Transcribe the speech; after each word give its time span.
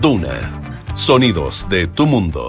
Duna. 0.00 0.60
Sonidos 0.94 1.66
de 1.68 1.86
tu 1.86 2.06
mundo. 2.06 2.48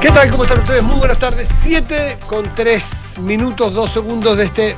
¿Qué 0.00 0.08
tal? 0.10 0.30
¿Cómo 0.30 0.44
están 0.44 0.60
ustedes? 0.60 0.82
Muy 0.82 0.96
buenas 0.98 1.18
tardes. 1.18 1.48
7 1.62 2.18
con 2.26 2.44
3 2.54 3.16
minutos, 3.20 3.74
2 3.74 3.90
segundos 3.90 4.36
de 4.38 4.44
este 4.44 4.76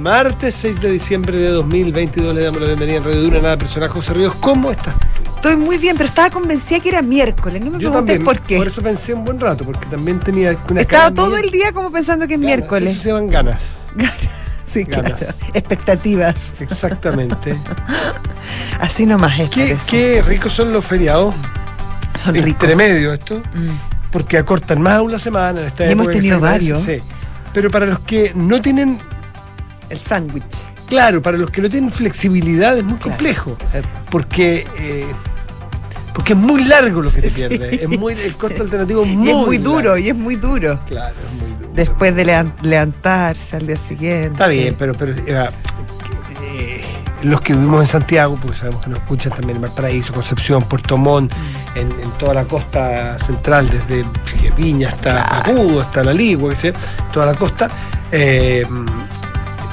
martes 0.00 0.54
6 0.56 0.80
de 0.80 0.90
diciembre 0.92 1.36
de 1.38 1.48
2022. 1.50 2.34
Le 2.34 2.44
damos 2.44 2.60
la 2.60 2.66
bienvenida 2.68 2.98
en 2.98 3.04
Radio 3.04 3.22
Duna, 3.22 3.40
nada 3.40 3.56
personal. 3.58 3.88
José 3.88 4.12
Ríos, 4.14 4.34
¿cómo 4.40 4.70
estás? 4.70 4.94
Estoy 5.36 5.56
muy 5.56 5.76
bien, 5.78 5.96
pero 5.96 6.08
estaba 6.08 6.30
convencida 6.30 6.78
que 6.80 6.88
era 6.90 7.02
miércoles. 7.02 7.60
No 7.64 7.72
me 7.72 7.78
Yo 7.78 7.90
preguntes 7.90 8.18
también. 8.18 8.24
por 8.24 8.40
qué. 8.46 8.56
Por 8.58 8.68
eso 8.68 8.82
pensé 8.82 9.12
un 9.14 9.24
buen 9.24 9.40
rato, 9.40 9.64
porque 9.64 9.86
también 9.86 10.20
tenía 10.20 10.56
una 10.70 10.80
Estaba 10.82 11.10
todo 11.10 11.30
mía- 11.30 11.40
el 11.40 11.50
día 11.50 11.72
como 11.72 11.90
pensando 11.90 12.26
que 12.28 12.34
es 12.34 12.40
ganas, 12.40 12.56
miércoles. 12.56 12.92
Eso 12.94 13.02
se 13.02 13.08
llaman 13.08 13.26
ganas. 13.28 13.62
sí, 14.72 14.84
claro. 14.84 15.16
Expectativas. 15.54 16.60
Exactamente. 16.60 17.54
Así 18.80 19.06
nomás 19.06 19.38
es. 19.38 19.50
qué, 19.50 19.76
qué 19.88 20.22
ricos 20.26 20.52
son 20.52 20.72
los 20.72 20.84
feriados. 20.84 21.34
Son 22.22 22.34
ricos. 22.34 22.48
Entre 22.64 22.76
medio 22.76 23.12
esto. 23.12 23.38
Mm. 23.54 24.10
porque 24.10 24.36
acortan 24.38 24.80
más 24.82 25.02
la 25.10 25.18
semana. 25.18 25.60
En 25.62 25.66
esta 25.68 25.86
Y 25.86 25.90
hemos 25.92 26.08
tenido 26.10 26.38
varios. 26.40 26.82
sí. 26.82 26.98
Pero 27.52 27.70
para 27.70 27.84
los 27.86 27.98
que 28.00 28.32
no 28.34 28.60
tienen, 28.60 28.98
El 29.90 29.98
sándwich. 29.98 30.44
claro, 30.88 31.20
para 31.20 31.36
los 31.36 31.50
que 31.50 31.60
no 31.62 31.68
tienen 31.68 31.90
flexibilidad 31.92 32.76
es 32.78 32.84
muy 32.84 32.94
Claro. 32.94 33.10
complejo. 33.10 33.56
Porque, 34.10 34.66
eh, 34.78 35.06
porque 36.14 36.32
es 36.34 36.38
muy 36.38 36.64
largo 36.64 37.02
lo 37.02 37.10
que 37.10 37.22
te 37.22 37.30
Sí. 37.30 37.40
pierdes. 37.48 37.80
Es 37.82 37.98
muy, 37.98 38.12
el 38.14 38.36
costo 38.36 38.62
alternativo 38.62 39.02
es 39.04 39.16
muy 39.16 39.28
y 39.28 39.30
es 39.30 39.36
muy 39.36 39.58
duro, 39.58 39.80
largo. 39.90 39.98
y 39.98 40.08
es 40.08 40.14
muy 40.16 40.36
duro. 40.36 40.80
Claro, 40.86 41.14
es 41.14 41.40
muy 41.42 41.56
duro. 41.58 41.72
Después 41.74 42.14
de 42.14 42.26
levan- 42.26 42.54
levantarse 42.62 43.56
al 43.56 43.66
día 43.66 43.76
siguiente. 43.76 44.32
Está 44.32 44.46
bien, 44.48 44.74
pero, 44.78 44.92
pero 44.94 45.12
eh, 45.12 45.48
eh, 46.44 46.84
los 47.22 47.40
que 47.40 47.54
vivimos 47.54 47.80
en 47.82 47.86
Santiago, 47.86 48.38
porque 48.40 48.56
sabemos 48.56 48.82
que 48.84 48.90
nos 48.90 48.98
escuchan 48.98 49.32
también 49.32 49.56
en 49.56 49.62
Valparaíso, 49.62 50.12
Concepción, 50.12 50.62
Puerto 50.64 50.96
Montt, 50.98 51.32
Mm. 51.34 51.78
en, 51.78 51.86
en 52.02 52.10
toda 52.18 52.34
la 52.34 52.44
costa 52.44 53.16
central, 53.18 53.68
desde 53.70 54.04
Viña 54.56 54.88
hasta 54.88 55.22
Claro. 55.44 55.58
Agudo, 55.60 55.80
hasta 55.80 56.04
La 56.04 56.12
Ligua, 56.12 56.50
que 56.50 56.56
sea, 56.56 56.72
toda 57.12 57.26
la 57.26 57.34
costa. 57.34 57.68
eh, 58.10 58.66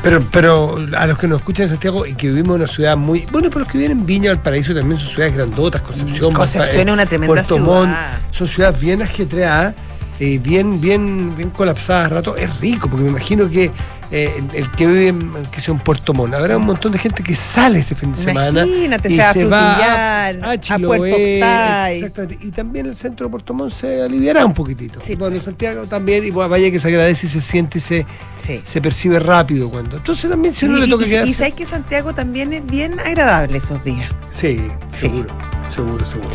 pero, 0.03 0.23
pero 0.31 0.77
a 0.97 1.07
los 1.07 1.17
que 1.17 1.27
nos 1.27 1.39
escuchan 1.39 1.63
en 1.63 1.69
Santiago 1.69 2.05
y 2.05 2.13
que 2.13 2.27
vivimos 2.27 2.55
en 2.55 2.61
una 2.61 2.71
ciudad 2.71 2.97
muy. 2.97 3.25
Bueno, 3.31 3.49
para 3.49 3.61
los 3.61 3.67
que 3.71 3.77
viven 3.77 3.99
en 3.99 4.05
Viña, 4.05 4.31
Valparaíso 4.31 4.73
también 4.73 4.99
son 4.99 5.09
ciudades 5.09 5.35
grandotas, 5.35 5.81
Concepción, 5.81 6.33
Concepción 6.33 6.87
es 6.87 6.93
una 6.93 7.05
tremenda 7.05 7.35
Puerto 7.35 7.55
ciudad. 7.55 7.67
Montt, 7.67 7.95
son 8.31 8.47
ciudades 8.47 8.79
bien 8.79 9.01
ajetreadas, 9.01 9.75
eh, 10.19 10.39
bien, 10.39 10.79
bien, 10.79 11.35
bien 11.35 11.49
colapsadas 11.49 12.11
rato. 12.11 12.37
Es 12.37 12.59
rico, 12.59 12.89
porque 12.89 13.03
me 13.03 13.09
imagino 13.09 13.49
que 13.49 13.71
eh, 14.11 14.33
el, 14.37 14.55
el 14.55 14.71
que 14.71 14.87
vive 14.87 15.07
en, 15.09 15.31
que 15.51 15.61
sea 15.61 15.73
en 15.73 15.79
Puerto 15.79 16.13
Montt, 16.13 16.33
habrá 16.33 16.57
un 16.57 16.65
montón 16.65 16.91
de 16.91 16.97
gente 16.99 17.21
que 17.23 17.35
sale 17.35 17.79
este 17.79 17.95
fin 17.95 18.13
de 18.15 18.23
semana. 18.23 18.65
Imagínate, 18.65 19.09
y 19.11 19.15
se 19.15 19.21
va 19.21 19.29
a 19.29 19.33
frutillar, 19.33 20.39
a 20.49 20.59
Chiloé, 20.59 20.97
Puerto 20.97 21.15
Octay. 21.15 21.97
Exactamente. 21.97 22.37
Y 22.41 22.51
también 22.51 22.85
el 22.87 22.95
centro 22.95 23.27
de 23.27 23.31
Puerto 23.31 23.53
Montt 23.53 23.73
se 23.73 24.01
aliviará 24.01 24.45
un 24.45 24.53
poquitito. 24.53 24.99
Sí, 25.01 25.15
bueno. 25.15 25.39
Santiago 25.41 25.85
también, 25.85 26.23
y 26.25 26.31
bueno, 26.31 26.49
vaya 26.49 26.69
que 26.71 26.79
se 26.79 26.87
agradece 26.87 27.27
y 27.27 27.29
se 27.29 27.41
siente 27.41 27.77
y 27.77 27.81
se, 27.81 28.05
Sí. 28.35 28.61
se 28.65 28.81
percibe 28.81 29.19
rápido 29.19 29.69
cuando. 29.69 29.97
Entonces 29.97 30.29
también 30.29 30.53
si 30.53 30.65
a 30.65 30.69
uno 30.69 30.77
Y, 30.79 30.81
le 30.81 30.87
toca 30.87 31.05
y- 31.05 31.09
quedarse. 31.09 31.29
y 31.29 31.33
sabes 31.33 31.53
que 31.53 31.65
Santiago 31.65 32.13
también 32.13 32.51
es 32.53 32.65
bien 32.65 32.99
agradable 32.99 33.57
esos 33.59 33.83
días. 33.83 34.09
Sí, 34.31 34.59
Sí. 34.91 35.01
seguro, 35.07 35.29
seguro, 35.73 36.05
seguro. 36.05 36.29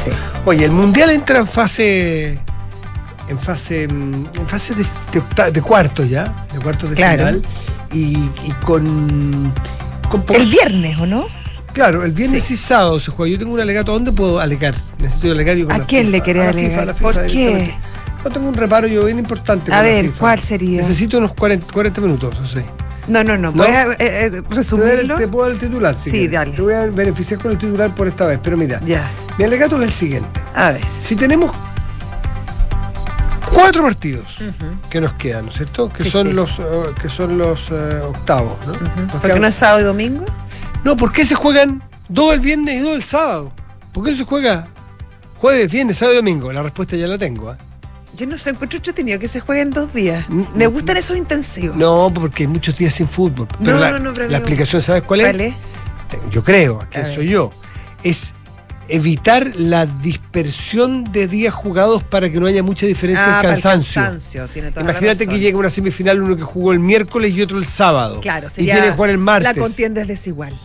Oye, 0.47 0.65
el 0.65 0.71
mundial 0.71 1.11
entra 1.11 1.41
en 1.41 1.47
fase. 1.49 2.39
En 3.29 3.39
fase. 3.39 3.89
mm, 3.89 4.27
En 4.39 4.47
fase 4.47 4.75
de, 4.75 4.85
de, 5.13 5.21
octa- 5.21 5.51
de 5.51 5.63
cuartos 5.63 6.09
ya. 6.09 6.47
De 6.53 6.61
cuartos 6.61 6.91
de 6.91 6.97
Claro. 6.97 7.19
final. 7.27 7.43
Y, 7.93 8.17
y 8.17 8.53
con. 8.65 9.53
con 10.11 10.25
El 10.35 10.47
viernes, 10.47 10.99
¿o 10.99 11.07
no? 11.07 11.27
Claro, 11.73 12.05
el 12.05 12.13
viernes 12.13 12.45
Sí. 12.45 12.55
y 12.55 12.57
sábado 12.57 13.01
se 13.01 13.11
juega. 13.11 13.33
Yo 13.33 13.39
tengo 13.39 13.55
un 13.55 13.61
alegato. 13.61 13.91
¿A 13.93 13.95
dónde 13.95 14.13
puedo 14.13 14.39
alegar? 14.41 14.75
Necesito 14.99 15.31
alegar 15.33 15.57
yo 15.57 15.67
con 15.67 15.75
¿A 15.75 15.79
la 15.79 15.87
quién 15.87 16.03
FIFA. 16.07 16.13
le 16.17 16.23
querés 16.23 16.43
A 16.43 16.45
la 16.45 16.51
alegar? 16.51 16.95
FIFA, 16.95 17.03
¿Por 17.03 17.27
qué? 17.27 17.75
No 18.25 18.31
tengo 18.31 18.49
un 18.49 18.55
reparo 18.55 18.87
yo 18.87 19.05
bien 19.05 19.19
importante. 19.19 19.73
A 19.73 19.77
con 19.79 19.87
la 19.87 19.93
ver, 19.93 20.05
FIFA. 20.07 20.19
¿cuál 20.19 20.39
sería? 20.41 20.81
Necesito 20.83 21.19
unos 21.19 21.35
40, 21.35 21.67
40 21.73 22.01
minutos, 22.01 22.41
no 22.41 22.47
sé. 22.47 22.65
No, 23.09 23.23
no, 23.23 23.37
no. 23.37 23.51
¿No? 23.51 23.57
¿Puedes 23.59 23.75
eh, 23.75 23.97
eh, 24.33 24.43
resumirlo? 24.49 25.17
te 25.19 25.29
puedo 25.29 25.45
dar 25.45 25.53
el 25.53 25.59
titular. 25.61 25.95
si 25.97 26.05
Sí, 26.05 26.11
quieres. 26.11 26.31
dale. 26.33 26.53
Te 26.53 26.63
voy 26.63 26.73
a 26.75 26.87
beneficiar 26.87 27.41
con 27.41 27.51
el 27.53 27.59
titular 27.59 27.95
por 27.95 28.09
esta 28.09 28.25
vez. 28.27 28.39
Pero 28.43 28.57
mira, 28.57 28.81
Ya. 28.87 29.11
mi 29.37 29.45
alegato 29.45 29.77
es 29.77 29.83
el 29.83 29.93
siguiente. 29.93 30.41
A 30.55 30.71
ver. 30.73 30.81
Si 31.03 31.17
tenemos 31.17 31.51
cuatro 33.55 33.83
partidos 33.83 34.37
que 34.91 35.01
nos 35.01 35.13
quedan, 35.15 35.45
¿no 35.47 35.51
es 35.51 35.57
cierto? 35.57 35.93
Que 35.93 36.03
Sí, 36.03 36.11
son 36.11 36.27
sí. 36.29 36.33
los 36.33 36.59
eh, 36.59 36.63
que 37.01 37.09
son 37.09 37.39
los 37.39 37.69
eh, 37.71 38.01
octavos, 38.05 38.59
¿no? 38.67 38.73
Nos 38.75 39.13
¿Porque 39.13 39.29
quedan- 39.29 39.41
no 39.41 39.47
es 39.47 39.55
sábado 39.55 39.81
y 39.81 39.85
domingo? 39.85 40.25
No, 40.85 40.97
¿por 40.97 41.13
qué 41.13 41.25
se 41.25 41.35
juegan 41.35 41.83
dos 42.09 42.35
el 42.35 42.41
viernes 42.41 42.77
y 42.77 42.79
dos 42.81 42.95
el 42.97 43.05
sábado? 43.05 43.53
¿Por 43.93 44.05
qué 44.05 44.11
no 44.11 44.17
se 44.17 44.25
juega 44.25 44.69
jueves, 45.37 45.71
viernes, 45.71 45.99
sábado 45.99 46.15
y 46.15 46.17
domingo? 46.17 46.53
La 46.53 46.63
respuesta 46.63 46.97
ya 46.97 47.07
la 47.07 47.17
tengo. 47.19 47.51
¿ah? 47.51 47.59
Yo 48.17 48.27
no 48.27 48.37
sé, 48.37 48.51
encuentro 48.51 48.77
entretenido 48.77 49.19
que 49.19 49.29
se 49.29 49.41
jueguen 49.41 49.71
dos 49.71 49.93
días. 49.93 50.25
Mm, 50.29 50.43
Me 50.55 50.67
gustan 50.67 50.97
esos 50.97 51.17
intensivos. 51.17 51.77
No, 51.77 52.11
porque 52.15 52.45
hay 52.45 52.47
muchos 52.49 52.77
días 52.77 52.95
sin 52.95 53.09
fútbol. 53.09 53.49
Pero 53.63 53.77
No, 53.77 53.81
la, 53.81 53.91
no, 53.93 53.99
no, 53.99 54.15
pero 54.15 54.29
la 54.29 54.39
explicación, 54.39 54.83
¿sabes 54.83 55.03
cuál 55.03 55.21
es? 55.23 55.27
¿Cuál 55.29 55.41
es? 55.41 55.55
Te- 56.11 56.21
Yo 56.31 56.45
creo, 56.45 56.81
que 56.91 56.99
A 56.99 57.03
ver. 57.03 57.15
soy 57.15 57.29
yo. 57.31 57.51
Es 58.03 58.33
evitar 58.89 59.53
la 59.57 59.87
dispersión 59.87 61.05
de 61.13 61.27
días 61.29 61.55
jugados 61.55 62.03
para 62.03 62.31
que 62.31 62.39
no 62.41 62.47
haya 62.47 62.63
mucha 62.63 62.87
diferencia 62.87 63.39
Ah, 63.39 63.41
en 63.43 63.51
cansancio. 63.51 64.03
cansancio. 64.03 64.49
Tiene 64.49 64.71
toda 64.71 64.85
la 64.85 64.91
Imagínate 64.91 65.21
que 65.21 65.25
razón. 65.33 65.41
llega 65.41 65.59
una 65.59 65.71
semifinal, 65.71 66.21
uno 66.23 66.37
que 66.37 66.43
jugó 66.43 66.73
el 66.73 66.81
miércoles 66.81 67.33
y 67.33 67.43
otro 67.43 67.59
el 67.59 67.67
sábado. 67.67 68.21
Claro, 68.21 68.47
y 68.49 68.51
sería. 68.51 68.75
tiene 68.75 68.89
que 68.89 68.95
jugar 68.95 69.11
el 69.11 69.19
martes. 69.19 69.55
La 69.55 69.61
contienda 69.61 70.03
es 70.03 70.09
desigual. 70.09 70.59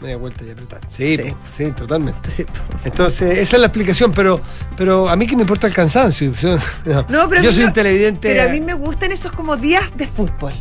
Media 0.00 0.16
vuelta 0.18 0.44
y 0.44 0.50
apretar. 0.50 0.80
Sí, 0.94 1.16
Sí. 1.16 1.34
sí, 1.56 1.70
totalmente. 1.72 2.30
Sí. 2.36 2.44
Entonces, 2.84 3.38
esa 3.38 3.56
es 3.56 3.60
la 3.60 3.66
explicación, 3.68 4.12
pero, 4.12 4.40
pero 4.76 5.08
a 5.08 5.16
mí 5.16 5.26
que 5.26 5.34
me 5.34 5.42
importa 5.42 5.66
el 5.66 5.72
cansancio. 5.72 6.32
Yo, 6.40 6.58
no. 6.84 7.06
No, 7.08 7.28
pero 7.28 7.42
yo 7.42 7.52
soy 7.52 7.62
no- 7.62 7.68
un 7.68 7.72
televidente. 7.72 8.28
Pero 8.28 8.42
a 8.48 8.52
mí 8.52 8.60
me 8.60 8.74
gustan 8.74 9.12
esos 9.12 9.32
como 9.32 9.56
días 9.56 9.96
de 9.96 10.06
fútbol. 10.06 10.52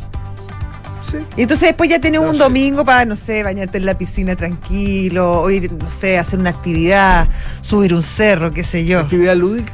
Sí. 1.19 1.25
Y 1.38 1.41
entonces 1.44 1.69
después 1.69 1.90
ya 1.90 2.00
tienes 2.00 2.19
No, 2.22 2.28
un 2.28 2.34
sí. 2.34 2.40
domingo 2.40 2.84
para, 2.85 3.06
no 3.06 3.16
sé, 3.16 3.44
bañarte 3.44 3.78
en 3.78 3.85
la 3.85 3.97
piscina 3.97 4.35
tranquilo, 4.35 5.41
o 5.41 5.50
ir, 5.50 5.72
no 5.72 5.90
sé, 5.90 6.18
hacer 6.19 6.40
una 6.40 6.50
actividad, 6.50 7.29
subir 7.62 7.94
un 7.94 8.03
cerro, 8.03 8.51
qué 8.51 8.63
sé 8.63 8.85
yo. 8.85 9.00
Actividad 9.00 9.35
lúdica. 9.35 9.74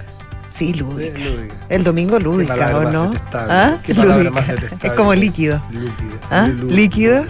Sí, 0.53 0.73
lúdica. 0.73 1.17
Lúdica. 1.17 1.55
El 1.69 1.83
domingo 1.83 2.19
lúdica, 2.19 2.77
¿o 2.77 2.91
no? 2.91 3.13
¿Ah? 3.33 3.77
Qué 3.83 3.94
Lúdica. 3.94 4.31
más. 4.31 4.45
Es 4.83 4.91
como 4.91 5.13
líquido. 5.13 5.61
Lúdica. 5.72 5.94
¿Ah? 6.29 6.47
Lú- 6.47 6.67
¿Líquido? 6.69 7.25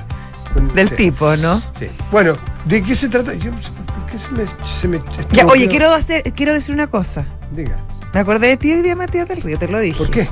Del 0.73 0.89
sí, 0.89 0.95
tipo, 0.95 1.35
¿no? 1.35 1.61
sí. 1.79 1.87
Bueno, 2.11 2.35
¿de 2.65 2.81
qué 2.81 2.95
se 2.95 3.07
trata? 3.07 3.35
Yo, 3.35 3.51
no 3.51 3.61
sé 3.61 3.69
¿Por 3.85 4.05
qué 4.07 4.17
se 4.17 4.31
me.? 4.31 4.45
Se 4.65 4.87
me 4.87 4.99
Ya, 5.31 5.45
oye, 5.45 5.67
quiero, 5.67 5.93
hacer, 5.93 6.23
quiero 6.33 6.53
decir 6.53 6.73
una 6.73 6.87
cosa. 6.87 7.25
Diga. 7.55 7.77
Me 8.13 8.21
acordé 8.21 8.47
de 8.47 8.57
ti 8.57 8.71
hoy 8.73 8.81
día, 8.81 8.95
Matías 8.95 9.27
del 9.27 9.41
Río, 9.43 9.59
te 9.59 9.67
lo 9.67 9.79
dije. 9.79 9.97
¿Por 9.97 10.09
qué? 10.09 10.27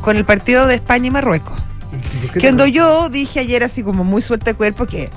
Con 0.00 0.16
el 0.16 0.24
partido 0.24 0.66
de 0.66 0.76
España 0.76 1.08
y 1.08 1.10
Marruecos. 1.10 1.60
¿Y 2.16 2.20
qué- 2.20 2.26
por 2.26 2.32
qué 2.34 2.40
Que 2.40 2.46
cuando 2.48 2.66
yo 2.66 3.08
dije 3.08 3.40
ayer 3.40 3.62
así 3.64 3.82
como 3.82 4.04
muy 4.04 4.22
suelta 4.22 4.46
de 4.52 4.54
cuerpo 4.54 4.86
que, 4.86 5.10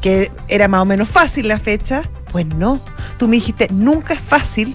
que 0.00 0.30
era 0.48 0.68
más 0.68 0.80
o 0.82 0.84
menos 0.84 1.08
fácil 1.08 1.48
la 1.48 1.58
fecha, 1.58 2.02
pues 2.32 2.46
no. 2.46 2.80
Tú 3.18 3.28
me 3.28 3.36
dijiste, 3.36 3.68
nunca 3.72 4.14
es 4.14 4.20
fácil 4.20 4.74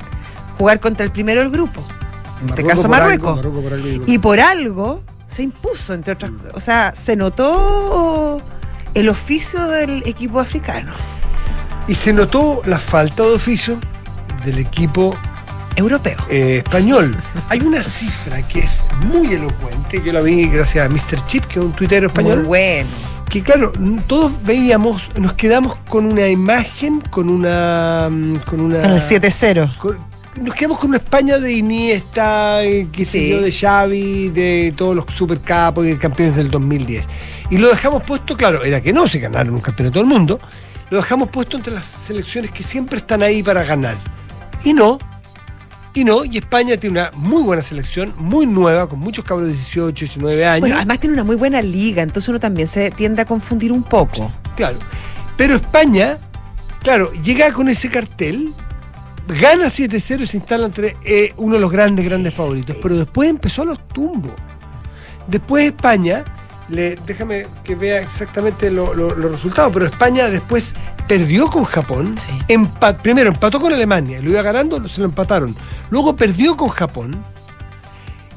jugar 0.58 0.80
contra 0.80 1.06
el 1.06 1.12
primero 1.12 1.42
del 1.42 1.50
grupo. 1.50 1.84
En 2.42 2.50
este 2.50 2.64
caso 2.66 2.88
Marruecos. 2.90 3.28
algo, 3.28 3.36
Marruecos 3.38 3.64
por 3.64 3.74
algo 3.74 3.88
digo. 3.88 4.04
Y 4.08 4.18
por 4.20 4.40
algo 4.40 5.04
se 5.28 5.44
impuso, 5.44 5.94
entre 5.94 6.14
otras 6.14 6.32
cosas. 6.32 6.52
O 6.54 6.60
sea, 6.60 6.94
se 6.94 7.16
notó 7.16 8.42
el 8.94 9.10
oficio 9.10 9.66
del 9.68 10.04
equipo 10.06 10.40
africano. 10.40 10.94
Y 11.88 11.96
se 11.96 12.14
notó 12.14 12.62
la 12.66 12.80
falta 12.80 13.24
de 13.24 13.34
oficio 13.36 13.80
del 14.44 14.60
equipo 14.60 15.16
Europeo. 15.76 16.18
eh, 16.30 16.58
español. 16.66 17.16
Hay 17.50 17.60
una 17.62 17.84
cifra 17.84 18.48
que 18.48 18.60
es 18.60 18.82
muy 19.08 19.34
elocuente, 19.34 20.02
yo 20.04 20.14
la 20.14 20.22
vi 20.22 20.48
gracias 20.48 20.86
a 20.86 20.90
Mr. 20.90 21.26
Chip, 21.28 21.46
que 21.46 21.60
es 21.60 21.66
un 21.66 21.74
tuitero 21.74 22.08
español, 22.08 22.38
Muy 22.40 22.46
bueno. 22.48 22.90
que 23.30 23.42
claro, 23.44 23.74
todos 24.08 24.32
veíamos, 24.44 25.10
nos 25.20 25.34
quedamos 25.34 25.76
con 25.90 26.06
una 26.06 26.28
imagen, 26.28 27.02
con 27.10 27.30
una... 27.30 28.08
mm, 28.10 28.38
Con, 28.46 28.60
una, 28.62 28.82
Con 28.82 28.92
el 28.92 29.02
7-0. 29.02 29.78
con- 29.78 29.98
nos 30.42 30.54
quedamos 30.54 30.80
con 30.80 30.90
una 30.90 30.98
España 30.98 31.38
de 31.38 31.54
Iniesta, 31.54 32.62
eh, 32.64 32.88
qué 32.92 33.06
sé 33.06 33.20
Sí. 33.20 33.30
yo, 33.30 33.42
de 33.42 33.52
Xavi, 33.54 34.30
de 34.30 34.74
todos 34.76 34.94
los 34.94 35.06
supercapos 35.14 35.88
y 35.88 35.96
campeones 35.96 36.36
del 36.36 36.52
2010. 36.52 37.06
Y 37.50 37.58
lo 37.58 37.70
dejamos 37.70 38.04
puesto, 38.04 38.36
claro, 38.36 38.62
era 38.64 38.82
que 38.82 38.92
no 38.92 39.08
se 39.08 39.20
ganaron 39.20 39.54
un 39.56 39.62
campeonato 39.62 40.00
del 40.00 40.08
mundo, 40.10 40.40
lo 40.90 40.98
dejamos 40.98 41.30
puesto 41.30 41.56
entre 41.56 41.74
las 41.74 41.86
selecciones 41.86 42.52
que 42.52 42.64
siempre 42.64 42.98
están 42.98 43.24
ahí 43.24 43.42
para 43.44 43.64
ganar. 43.64 43.98
Y 44.66 44.74
no, 44.74 45.00
y 45.96 46.04
no, 46.04 46.26
y 46.26 46.38
España 46.38 46.76
tiene 46.78 47.00
una 47.00 47.12
muy 47.16 47.42
buena 47.42 47.62
selección, 47.62 48.14
muy 48.18 48.46
nueva, 48.46 48.88
con 48.88 49.00
muchos 49.00 49.24
cabros 49.24 49.48
de 49.48 49.54
18, 49.54 50.06
19 50.06 50.46
años. 50.46 50.60
Bueno, 50.60 50.76
además 50.76 51.00
tiene 51.00 51.14
una 51.14 51.24
muy 51.24 51.38
buena 51.38 51.62
liga, 51.62 52.04
entonces 52.04 52.28
uno 52.28 52.40
también 52.40 52.68
se 52.68 52.92
tiende 52.92 53.22
a 53.22 53.26
confundir 53.26 53.72
un 53.72 53.82
poco. 53.82 54.30
Claro. 54.58 54.78
Pero 55.38 55.56
España, 55.56 56.18
claro, 56.84 57.14
llega 57.24 57.52
con 57.54 57.70
ese 57.70 57.90
cartel, 57.90 58.54
gana 59.28 59.68
7-0 59.68 60.22
y 60.22 60.28
se 60.28 60.38
instala 60.38 60.66
entre 60.66 60.98
eh, 61.06 61.34
uno 61.38 61.56
de 61.56 61.62
los 61.62 61.72
grandes, 61.72 62.06
grandes 62.06 62.34
favoritos. 62.34 62.76
Pero 62.82 62.98
después 62.98 63.30
empezó 63.30 63.62
a 63.62 63.66
los 63.66 63.88
tumbos. 63.88 64.34
Después 65.28 65.64
España, 65.64 66.26
le, 66.70 66.96
déjame 67.06 67.46
que 67.64 67.76
vea 67.76 68.00
exactamente 68.02 68.72
lo- 68.72 68.94
lo- 68.94 69.16
los 69.16 69.32
resultados, 69.32 69.72
pero 69.74 69.86
España 69.86 70.26
después 70.30 70.74
perdió 71.08 71.48
con 71.50 71.64
Japón. 71.64 72.16
Sí. 72.18 72.32
empa- 72.54 72.96
primero 72.98 73.30
empató 73.30 73.60
con 73.62 73.72
Alemania, 73.74 74.20
lo 74.22 74.32
iba 74.32 74.42
ganando, 74.42 74.86
se 74.88 75.00
lo 75.02 75.06
empataron. 75.06 75.56
Luego 75.90 76.16
perdió 76.16 76.58
con 76.58 76.70
Japón. 76.70 77.16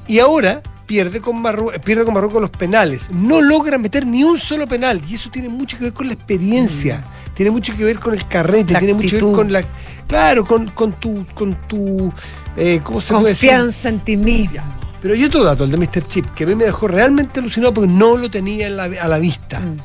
Y 0.07 0.19
ahora 0.21 0.63
pierde 0.87 1.21
con, 1.21 1.43
Marrue- 1.43 1.79
pierde 1.81 2.05
con 2.05 2.15
Marruecos 2.15 2.41
los 2.41 2.51
penales. 2.51 3.09
No 3.11 3.43
logra 3.43 3.77
meter 3.79 4.07
ni 4.07 4.25
un 4.25 4.39
solo 4.39 4.67
penal. 4.67 5.03
Y 5.07 5.15
eso 5.17 5.31
tiene 5.31 5.49
mucho 5.51 5.77
que 5.77 5.85
ver 5.85 5.93
con 5.93 6.07
la 6.07 6.15
experiencia. 6.15 7.05
Tiene 7.35 7.51
mucho 7.51 7.77
que 7.77 7.85
ver 7.85 7.99
con 7.99 8.15
el 8.15 8.27
carrete. 8.27 8.73
Mm. 8.73 8.75
La 8.75 8.79
tiene 8.79 8.95
mucho 8.95 9.19
que 9.19 9.25
ver 9.25 9.35
con 9.35 9.53
la. 9.53 9.63
Claro, 10.07 10.47
con, 10.47 10.69
con 10.71 10.93
tu. 10.95 11.27
Con 11.35 11.55
tu 11.69 12.11
eh, 12.57 12.81
¿Cómo 12.83 13.01
se 13.03 13.13
puede 13.15 13.29
decir? 13.29 13.51
Confianza 13.51 13.89
en 13.91 14.01
ti 14.01 14.17
mismo. 14.17 14.63
Pero 15.01 15.15
hay 15.15 15.25
otro 15.25 15.45
dato, 15.45 15.65
el 15.65 15.71
de 15.71 15.77
Mr. 15.77 16.07
Chip, 16.09 16.27
que 16.35 16.45
a 16.45 16.47
mí 16.47 16.55
me 16.55 16.65
dejó 16.65 16.89
realmente 16.89 17.41
alucinado 17.41 17.73
porque 17.75 17.91
no 17.91 18.17
lo 18.17 18.31
tenía 18.31 18.67
en 18.67 18.77
la- 18.77 18.85
a 18.85 19.09
la 19.09 19.19
vista. 19.19 19.61
Mm. 19.61 19.77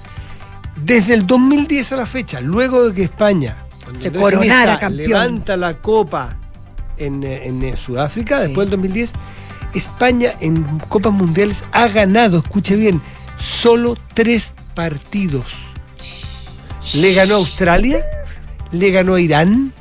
Desde 0.86 1.14
el 1.14 1.28
2010 1.28 1.92
a 1.92 1.98
la 1.98 2.06
fecha, 2.06 2.42
luego 2.42 2.88
de 2.90 2.94
que 2.96 3.04
España 3.04 3.56
Se 3.94 4.12
coronara 4.12 4.80
campeón. 4.80 5.10
levanta 5.10 5.56
la 5.56 5.78
copa 5.78 6.36
en, 6.98 7.24
eh, 7.24 7.46
en, 7.46 7.78
Sudáfrica, 7.78 8.38
Sí. 8.40 8.44
después 8.48 8.66
del 8.66 8.72
2010, 8.72 9.14
España 9.76 10.34
en 10.40 10.64
Copas 10.90 11.14
Mundiales 11.14 11.64
ha 11.72 11.88
ganado, 11.90 12.40
escuche 12.40 12.76
bien, 12.76 13.02
solo 13.38 13.96
tres 14.16 14.54
partidos. 14.74 15.46
Le 16.96 17.14
ganó 17.14 17.36
a 17.36 17.38
Australia, 17.38 18.04
le 18.72 18.92
ganó 18.92 19.14
a 19.16 19.22
Irán 19.22 19.74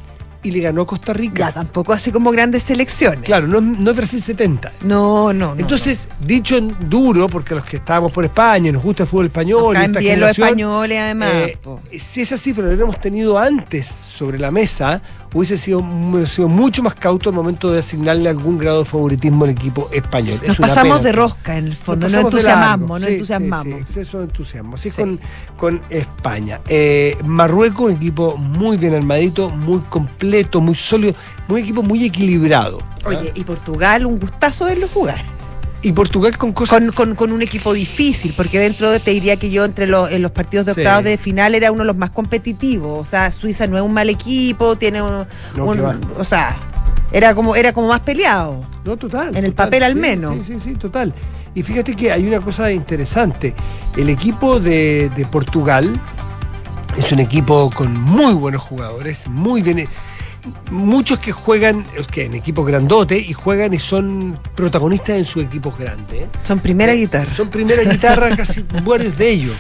y 0.42 0.50
le 0.50 0.60
ganó 0.60 0.82
a 0.82 0.86
Costa 0.86 1.12
Rica. 1.12 1.46
Ya, 1.46 1.52
tampoco 1.52 1.92
así 1.92 2.10
como 2.10 2.30
grandes 2.30 2.62
selecciones. 2.64 3.24
Claro, 3.24 3.46
no, 3.46 3.60
no 3.60 3.90
es 3.90 3.96
Brasil 3.96 4.22
70. 4.22 4.72
No, 4.82 5.32
no, 5.32 5.54
no. 5.54 5.60
Entonces, 5.60 6.06
dicho 6.20 6.56
en 6.56 6.76
duro, 6.88 7.28
porque 7.28 7.54
los 7.54 7.64
que 7.64 7.76
estábamos 7.76 8.12
por 8.12 8.24
España, 8.24 8.68
y 8.68 8.72
nos 8.72 8.82
gusta 8.82 9.04
el 9.04 9.08
fútbol 9.08 9.26
español, 9.26 9.76
y 9.76 9.84
esta 9.84 10.00
bien 10.00 10.20
los 10.20 10.30
españoles 10.30 10.98
además. 10.98 11.32
eh, 11.34 11.58
si 11.98 12.20
esa 12.22 12.36
cifra 12.36 12.64
la 12.64 12.70
hubiéramos 12.70 13.00
tenido 13.00 13.38
antes 13.38 13.86
sobre 13.86 14.38
la 14.38 14.50
mesa, 14.50 15.00
hubiese 15.32 15.56
sido, 15.56 15.78
hubiese 15.80 16.36
sido 16.36 16.48
mucho 16.48 16.82
más 16.82 16.94
cauto 16.94 17.30
al 17.30 17.34
momento 17.34 17.70
de 17.70 17.80
asignarle 17.80 18.28
algún 18.28 18.58
grado 18.58 18.80
de 18.80 18.84
favoritismo 18.84 19.44
al 19.44 19.50
equipo 19.50 19.88
español. 19.92 20.38
Es 20.42 20.48
Nos 20.48 20.58
pasamos 20.58 20.98
pena 20.98 21.04
de 21.08 21.12
rosca 21.12 21.58
en 21.58 21.66
el 21.66 21.76
fondo, 21.76 22.08
no 22.08 22.18
entusiasmamos, 22.18 23.00
no 23.00 23.06
Sí, 23.06 23.12
entusiasmamos. 23.14 23.64
sí, 23.64 23.72
sí, 23.72 23.80
exceso 23.82 24.18
de 24.18 24.24
entusiasmo. 24.24 24.74
Así 24.76 24.90
con, 24.90 25.20
con 25.56 25.82
España. 25.90 26.60
Eh, 26.68 27.16
Marruecos, 27.24 27.86
un 27.86 27.92
equipo 27.96 28.36
muy 28.36 28.76
bien 28.76 28.94
armadito, 28.94 29.50
muy 29.50 29.80
completo, 29.88 30.60
muy 30.60 30.74
sólido, 30.74 31.14
un 31.48 31.58
equipo 31.58 31.82
muy 31.82 32.04
equilibrado. 32.04 32.78
¿ah? 33.04 33.08
Oye, 33.08 33.32
y 33.34 33.44
Portugal, 33.44 34.06
un 34.06 34.18
gustazo 34.18 34.66
verlo 34.66 34.88
jugar. 34.92 35.22
Y 35.84 35.92
Portugal 35.92 36.38
con 36.38 36.52
cosas 36.52 36.78
Con, 36.80 36.92
con- 36.92 37.14
con 37.16 37.32
un 37.32 37.42
equipo 37.42 37.72
difícil, 37.72 38.34
porque 38.36 38.58
dentro 38.60 38.90
de, 38.90 39.00
te 39.00 39.10
diría 39.10 39.36
que 39.36 39.50
yo 39.50 39.64
entre 39.64 39.86
los, 39.88 40.10
en 40.12 40.22
los 40.22 40.30
partidos 40.30 40.64
de 40.66 40.74
Sí. 40.74 40.80
octavos 40.80 41.04
de 41.04 41.18
final 41.18 41.54
era 41.56 41.72
uno 41.72 41.80
de 41.80 41.86
los 41.86 41.96
más 41.96 42.10
competitivos. 42.10 43.00
O 43.00 43.04
sea, 43.04 43.30
Suiza 43.32 43.66
no 43.66 43.76
es 43.76 43.82
un 43.82 43.92
mal 43.92 44.08
equipo, 44.08 44.76
tiene 44.76 45.02
un, 45.02 45.26
No, 45.56 45.64
un- 45.64 46.00
o 46.16 46.24
sea, 46.24 46.56
era 47.10 47.34
como, 47.34 47.56
era 47.56 47.72
como 47.72 47.88
más 47.88 48.00
peleado. 48.00 48.64
No, 48.84 48.96
total. 48.96 49.36
En 49.36 49.44
el 49.44 49.54
papel 49.54 49.82
al 49.82 49.94
sí, 49.94 49.98
menos. 49.98 50.46
Sí, 50.46 50.54
sí, 50.54 50.60
sí, 50.70 50.74
total. 50.76 51.12
Y 51.54 51.62
fíjate 51.64 51.94
que 51.96 52.12
hay 52.12 52.26
una 52.26 52.40
cosa 52.40 52.70
interesante. 52.72 53.54
El 53.96 54.08
equipo 54.08 54.58
de, 54.60 55.10
de 55.16 55.26
Portugal 55.26 56.00
es 56.96 57.10
un 57.12 57.18
equipo 57.18 57.70
con 57.74 57.94
muy 58.00 58.34
buenos 58.34 58.62
jugadores, 58.62 59.26
muy 59.26 59.62
bien. 59.62 59.88
Muchos 60.70 61.18
que 61.20 61.30
juegan 61.32 61.84
que 62.10 62.24
en 62.24 62.34
equipos 62.34 62.66
grandotes 62.66 63.28
y 63.28 63.32
juegan 63.32 63.74
y 63.74 63.78
son 63.78 64.38
protagonistas 64.56 65.10
en 65.18 65.24
sus 65.24 65.44
equipos 65.44 65.78
grandes. 65.78 66.22
¿eh? 66.22 66.28
Son 66.42 66.58
primera 66.58 66.92
guitarra. 66.94 67.32
Son 67.32 67.48
primera 67.48 67.82
guitarra 67.82 68.30
casi 68.36 68.64
varios 68.84 69.16
de 69.16 69.30
ellos. 69.30 69.56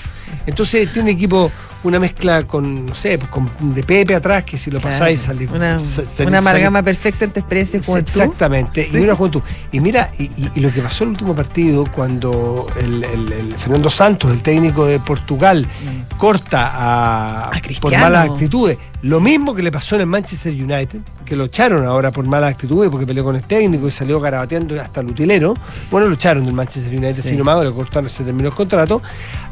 Entonces 0.46 0.92
tiene 0.92 1.10
un 1.10 1.16
equipo, 1.16 1.52
una 1.84 2.00
mezcla 2.00 2.42
con, 2.44 2.86
no 2.86 2.94
sé, 2.96 3.16
con, 3.30 3.48
de 3.74 3.84
Pepe 3.84 4.14
atrás, 4.16 4.42
que 4.42 4.58
si 4.58 4.72
lo 4.72 4.80
Claro, 4.80 4.94
pasáis 4.96 5.20
salís. 5.20 5.48
una, 5.50 5.78
una 6.26 6.38
amalgama 6.38 6.82
perfecta 6.82 7.26
entre 7.26 7.40
experiencia 7.40 7.78
y 7.78 7.84
juventud. 7.84 8.10
Exactamente, 8.20 8.82
Sí. 8.82 8.96
y 8.98 9.02
una 9.02 9.14
juventud. 9.14 9.42
Y 9.70 9.78
mira, 9.78 10.10
y, 10.18 10.24
y- 10.24 10.50
y 10.56 10.60
lo 10.60 10.72
que 10.72 10.80
pasó 10.80 11.04
en 11.04 11.10
el 11.10 11.12
último 11.12 11.36
partido, 11.36 11.84
cuando 11.94 12.66
el, 12.80 13.04
el- 13.04 13.32
el 13.32 13.54
Fernando 13.54 13.88
Santos, 13.90 14.32
el 14.32 14.42
técnico 14.42 14.84
de 14.86 14.98
Portugal, 14.98 15.64
Mm. 15.66 16.16
corta 16.16 16.66
a, 16.72 17.42
A 17.50 17.60
por 17.80 17.92
malas 17.96 18.30
actitudes. 18.30 18.78
Lo 19.02 19.20
mismo 19.20 19.52
que 19.54 19.62
le 19.64 19.72
pasó 19.72 19.96
en 19.96 20.02
el 20.02 20.06
Manchester 20.06 20.52
United, 20.52 21.00
que 21.24 21.34
lo 21.34 21.44
echaron 21.44 21.84
ahora 21.84 22.12
por 22.12 22.24
malas 22.26 22.52
actitudes 22.52 22.88
porque 22.88 23.04
peleó 23.04 23.24
con 23.24 23.34
el 23.34 23.42
técnico 23.42 23.88
y 23.88 23.90
salió 23.90 24.20
garabateando 24.20 24.80
hasta 24.80 25.00
el 25.00 25.08
utilero. 25.08 25.54
Bueno, 25.90 26.06
lo 26.06 26.14
echaron 26.14 26.44
del 26.44 26.54
Manchester 26.54 26.92
United, 26.92 27.14
Sí. 27.22 27.28
así 27.28 27.36
nomás, 27.36 27.64
le 27.64 27.72
cortaron, 27.72 28.08
se 28.08 28.22
terminó 28.22 28.48
el 28.48 28.54
contrato. 28.54 29.02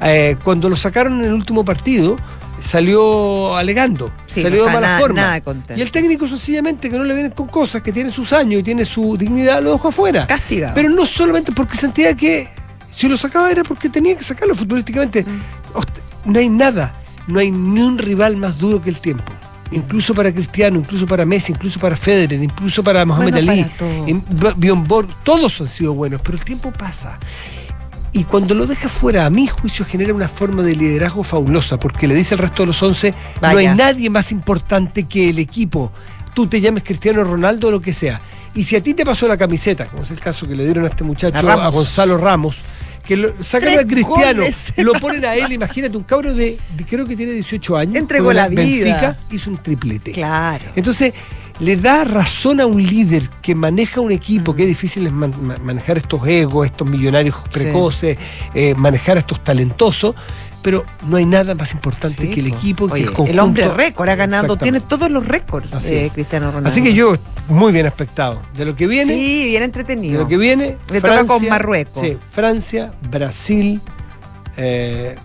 Eh, 0.02 0.36
cuando 0.44 0.68
lo 0.68 0.76
sacaron 0.76 1.18
en 1.20 1.26
el 1.26 1.32
último 1.32 1.64
partido, 1.64 2.16
salió 2.60 3.56
alegando, 3.56 4.12
Sí, 4.26 4.42
salió 4.42 4.60
no 4.60 4.66
de 4.68 4.72
mala 4.74 4.86
nada- 4.86 4.98
forma. 5.00 5.20
nada 5.20 5.42
y 5.76 5.80
el 5.80 5.90
técnico 5.90 6.28
sencillamente 6.28 6.88
que 6.90 6.96
no 6.96 7.04
le 7.04 7.14
vienen 7.14 7.32
con 7.32 7.48
cosas, 7.48 7.82
que 7.82 7.90
tiene 7.92 8.12
sus 8.12 8.32
años 8.32 8.60
y 8.60 8.62
tiene 8.62 8.84
su 8.84 9.16
dignidad, 9.16 9.62
lo 9.62 9.72
dejó 9.72 9.88
afuera. 9.88 10.26
Castigado. 10.26 10.74
Pero 10.74 10.90
no 10.90 11.04
solamente 11.06 11.50
porque 11.52 11.76
sentía 11.76 12.14
que 12.14 12.48
si 12.92 13.08
lo 13.08 13.16
sacaba 13.16 13.50
era 13.50 13.64
porque 13.64 13.88
tenía 13.88 14.16
que 14.16 14.22
sacarlo 14.22 14.54
futbolísticamente. 14.54 15.24
Mm. 15.24 16.30
No 16.30 16.38
hay 16.38 16.48
nada, 16.50 16.94
no 17.30 17.38
hay 17.38 17.50
ni 17.50 17.80
un 17.80 17.98
rival 17.98 18.36
más 18.36 18.58
duro 18.58 18.82
que 18.82 18.90
el 18.90 18.98
tiempo. 18.98 19.32
Incluso 19.72 20.14
para 20.14 20.32
Cristiano, 20.32 20.78
incluso 20.78 21.06
para 21.06 21.24
Messi, 21.24 21.52
incluso 21.52 21.78
para 21.78 21.96
Federer, 21.96 22.42
incluso 22.42 22.82
para 22.82 23.04
Mohamed 23.04 23.32
Bueno, 23.32 23.52
Ali, 23.52 23.64
para 24.34 25.06
todos 25.22 25.60
han 25.60 25.68
sido 25.68 25.94
buenos, 25.94 26.20
pero 26.22 26.36
el 26.36 26.44
tiempo 26.44 26.72
pasa. 26.72 27.18
Y 28.12 28.24
cuando 28.24 28.56
lo 28.56 28.66
deja 28.66 28.88
fuera, 28.88 29.26
a 29.26 29.30
mi 29.30 29.46
juicio, 29.46 29.84
genera 29.84 30.12
una 30.12 30.28
forma 30.28 30.64
de 30.64 30.74
liderazgo 30.74 31.22
fabulosa, 31.22 31.78
porque 31.78 32.08
le 32.08 32.14
dice 32.16 32.34
al 32.34 32.38
resto 32.38 32.64
de 32.64 32.68
los 32.68 32.82
11, 32.82 33.14
no 33.40 33.48
hay 33.48 33.68
nadie 33.68 34.10
más 34.10 34.32
importante 34.32 35.04
que 35.04 35.30
el 35.30 35.38
equipo. 35.38 35.92
Tú 36.34 36.48
te 36.48 36.60
llames 36.60 36.82
Cristiano 36.82 37.22
Ronaldo 37.22 37.68
o 37.68 37.70
lo 37.70 37.80
que 37.80 37.94
sea. 37.94 38.20
Y 38.54 38.64
si 38.64 38.74
a 38.74 38.82
ti 38.82 38.94
te 38.94 39.04
pasó 39.04 39.28
la 39.28 39.36
camiseta, 39.36 39.86
como 39.86 40.02
es 40.02 40.10
el 40.10 40.18
caso 40.18 40.46
que 40.46 40.56
le 40.56 40.64
dieron 40.64 40.84
a 40.84 40.88
este 40.88 41.04
muchacho, 41.04 41.38
A. 41.48 41.68
Gonzalo 41.70 42.18
Ramos, 42.18 42.96
que 43.06 43.16
lo, 43.16 43.28
sacan 43.44 43.70
Tres 43.74 43.84
a 43.84 43.86
Cristiano, 43.86 44.40
goles. 44.42 44.72
lo 44.76 44.92
ponen 44.94 45.24
a 45.24 45.34
él, 45.36 45.52
imagínate, 45.52 45.96
un 45.96 46.02
cabro 46.02 46.34
de, 46.34 46.56
de- 46.76 46.84
creo 46.84 47.06
que 47.06 47.14
tiene 47.16 47.32
18 47.32 47.76
años. 47.76 47.96
Entregó 47.96 48.32
la 48.32 48.48
vida. 48.48 48.60
Benfica, 48.62 49.16
hizo 49.30 49.50
un 49.50 49.58
triplete. 49.58 50.10
Claro. 50.12 50.64
Entonces, 50.74 51.14
le 51.60 51.76
da 51.76 52.04
razón 52.04 52.60
a 52.60 52.66
un 52.66 52.82
líder 52.82 53.28
que 53.42 53.54
maneja 53.54 54.00
un 54.00 54.10
equipo, 54.12 54.54
que 54.56 54.62
es 54.62 54.68
difícil 54.68 55.06
es 55.06 55.12
man- 55.12 55.34
ma- 55.42 55.58
manejar 55.58 55.98
estos 55.98 56.26
egos, 56.26 56.66
estos 56.66 56.88
millonarios 56.88 57.36
precoces, 57.52 58.16
eh, 58.54 58.74
manejar 58.74 59.18
a 59.18 59.20
estos 59.20 59.44
talentosos, 59.44 60.14
pero 60.62 60.84
no 61.06 61.16
hay 61.16 61.26
nada 61.26 61.54
más 61.54 61.72
importante 61.72 62.22
Sí, 62.22 62.30
que 62.30 62.40
el 62.40 62.50
po. 62.50 62.56
equipo, 62.56 62.86
que 62.88 62.92
Oye, 62.94 63.02
el 63.04 63.08
el 63.08 63.14
conjunto. 63.14 63.42
hombre 63.44 63.68
récord 63.68 64.08
ha 64.08 64.14
ganado, 64.14 64.56
tiene 64.56 64.80
todos 64.80 65.10
los 65.10 65.26
récords 65.26 65.72
Así 65.72 65.94
eh. 65.94 66.10
Cristiano 66.12 66.46
Ronaldo. 66.48 66.68
Así 66.68 66.82
que 66.82 66.92
yo, 66.94 67.14
muy 67.48 67.72
bien 67.72 67.86
expectado. 67.86 68.42
De 68.56 68.64
lo 68.64 68.76
que 68.76 68.86
viene, 68.86 69.14
Sí, 69.14 69.46
bien 69.48 69.60
de 69.60 69.64
entretenido. 69.64 70.20
lo 70.22 70.28
que 70.28 70.36
viene. 70.36 70.76
Le 70.92 71.00
toca 71.00 71.24
con 71.26 71.46
Marruecos. 71.48 72.02
Sí, 72.04 72.18
Francia, 72.30 72.92
Brasil, 73.10 73.80
eh, 74.56 75.16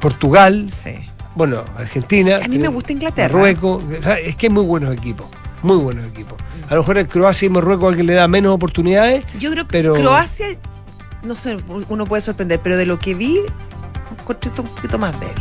Portugal, 0.00 0.70
Sí. 0.82 0.94
bueno, 1.34 1.62
Argentina. 1.76 2.40
A 2.42 2.48
mí 2.48 2.58
me 2.58 2.68
gusta 2.68 2.92
Inglaterra. 2.92 3.32
Marruecos. 3.32 3.82
Es 4.24 4.36
que 4.36 4.46
hay 4.46 4.52
muy 4.52 4.64
buenos 4.64 4.92
equipos. 4.94 5.26
Muy 5.62 5.76
buenos 5.76 6.06
equipos. 6.06 6.38
A 6.68 6.74
lo 6.74 6.80
mejor 6.80 6.98
en 6.98 7.06
Croacia 7.06 7.46
y 7.46 7.50
Marruecos 7.50 7.88
alguien 7.88 8.06
le 8.06 8.14
da 8.14 8.26
menos 8.28 8.52
oportunidades. 8.54 9.26
Yo 9.38 9.50
creo 9.50 9.64
que 9.64 9.70
Pero- 9.72 9.94
Croacia, 9.94 10.46
no 11.22 11.36
sé, 11.36 11.58
uno 11.88 12.06
puede 12.06 12.22
sorprender, 12.22 12.60
pero 12.62 12.76
de 12.78 12.86
lo 12.86 12.98
que 12.98 13.14
vi, 13.14 13.40
un 14.62 14.68
poquito 14.68 14.98
más 14.98 15.18
débil. 15.20 15.34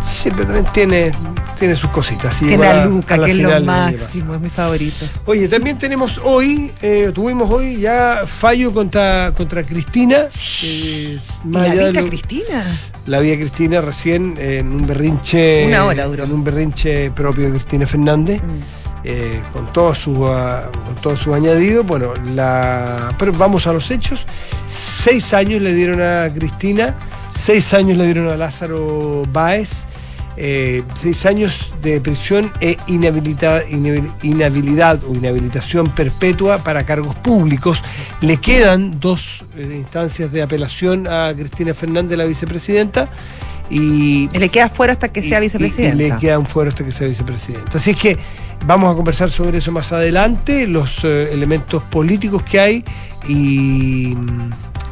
Sí, 0.00 0.28
pero 0.30 0.44
también 0.44 0.66
tiene, 0.74 1.12
tiene 1.58 1.74
sus 1.74 1.88
cositas. 1.90 2.40
y 2.42 2.46
Tiene 2.46 2.66
a 2.66 2.74
la- 2.74 2.84
Luca, 2.86 3.18
que 3.24 3.30
es 3.30 3.38
lo 3.38 3.60
máximo, 3.62 4.34
es 4.34 4.40
mi 4.40 4.50
favorito. 4.50 5.06
Oye, 5.24 5.48
también 5.48 5.78
tenemos 5.78 6.20
hoy, 6.22 6.70
eh, 6.82 7.10
tuvimos 7.14 7.50
hoy 7.50 7.78
ya 7.80 8.24
fallo 8.26 8.72
contra, 8.74 9.32
contra 9.34 9.62
Cristina. 9.62 10.26
que 10.60 11.14
es 11.14 11.22
¿Y 11.42 11.48
más 11.48 11.62
la 11.66 11.72
allá 11.72 11.74
de 11.74 11.84
viste 11.92 11.98
a 11.98 12.02
lo- 12.02 12.08
Cristina? 12.08 12.64
La 13.06 13.20
vi 13.20 13.32
a 13.32 13.36
Cristina 13.36 13.80
recién 13.80 14.34
eh, 14.38 14.58
en 14.60 14.72
un 14.72 14.86
berrinche. 14.86 15.64
Una 15.68 15.84
hora 15.86 16.04
duró. 16.04 16.24
En 16.24 16.32
un 16.32 16.44
berrinche 16.44 17.10
propio 17.10 17.44
de 17.44 17.50
Cristina 17.52 17.86
Fernández. 17.86 18.42
Mm. 18.42 18.84
eh, 19.06 19.42
con 19.52 19.70
todo 19.70 19.94
su 19.94 20.26
ah, 20.26 20.70
con 20.86 20.94
todo 20.96 21.14
su 21.16 21.34
añadido. 21.34 21.82
Bueno, 21.84 22.12
la 22.34 23.14
pero 23.18 23.32
vamos 23.32 23.66
a 23.66 23.72
los 23.74 23.90
hechos. 23.90 24.20
Seis 24.68 25.32
años 25.34 25.60
le 25.62 25.74
dieron 25.74 26.00
a 26.00 26.32
Cristina, 26.34 26.94
seis 27.36 27.72
años 27.74 27.96
le 27.96 28.04
dieron 28.04 28.28
a 28.28 28.36
Lázaro 28.36 29.24
Báez, 29.32 29.84
eh, 30.36 30.82
seis 31.00 31.26
años 31.26 31.72
de 31.82 32.00
prisión 32.00 32.52
e 32.60 32.76
inhabilita- 32.88 33.62
inhabil- 33.68 34.10
inhabilidad 34.22 34.98
o 35.04 35.14
inhabilitación 35.14 35.86
perpetua 35.88 36.58
para 36.64 36.84
cargos 36.84 37.14
públicos. 37.16 37.82
Le 38.20 38.38
quedan 38.38 38.98
dos 38.98 39.44
eh, 39.56 39.74
instancias 39.76 40.32
de 40.32 40.42
apelación 40.42 41.06
a 41.06 41.32
Cristina 41.36 41.72
Fernández, 41.74 42.18
la 42.18 42.24
vicepresidenta. 42.24 43.08
Y, 43.70 44.28
Y 44.32 44.38
le 44.38 44.48
queda 44.50 44.68
fuera 44.68 44.92
hasta 44.92 45.08
que 45.08 45.22
sea 45.22 45.38
y- 45.38 45.42
vicepresidenta. 45.42 45.94
Y, 46.04 46.10
le 46.10 46.16
quedan 46.18 46.46
fuera 46.46 46.70
hasta 46.70 46.84
que 46.84 46.92
sea 46.92 47.06
vicepresidenta. 47.08 47.78
Así 47.78 47.90
es 47.92 47.96
que 47.96 48.18
vamos 48.66 48.92
a 48.92 48.96
conversar 48.96 49.30
sobre 49.30 49.58
eso 49.58 49.72
más 49.72 49.90
adelante, 49.92 50.66
los 50.66 51.02
eh, 51.04 51.30
elementos 51.32 51.82
políticos 51.84 52.42
que 52.42 52.60
hay 52.60 52.84
y, 53.28 54.14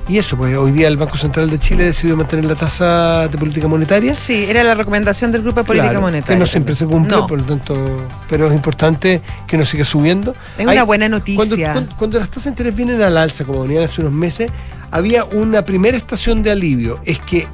y 0.08 0.18
eso, 0.18 0.36
pues 0.36 0.56
hoy 0.56 0.72
día 0.72 0.88
el 0.88 0.96
Banco 0.96 1.16
Central 1.16 1.48
de 1.48 1.58
Chile 1.58 1.84
decidió 1.84 2.16
mantener 2.16 2.44
la 2.44 2.54
tasa 2.56 3.28
de 3.28 3.38
política 3.38 3.68
monetaria. 3.68 4.14
Sí, 4.16 4.44
era 4.48 4.62
la 4.64 4.74
recomendación 4.74 5.30
del 5.32 5.42
Grupo 5.42 5.60
de 5.60 5.64
Política 5.66 5.90
Claro, 5.90 6.02
Monetaria. 6.02 6.36
Que 6.36 6.40
no 6.40 6.46
siempre 6.46 6.74
se 6.74 6.86
cumple, 6.86 7.16
No. 7.16 7.26
por 7.26 7.40
lo 7.40 7.46
tanto, 7.46 8.06
pero 8.28 8.46
es 8.48 8.52
importante 8.52 9.22
que 9.46 9.56
no 9.56 9.64
siga 9.64 9.84
subiendo. 9.84 10.34
Es 10.58 10.66
Hay- 10.66 10.74
una 10.76 10.82
buena 10.84 11.06
Cuando, 11.08 11.18
noticia. 11.18 11.72
cuando- 11.72 11.96
cuando 11.96 12.18
las 12.18 12.28
tasas 12.28 12.44
de 12.44 12.50
interés 12.50 12.74
vienen 12.76 13.00
al 13.02 13.16
alza, 13.16 13.44
como 13.44 13.62
venían 13.62 13.84
hace 13.84 14.00
unos 14.00 14.12
meses, 14.12 14.50
había 14.90 15.24
una 15.24 15.64
primera 15.64 15.96
estación 15.96 16.42
de 16.42 16.50
alivio. 16.50 17.00
Es 17.04 17.20
que 17.20 17.46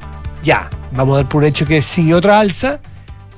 ya, 0.43 0.71
vamos 0.93 1.14
a 1.14 1.23
dar 1.23 1.28
por 1.28 1.45
hecho 1.45 1.67
que 1.67 1.83
sigue 1.83 2.14
otra 2.14 2.40
alza, 2.40 2.81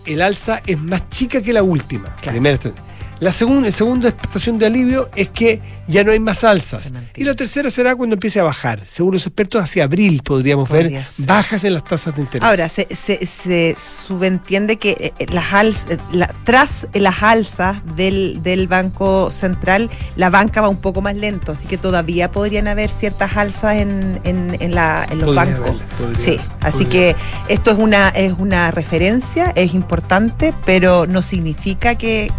el 0.06 0.22
alza 0.22 0.62
es 0.66 0.78
más 0.80 1.08
chica 1.10 1.42
que 1.42 1.52
la 1.52 1.62
última. 1.62 2.14
Claro. 2.16 2.30
Primera 2.32 2.54
estación. 2.54 2.89
La 3.20 3.32
segunda, 3.32 3.70
segunda 3.70 4.08
estación 4.08 4.58
de 4.58 4.64
alivio 4.64 5.10
es 5.14 5.28
que 5.28 5.60
ya 5.86 6.02
no 6.04 6.12
hay 6.12 6.20
más 6.20 6.42
alzas. 6.42 6.90
Y 7.14 7.24
la 7.24 7.34
tercera 7.34 7.70
será 7.70 7.94
cuando 7.94 8.14
empiece 8.14 8.40
a 8.40 8.44
bajar. 8.44 8.80
Según 8.86 9.12
los 9.14 9.26
expertos, 9.26 9.62
hacia 9.62 9.84
abril 9.84 10.22
podríamos 10.24 10.68
Podría 10.70 11.00
ver 11.00 11.06
ser. 11.06 11.26
bajas 11.26 11.64
en 11.64 11.74
las 11.74 11.84
tasas 11.84 12.14
de 12.14 12.22
interés. 12.22 12.48
Ahora, 12.48 12.68
se, 12.70 12.88
se, 12.94 13.26
se 13.26 13.76
subentiende 13.78 14.76
que 14.78 14.90
eh, 14.92 15.12
eh, 15.18 15.26
las 15.30 15.50
alz- 15.52 15.84
eh, 15.90 15.98
la- 16.12 16.32
tras 16.44 16.86
las 16.94 17.22
alzas 17.22 17.82
del, 17.94 18.40
del 18.42 18.68
Banco 18.68 19.30
Central, 19.30 19.90
la 20.16 20.30
banca 20.30 20.62
va 20.62 20.68
un 20.70 20.80
poco 20.80 21.02
más 21.02 21.14
lento, 21.16 21.52
así 21.52 21.66
que 21.66 21.76
todavía 21.76 22.30
podrían 22.32 22.68
haber 22.68 22.88
ciertas 22.88 23.36
alzas 23.36 23.76
en, 23.76 24.20
en, 24.24 24.56
en 24.60 24.74
la- 24.74 25.06
en 25.10 25.18
los 25.18 25.26
Podría 25.26 25.44
bancos. 25.44 25.66
haberlas, 25.68 25.94
podría, 25.98 26.18
sí, 26.18 26.40
así 26.62 26.84
podría. 26.84 27.14
que 27.14 27.52
esto 27.52 27.70
es 27.72 27.78
una, 27.78 28.08
es 28.10 28.32
una 28.38 28.70
referencia, 28.70 29.52
es 29.56 29.74
importante, 29.74 30.54
pero 30.64 31.06
no 31.06 31.20
significa 31.20 31.96
que, 31.96 32.30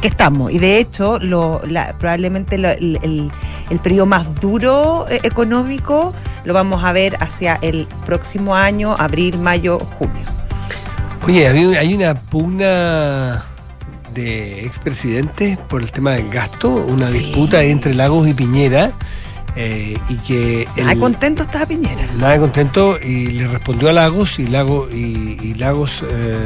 que 0.00 0.08
estamos. 0.08 0.52
Y 0.52 0.58
de 0.58 0.78
hecho, 0.78 1.18
lo, 1.18 1.60
la- 1.66 1.96
probablemente 1.98 2.58
lo- 2.58 2.70
el, 2.70 2.98
el- 3.02 3.30
el 3.70 3.80
periodo 3.80 4.06
más 4.06 4.40
duro 4.40 5.06
eh, 5.10 5.20
económico 5.24 6.14
lo 6.44 6.54
vamos 6.54 6.84
a 6.84 6.92
ver 6.92 7.16
hacia 7.20 7.58
el 7.62 7.86
próximo 8.06 8.54
año, 8.54 8.94
abril, 8.98 9.38
mayo, 9.38 9.78
junio. 9.98 10.24
Oye, 11.26 11.46
hay 11.76 11.94
una 11.94 12.14
pugna 12.14 13.44
de 14.14 14.64
expresidentes 14.64 15.58
por 15.58 15.82
el 15.82 15.90
tema 15.92 16.12
del 16.12 16.28
gasto, 16.30 16.68
una 16.70 17.06
Sí. 17.08 17.18
disputa 17.18 17.62
entre 17.62 17.94
Lagos 17.94 18.26
y 18.26 18.34
Piñera, 18.34 18.92
eh, 19.56 19.98
y 20.08 20.14
que 20.16 20.66
el- 20.76 20.98
contento 20.98 21.42
estaba 21.42 21.66
Piñera. 21.66 22.02
nada 22.18 22.38
contento 22.38 22.98
y 23.02 23.26
le 23.32 23.48
respondió 23.48 23.90
a 23.90 23.92
Lagos 23.92 24.38
y 24.38 24.46
Lagos 24.46 24.92
y, 24.94 25.36
y 25.42 25.54
Lagos 25.54 26.02
eh, 26.08 26.36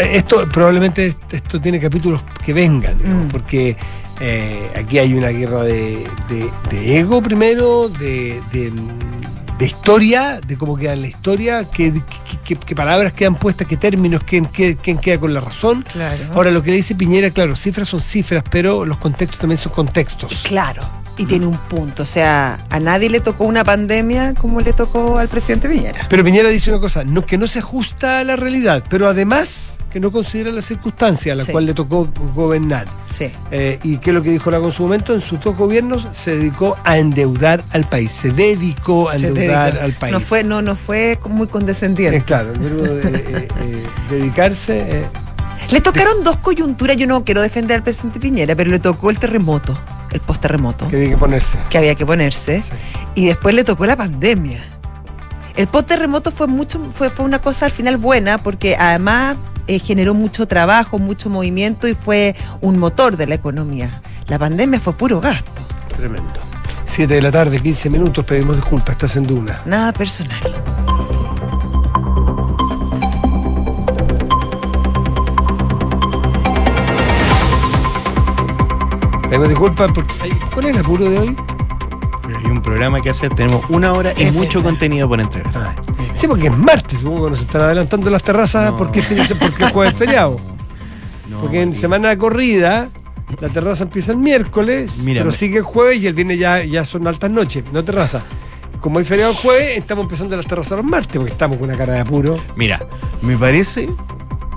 esto 0.00 0.48
probablemente 0.52 1.14
esto 1.30 1.60
tiene 1.60 1.78
capítulos 1.80 2.22
que 2.44 2.52
vengan 2.52 2.98
digamos, 2.98 3.24
Mm. 3.26 3.28
porque 3.28 3.76
eh, 4.20 4.70
aquí 4.76 4.98
hay 4.98 5.14
una 5.14 5.28
guerra 5.28 5.62
de, 5.62 6.06
de- 6.28 6.50
de 6.70 6.98
ego 6.98 7.22
primero 7.22 7.88
de, 7.88 8.40
de- 8.52 8.72
historia 9.60 10.40
de 10.46 10.56
cómo 10.56 10.74
queda 10.76 10.94
en 10.94 11.02
la 11.02 11.08
historia 11.08 11.64
qué, 11.70 11.92
qué- 11.92 12.38
qué- 12.44 12.56
qué 12.56 12.74
palabras 12.74 13.12
quedan 13.12 13.34
puestas 13.34 13.66
qué 13.66 13.76
términos 13.76 14.22
quién, 14.24 14.46
qué- 14.46 14.76
quién 14.76 14.96
queda 14.98 15.20
con 15.20 15.34
la 15.34 15.40
razón 15.40 15.84
Claro. 15.92 16.24
ahora 16.34 16.50
lo 16.50 16.62
que 16.62 16.70
le 16.70 16.76
dice 16.78 16.94
Piñera 16.94 17.30
claro 17.30 17.54
cifras 17.56 17.88
son 17.88 18.00
cifras 18.00 18.42
pero 18.50 18.86
los 18.86 18.96
contextos 18.96 19.38
también 19.38 19.58
son 19.58 19.72
contextos 19.72 20.44
Claro. 20.44 20.88
Y 21.20 21.26
tiene 21.26 21.46
un 21.46 21.56
punto. 21.58 22.02
O 22.02 22.06
sea, 22.06 22.64
a 22.70 22.80
nadie 22.80 23.10
le 23.10 23.20
tocó 23.20 23.44
una 23.44 23.62
pandemia 23.62 24.34
como 24.34 24.60
le 24.60 24.72
tocó 24.72 25.18
al 25.18 25.28
presidente 25.28 25.68
Piñera. 25.68 26.06
Pero 26.08 26.24
Piñera 26.24 26.48
dice 26.48 26.70
una 26.70 26.80
cosa, 26.80 27.04
no, 27.04 27.26
que 27.26 27.36
no 27.36 27.46
se 27.46 27.58
ajusta 27.58 28.20
a 28.20 28.24
la 28.24 28.36
realidad, 28.36 28.82
pero 28.88 29.06
además 29.06 29.76
que 29.90 29.98
no 30.00 30.12
considera 30.12 30.50
la 30.52 30.62
circunstancia 30.62 31.32
a 31.32 31.36
la 31.36 31.44
Sí. 31.44 31.50
cual 31.52 31.66
le 31.66 31.74
tocó 31.74 32.08
gobernar. 32.34 32.86
Sí. 33.12 33.28
Eh, 33.50 33.78
y 33.82 33.98
que 33.98 34.10
es 34.10 34.14
lo 34.14 34.22
que 34.22 34.30
dijo 34.30 34.50
Lago 34.50 34.66
en 34.66 34.72
su 34.72 34.82
momento, 34.84 35.12
en 35.12 35.20
sus 35.20 35.40
dos 35.40 35.56
gobiernos 35.56 36.06
se 36.12 36.36
dedicó 36.36 36.78
a 36.84 36.96
endeudar 36.96 37.62
al 37.72 37.88
país, 37.88 38.12
se 38.12 38.30
dedicó 38.30 39.10
a 39.10 39.16
endeudar 39.16 39.78
al 39.80 39.92
país. 39.92 40.12
No 40.12 40.20
fue, 40.20 40.44
no, 40.44 40.62
no 40.62 40.76
fue 40.76 41.18
muy 41.28 41.46
Eh, 41.46 41.50
condescendiente. 41.50 42.22
claro, 42.22 42.52
el 42.52 42.60
verbo 42.60 42.82
de 42.82 43.00
eh, 43.08 43.48
eh, 43.60 43.86
dedicarse. 44.10 44.78
eh, 45.00 45.06
Le 45.72 45.80
tocaron 45.80 46.22
dos 46.24 46.36
coyunturas. 46.36 46.96
Yo 46.96 47.06
no 47.08 47.24
quiero 47.24 47.42
defender 47.42 47.76
al 47.78 47.82
presidente 47.82 48.20
Piñera, 48.20 48.54
pero 48.56 48.70
le 48.70 48.78
tocó 48.78 49.10
el 49.10 49.18
terremoto, 49.18 49.76
el 50.12 50.20
post-terremoto, 50.20 50.88
que 50.88 50.96
había 50.96 51.08
que 51.10 51.16
ponerse. 51.16 51.58
que 51.70 51.78
había 51.78 51.94
que 51.94 52.06
ponerse. 52.06 52.62
Y 53.14 53.26
después 53.26 53.54
le 53.54 53.64
tocó 53.64 53.86
la 53.86 53.96
pandemia. 53.96 54.60
El 55.56 55.66
post-terremoto 55.66 56.30
fue, 56.30 56.46
mucho, 56.46 56.80
fue, 56.92 57.10
fue 57.10 57.24
una 57.24 57.40
cosa 57.40 57.66
al 57.66 57.72
final 57.72 57.96
buena, 57.96 58.38
porque 58.38 58.76
además 58.76 59.36
eh, 59.66 59.78
generó 59.78 60.14
mucho 60.14 60.46
trabajo, 60.46 60.98
mucho 60.98 61.28
movimiento 61.28 61.86
y 61.88 61.94
fue 61.94 62.34
un 62.60 62.78
motor 62.78 63.16
de 63.16 63.26
la 63.26 63.34
economía. 63.34 64.00
La 64.26 64.38
pandemia 64.38 64.78
fue 64.80 64.92
puro 64.94 65.20
gasto, 65.20 65.62
Tremendo. 65.96 66.40
7 66.86 67.14
de 67.14 67.22
la 67.22 67.30
tarde, 67.30 67.60
15 67.60 67.90
minutos, 67.90 68.24
pedimos 68.24 68.56
disculpas, 68.56 68.92
estás 68.92 69.16
en 69.16 69.24
Duna. 69.24 69.60
nada 69.64 69.92
personal. 69.92 70.40
Pedimos 79.30 79.48
disculpas 79.48 79.90
porque. 79.94 80.12
¿Cuál 80.52 80.66
es 80.66 80.76
el 80.76 80.82
apuro 80.82 81.08
de 81.08 81.18
hoy? 81.18 81.36
Pero 82.26 82.38
hay 82.38 82.46
un 82.46 82.60
programa 82.62 83.00
que 83.00 83.10
hacer, 83.10 83.34
tenemos 83.34 83.64
una 83.70 83.92
hora 83.92 84.12
y 84.16 84.24
Es 84.24 84.32
mucho 84.32 84.58
verdad. 84.58 84.70
contenido 84.70 85.08
por 85.08 85.20
entregar. 85.20 85.52
Ah, 85.56 85.74
sí, 86.14 86.26
porque 86.28 86.46
es 86.48 86.56
martes, 86.56 86.98
supongo 87.00 87.24
que 87.24 87.30
nos 87.30 87.40
están 87.40 87.62
adelantando 87.62 88.10
las 88.10 88.22
terrazas 88.22 88.70
No. 88.72 88.76
porque, 88.76 88.98
es 89.00 89.06
fin 89.06 89.16
de- 89.16 89.34
porque 89.36 89.64
es 89.64 89.70
jueves 89.72 89.94
feriado. 89.94 90.36
No, 91.30 91.42
Porque 91.42 91.62
en 91.62 91.68
Matías. 91.68 91.80
semana 91.80 92.18
corrida, 92.18 92.88
la 93.40 93.48
terraza 93.50 93.84
empieza 93.84 94.10
el 94.10 94.18
miércoles, 94.18 94.92
pero 95.04 95.30
sigue 95.30 95.58
el 95.58 95.62
jueves 95.62 96.00
y 96.02 96.08
el 96.08 96.12
viernes 96.12 96.40
ya, 96.40 96.64
ya 96.64 96.84
son 96.84 97.06
altas 97.06 97.30
noches, 97.30 97.62
no 97.72 97.84
terraza. 97.84 98.24
Como 98.80 98.98
hay 98.98 99.04
feriado 99.04 99.30
el 99.30 99.36
jueves, 99.36 99.78
estamos 99.78 100.02
empezando 100.06 100.36
las 100.36 100.46
terrazas 100.46 100.78
los 100.78 100.84
martes, 100.84 101.16
porque 101.18 101.30
estamos 101.30 101.56
con 101.58 101.68
una 101.68 101.78
cara 101.78 101.92
de 101.92 102.00
apuro. 102.00 102.36
Mira, 102.56 102.80
me 103.22 103.36
parece 103.36 103.88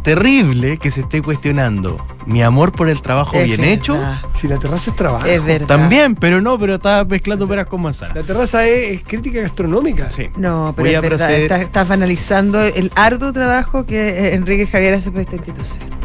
terrible 0.04 0.78
que 0.78 0.92
se 0.92 1.02
esté 1.02 1.22
cuestionando 1.22 2.06
mi 2.26 2.42
amor 2.42 2.72
por 2.72 2.90
el 2.90 3.02
trabajo 3.02 3.36
Es 3.38 3.46
bien 3.46 3.62
verdad, 3.62 3.74
hecho. 3.74 4.00
Si 4.40 4.48
la 4.48 4.58
terraza 4.60 4.92
es 4.92 4.96
trabajo. 4.98 5.26
Es 5.26 5.44
verdad. 5.44 5.68
También, 5.68 6.16
pero 6.16 6.42
no, 6.42 6.60
pero 6.60 6.76
estaba 6.76 7.04
mezclando 7.06 7.48
peras 7.48 7.66
con 7.68 7.82
manzanas. 7.82 8.16
La 8.16 8.24
terraza 8.24 8.66
es, 8.68 8.94
es 9.00 9.04
crítica 9.04 9.42
gastronómica. 9.42 10.10
Sí. 10.10 10.30
No, 10.36 10.74
pero 10.76 10.88
Voy 10.88 10.96
es 10.96 11.02
verdad, 11.02 11.18
proceder. 11.18 11.42
estás, 11.44 11.62
estás 11.62 11.92
analizando 11.92 12.62
el 12.62 12.92
arduo 12.96 13.34
trabajo 13.34 13.86
que 13.86 14.10
eh, 14.10 14.34
Enrique 14.36 14.68
Javier 14.68 14.94
hace 14.94 15.12
por 15.12 15.22
esta 15.22 15.36
institución. 15.38 16.03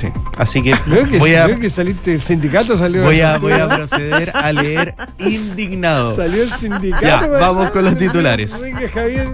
Sí. 0.00 0.08
Así 0.38 0.62
que 0.62 0.70
que, 1.10 1.18
voy 1.18 1.34
a, 1.34 1.54
que 1.56 1.68
saliste 1.68 2.12
del 2.12 2.22
sindicato, 2.22 2.78
salió. 2.78 3.02
voy 3.02 3.20
a, 3.20 3.36
voy 3.36 3.52
a 3.52 3.68
proceder 3.68 4.30
a 4.34 4.50
leer 4.52 4.94
indignado. 5.18 6.16
Salió 6.16 6.42
el 6.42 6.52
sindicato. 6.52 7.04
Ya, 7.04 7.26
vamos 7.26 7.70
con 7.70 7.84
los 7.84 7.96
titulares. 7.98 8.54
Javier, 8.94 9.28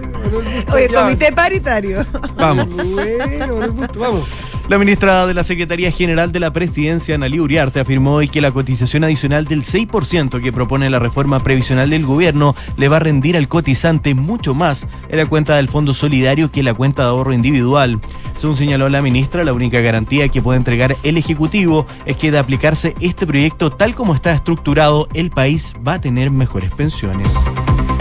Oye, 0.73 0.89
comité 0.89 1.31
paritario. 1.31 2.05
Vamos. 2.35 2.67
Bueno, 2.67 3.87
vamos. 3.97 4.27
La 4.69 4.77
ministra 4.77 5.25
de 5.25 5.33
la 5.33 5.45
Secretaría 5.45 5.91
General 5.91 6.33
de 6.33 6.41
la 6.41 6.51
Presidencia, 6.51 7.15
Analí 7.15 7.39
Uriarte, 7.39 7.79
afirmó 7.79 8.15
hoy 8.15 8.27
que 8.27 8.41
la 8.41 8.51
cotización 8.51 9.05
adicional 9.05 9.45
del 9.45 9.63
6% 9.63 10.41
que 10.41 10.51
propone 10.51 10.89
la 10.89 10.99
reforma 10.99 11.41
previsional 11.41 11.89
del 11.89 12.05
gobierno 12.05 12.53
le 12.75 12.89
va 12.89 12.97
a 12.97 12.99
rendir 12.99 13.37
al 13.37 13.47
cotizante 13.47 14.13
mucho 14.13 14.53
más 14.53 14.85
en 15.07 15.19
la 15.19 15.25
cuenta 15.25 15.55
del 15.55 15.69
Fondo 15.69 15.93
Solidario 15.93 16.51
que 16.51 16.59
en 16.59 16.65
la 16.65 16.73
cuenta 16.73 17.03
de 17.03 17.09
ahorro 17.09 17.31
individual. 17.31 18.01
Según 18.37 18.57
señaló 18.57 18.89
la 18.89 19.01
ministra, 19.01 19.45
la 19.45 19.53
única 19.53 19.79
garantía 19.79 20.27
que 20.27 20.41
puede 20.41 20.57
entregar 20.57 20.97
el 21.03 21.15
Ejecutivo 21.15 21.87
es 22.05 22.17
que 22.17 22.31
de 22.31 22.37
aplicarse 22.37 22.93
este 22.99 23.25
proyecto 23.25 23.69
tal 23.69 23.95
como 23.95 24.15
está 24.15 24.33
estructurado, 24.33 25.07
el 25.13 25.29
país 25.29 25.75
va 25.87 25.93
a 25.93 26.01
tener 26.01 26.29
mejores 26.29 26.71
pensiones. 26.71 27.33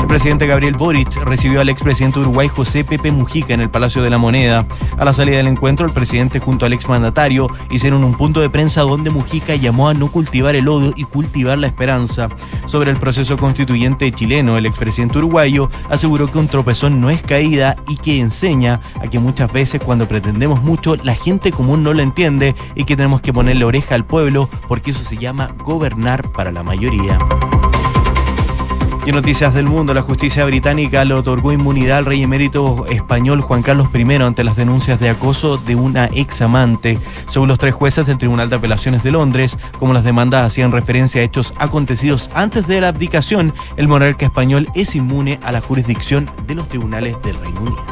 El 0.07 0.11
presidente 0.11 0.47
Gabriel 0.47 0.77
Boric 0.79 1.17
recibió 1.25 1.61
al 1.61 1.69
expresidente 1.69 2.21
de 2.21 2.27
Uruguay 2.27 2.47
José 2.47 2.85
Pepe 2.85 3.11
Mujica 3.11 3.55
en 3.55 3.61
el 3.61 3.71
Palacio 3.71 4.03
de 4.03 4.09
la 4.09 4.19
Moneda. 4.19 4.65
A 4.97 5.05
la 5.05 5.13
salida 5.13 5.39
del 5.39 5.49
encuentro, 5.49 5.85
el 5.85 5.93
presidente 5.93 6.39
junto 6.39 6.65
al 6.65 6.73
exmandatario 6.73 7.49
hicieron 7.71 8.05
un 8.05 8.15
punto 8.15 8.41
de 8.41 8.49
prensa 8.49 8.83
donde 8.83 9.11
Mujica 9.11 9.57
llamó 9.57 9.89
a 9.89 9.95
no 9.95 10.13
cultivar 10.13 10.55
el 10.55 10.69
odio 10.69 10.93
y 10.95 11.03
cultivar 11.03 11.59
la 11.59 11.67
esperanza. 11.67 12.29
Sobre 12.67 12.93
el 12.93 12.99
proceso 12.99 13.37
constituyente 13.37 14.13
chileno, 14.13 14.57
el 14.57 14.67
expresidente 14.67 15.19
uruguayo 15.19 15.69
aseguró 15.91 16.31
que 16.31 16.39
un 16.39 16.47
tropezón 16.47 17.01
no 17.01 17.11
es 17.11 17.21
caída 17.21 17.75
y 17.89 17.97
que 17.97 18.21
enseña 18.21 18.81
a 19.03 19.09
que 19.09 19.19
muchas 19.19 19.53
veces 19.53 19.81
cuando 19.85 20.07
pretendemos 20.07 20.63
mucho, 20.63 20.95
la 20.95 21.17
gente 21.17 21.51
común 21.51 21.83
no 21.83 21.93
lo 21.93 22.03
entiende 22.03 22.55
y 22.77 22.85
que 22.85 22.95
tenemos 22.95 23.23
que 23.23 23.33
ponerle 23.33 23.65
oreja 23.65 23.97
al 23.97 24.05
pueblo 24.05 24.49
porque 24.69 24.93
eso 24.93 25.03
se 25.03 25.17
llama 25.17 25.51
gobernar 25.65 26.31
para 26.31 26.53
la 26.53 26.63
mayoría. 26.63 27.19
Y 29.07 29.11
en 29.11 29.15
noticias 29.15 29.55
del 29.55 29.67
mundo, 29.67 29.95
la 29.95 30.03
justicia 30.03 30.45
británica 30.45 31.05
le 31.05 31.15
otorgó 31.15 31.53
inmunidad 31.53 31.99
al 31.99 32.07
rey 32.07 32.25
emérito 32.25 32.87
español 32.87 33.41
Juan 33.41 33.63
Carlos 33.63 33.87
I 33.95 34.15
ante 34.15 34.43
las 34.43 34.57
denuncias 34.57 34.99
de 34.99 35.09
acoso 35.09 35.59
de 35.59 35.77
una 35.77 36.11
ex 36.13 36.43
amante. 36.43 36.99
Según 37.29 37.47
los 37.47 37.61
tres 37.61 37.73
jueces 37.73 38.05
del 38.07 38.19
Tribunal 38.19 38.51
de 38.51 38.57
Apelaciones 38.57 39.05
de 39.05 39.13
Londres, 39.13 39.59
como 39.79 39.93
las 39.95 40.03
demandas 40.03 40.45
hacían 40.45 40.73
referencia 40.73 41.21
a 41.21 41.25
hechos 41.25 41.55
acontecidos 41.57 42.31
antes 42.35 42.67
de 42.67 42.81
la 42.81 42.89
abdicación, 42.89 43.55
el 43.77 43.87
monarca 43.87 44.27
español 44.27 44.69
es 44.75 44.97
inmune 44.97 45.39
a 45.45 45.53
la 45.53 45.61
jurisdicción 45.61 46.29
de 46.49 46.57
los 46.57 46.69
tribunales 46.69 47.15
del 47.23 47.39
Reino 47.39 47.61
Unido. 47.61 47.85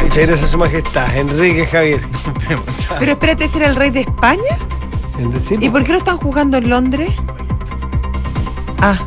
Muchas 0.00 0.28
gracias 0.28 0.42
a 0.44 0.52
su 0.52 0.58
majestad, 0.58 1.16
Enrique 1.16 1.66
Javier. 1.66 2.00
Pero 3.00 3.10
espérate, 3.10 3.46
¿este 3.46 3.58
era 3.58 3.66
el 3.70 3.74
rey 3.74 3.90
de 3.90 4.02
España? 4.02 4.56
¿Y 5.60 5.68
por 5.68 5.82
qué 5.82 5.90
lo 5.90 5.98
están 5.98 6.16
juzgando 6.18 6.58
en 6.58 6.68
Londres? 6.68 7.10
Ah, 8.80 8.98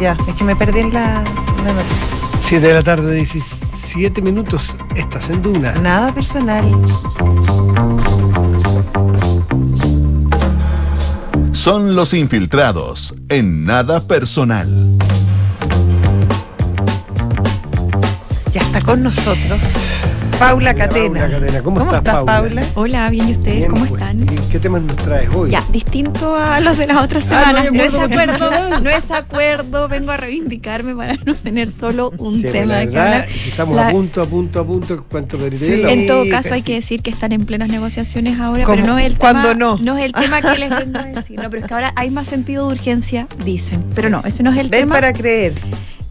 ya, 0.00 0.16
es 0.26 0.34
que 0.34 0.44
me 0.44 0.56
perdí 0.56 0.80
en 0.80 0.92
la, 0.92 1.24
en 1.58 1.64
la 1.64 1.72
noticia. 1.72 2.16
7 2.40 2.66
de 2.66 2.74
la 2.74 2.82
tarde, 2.82 3.14
17 3.14 4.22
minutos. 4.22 4.76
Estás 4.94 5.28
en 5.30 5.42
Duna. 5.42 5.72
Nada 5.74 6.14
personal. 6.14 6.64
Son 11.52 11.96
los 11.96 12.14
infiltrados 12.14 13.14
en 13.28 13.64
nada 13.64 14.00
personal. 14.06 14.68
Ya 18.52 18.60
está 18.60 18.80
con 18.80 19.02
nosotros 19.02 19.60
Paula 20.38 20.74
Catena. 20.74 21.20
Paula 21.20 21.40
Catena. 21.40 21.62
¿Cómo 21.62 21.80
estás, 21.80 22.02
Paula? 22.02 22.24
Paula? 22.36 22.64
Hola, 22.74 23.10
bien, 23.10 23.28
¿y 23.28 23.32
ustedes 23.32 23.56
Bien, 23.56 23.70
cómo 23.70 23.86
pues. 23.86 24.02
están? 24.02 24.22
¿Y 24.22 24.26
¿Qué 24.52 24.58
temas 24.58 24.82
nos 24.82 24.96
traes 24.96 25.28
hoy? 25.34 25.50
Ya, 25.50 25.62
distinto 25.72 26.36
a 26.36 26.60
los 26.60 26.76
de 26.76 26.86
las 26.86 26.96
otras 27.02 27.24
Ah, 27.30 27.52
no 27.52 27.62
semanas. 27.62 27.72
no, 27.72 27.82
es 27.82 27.94
acuerdo 27.94 28.80
no 28.80 28.90
es 28.90 29.10
acuerdo. 29.10 29.88
Vengo 29.88 30.10
a 30.12 30.16
reivindicarme 30.18 30.94
para 30.94 31.14
no 31.24 31.34
tener 31.34 31.70
solo 31.70 32.12
un 32.18 32.36
Sí, 32.42 32.48
tema 32.52 32.66
la 32.74 32.78
de 32.80 32.90
que 32.90 32.98
hablar. 32.98 33.28
estamos 33.46 33.76
La- 33.76 33.88
a 33.88 33.90
punto, 33.90 34.22
a 34.22 34.26
punto, 34.26 34.60
a 34.60 34.66
punto. 34.66 35.04
¿Cuánto 35.10 35.38
perito 35.38 35.64
Sí. 35.64 35.82
En 35.86 36.06
todo 36.06 36.24
caso, 36.28 36.52
hay 36.54 36.62
que 36.62 36.74
decir 36.74 37.02
que 37.02 37.10
están 37.10 37.32
en 37.32 37.46
plenas 37.46 37.68
negociaciones 37.70 38.38
ahora, 38.38 38.64
¿Cómo? 38.64 38.76
pero 38.76 38.86
no 38.86 38.98
es 38.98 39.06
el 39.06 39.16
¿Cuándo 39.16 39.48
tema. 39.48 39.78
no? 39.80 39.96
es 39.98 40.04
el 40.04 40.12
tema 40.12 40.42
que 40.42 40.58
les 40.58 40.68
vengo 40.78 40.98
a 40.98 41.02
decir. 41.04 41.40
No, 41.40 41.48
pero 41.48 41.62
es 41.62 41.68
que 41.68 41.74
ahora 41.74 41.92
hay 41.96 42.10
más 42.10 42.28
sentido 42.28 42.68
de 42.68 42.74
urgencia, 42.74 43.26
dicen. 43.44 43.84
Pero 43.94 44.10
no, 44.10 44.22
ese 44.24 44.42
no 44.42 44.52
es 44.52 44.58
el 44.58 44.68
Ven 44.68 44.80
tema. 44.82 44.94
para 44.96 45.12
creer. 45.14 45.54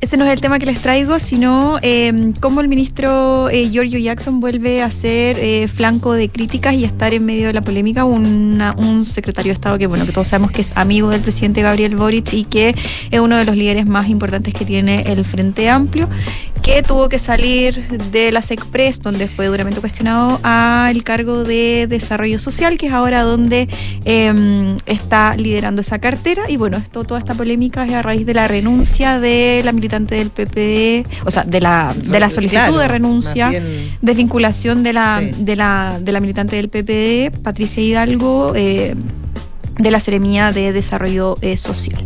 Ese 0.02 0.18
no 0.18 0.26
es 0.26 0.34
el 0.34 0.42
tema 0.42 0.60
que 0.60 0.66
les 0.66 0.82
traigo, 0.82 1.20
sino 1.20 1.80
eh, 1.82 2.34
cómo 2.42 2.60
el 2.60 2.68
ministro 2.68 3.50
eh, 3.50 3.70
Giorgio 3.70 3.98
Jackson 3.98 4.40
vuelve 4.40 4.84
a 4.84 4.92
ser 4.92 5.40
eh, 5.40 5.68
flanco 5.70 6.14
de 6.14 6.30
críticas 6.30 6.74
y 6.76 6.84
estar 6.84 7.14
en 7.14 7.26
medio 7.26 7.48
de 7.48 7.54
la 7.54 7.62
polémica. 7.62 8.04
Un 8.04 9.06
secretario 9.06 9.52
de 9.52 9.54
Estado 9.54 9.78
que, 9.78 9.88
bueno, 9.88 10.06
que 10.06 10.12
todos 10.12 10.28
sabemos 10.28 10.52
que 10.52 10.62
es 10.62 10.74
amigo 10.76 11.10
del 11.10 11.22
presidente 11.22 11.62
Gabriel 11.62 11.96
Boric 11.96 12.34
y 12.34 12.44
que 12.44 12.76
es 13.10 13.20
uno 13.20 13.38
de 13.38 13.46
los 13.46 13.56
líderes 13.56 13.86
más 13.86 14.10
importantes 14.10 14.54
que 14.54 14.66
tiene 14.66 15.04
el 15.08 15.24
Frente 15.24 15.70
Amplio, 15.70 16.10
que 16.66 16.82
tuvo 16.82 17.10
que 17.10 17.20
salir 17.20 17.88
de 18.12 18.32
la 18.32 18.42
SECPRES, 18.42 19.02
donde 19.02 19.28
fue 19.28 19.46
duramente 19.46 19.80
cuestionado, 19.82 20.40
al 20.42 21.04
cargo 21.04 21.44
de 21.44 21.86
Desarrollo 21.88 22.40
Social, 22.40 22.80
que 22.80 22.88
es 22.88 22.92
ahora 22.92 23.22
donde 23.22 23.70
eh, 24.04 24.78
está 24.88 25.36
liderando 25.38 25.82
esa 25.82 26.00
cartera. 26.00 26.50
Y 26.50 26.58
bueno, 26.58 26.78
esto, 26.78 27.04
toda 27.04 27.20
esta 27.20 27.36
polémica 27.36 27.86
es 27.86 27.94
a 27.94 28.02
raíz 28.02 28.26
de 28.26 28.34
la 28.34 28.48
renuncia 28.48 29.20
de 29.20 29.62
la 29.64 29.70
militante 29.86 30.16
del 30.16 30.30
PPD, 30.32 31.06
o 31.26 31.32
sea, 31.32 31.44
de 31.44 31.62
la, 31.62 31.94
de 31.96 32.20
la 32.20 32.30
solicitud 32.32 32.60
Claro, 32.62 32.78
de 32.78 32.88
renuncia, 32.88 33.50
bien- 33.50 33.92
desvinculación 34.02 34.82
de 34.84 34.94
la, 34.94 35.20
Sí. 35.22 35.32
de 35.38 35.56
la, 35.56 36.00
de 36.02 36.12
la 36.12 36.20
militante 36.20 36.56
del 36.56 36.70
PPD, 36.70 37.32
Patricia 37.44 37.82
Hidalgo, 37.84 38.54
eh, 38.56 38.96
de 39.78 39.92
la 39.92 40.00
Seremía 40.00 40.52
de 40.52 40.72
Desarrollo 40.74 41.38
eh, 41.42 41.58
Social. 41.58 42.04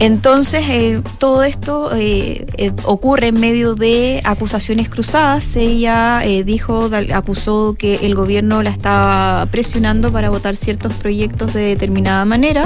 Entonces, 0.00 0.64
eh, 0.68 1.02
todo 1.18 1.44
esto 1.44 1.94
eh, 1.94 2.44
eh, 2.58 2.72
ocurre 2.84 3.28
en 3.28 3.40
medio 3.40 3.74
de 3.74 4.20
acusaciones 4.24 4.88
cruzadas. 4.88 5.56
Ella 5.56 6.20
eh, 6.24 6.44
dijo, 6.44 6.90
acusó 7.14 7.74
que 7.78 8.00
el 8.02 8.14
gobierno 8.14 8.62
la 8.62 8.70
estaba 8.70 9.46
presionando 9.46 10.12
para 10.12 10.30
votar 10.30 10.56
ciertos 10.56 10.92
proyectos 10.94 11.54
de 11.54 11.62
determinada 11.62 12.24
manera, 12.24 12.64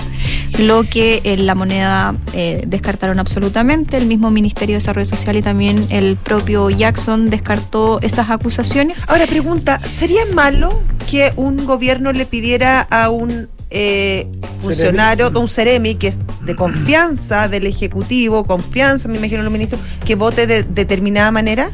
lo 0.59 0.83
que 0.85 1.21
en 1.25 1.47
la 1.47 1.55
moneda 1.55 2.15
eh, 2.33 2.65
descartaron 2.67 3.19
absolutamente. 3.21 3.99
El 3.99 4.07
mismo 4.07 4.31
Ministerio 4.31 4.75
de 4.75 4.81
Desarrollo 4.81 5.07
Social 5.07 5.37
y 5.37 5.43
también 5.43 5.81
el 5.91 6.17
propio 6.17 6.71
Jackson 6.71 7.31
descartó 7.31 8.01
esas 8.01 8.31
acusaciones. 8.31 9.05
Ahora 9.07 9.27
pregunta, 9.27 9.81
¿sería 9.81 10.23
malo 10.35 10.83
que 11.09 11.33
un 11.37 11.67
gobierno 11.67 12.13
le 12.13 12.27
pidiera 12.27 12.81
a 12.81 13.11
un 13.11 13.49
eh, 13.71 14.27
funcionario, 14.63 15.31
un 15.39 15.49
Ceremi, 15.49 15.95
que 15.97 16.09
es 16.09 16.19
de 16.45 16.57
confianza 16.57 17.49
del 17.49 17.67
Ejecutivo, 17.67 18.45
confianza, 18.45 19.09
me 19.09 19.19
imagino 19.19 19.43
los 19.43 19.53
ministros, 19.53 19.81
que 20.05 20.15
vote 20.15 20.47
de 20.47 20.63
determinada 20.63 21.31
manera? 21.31 21.71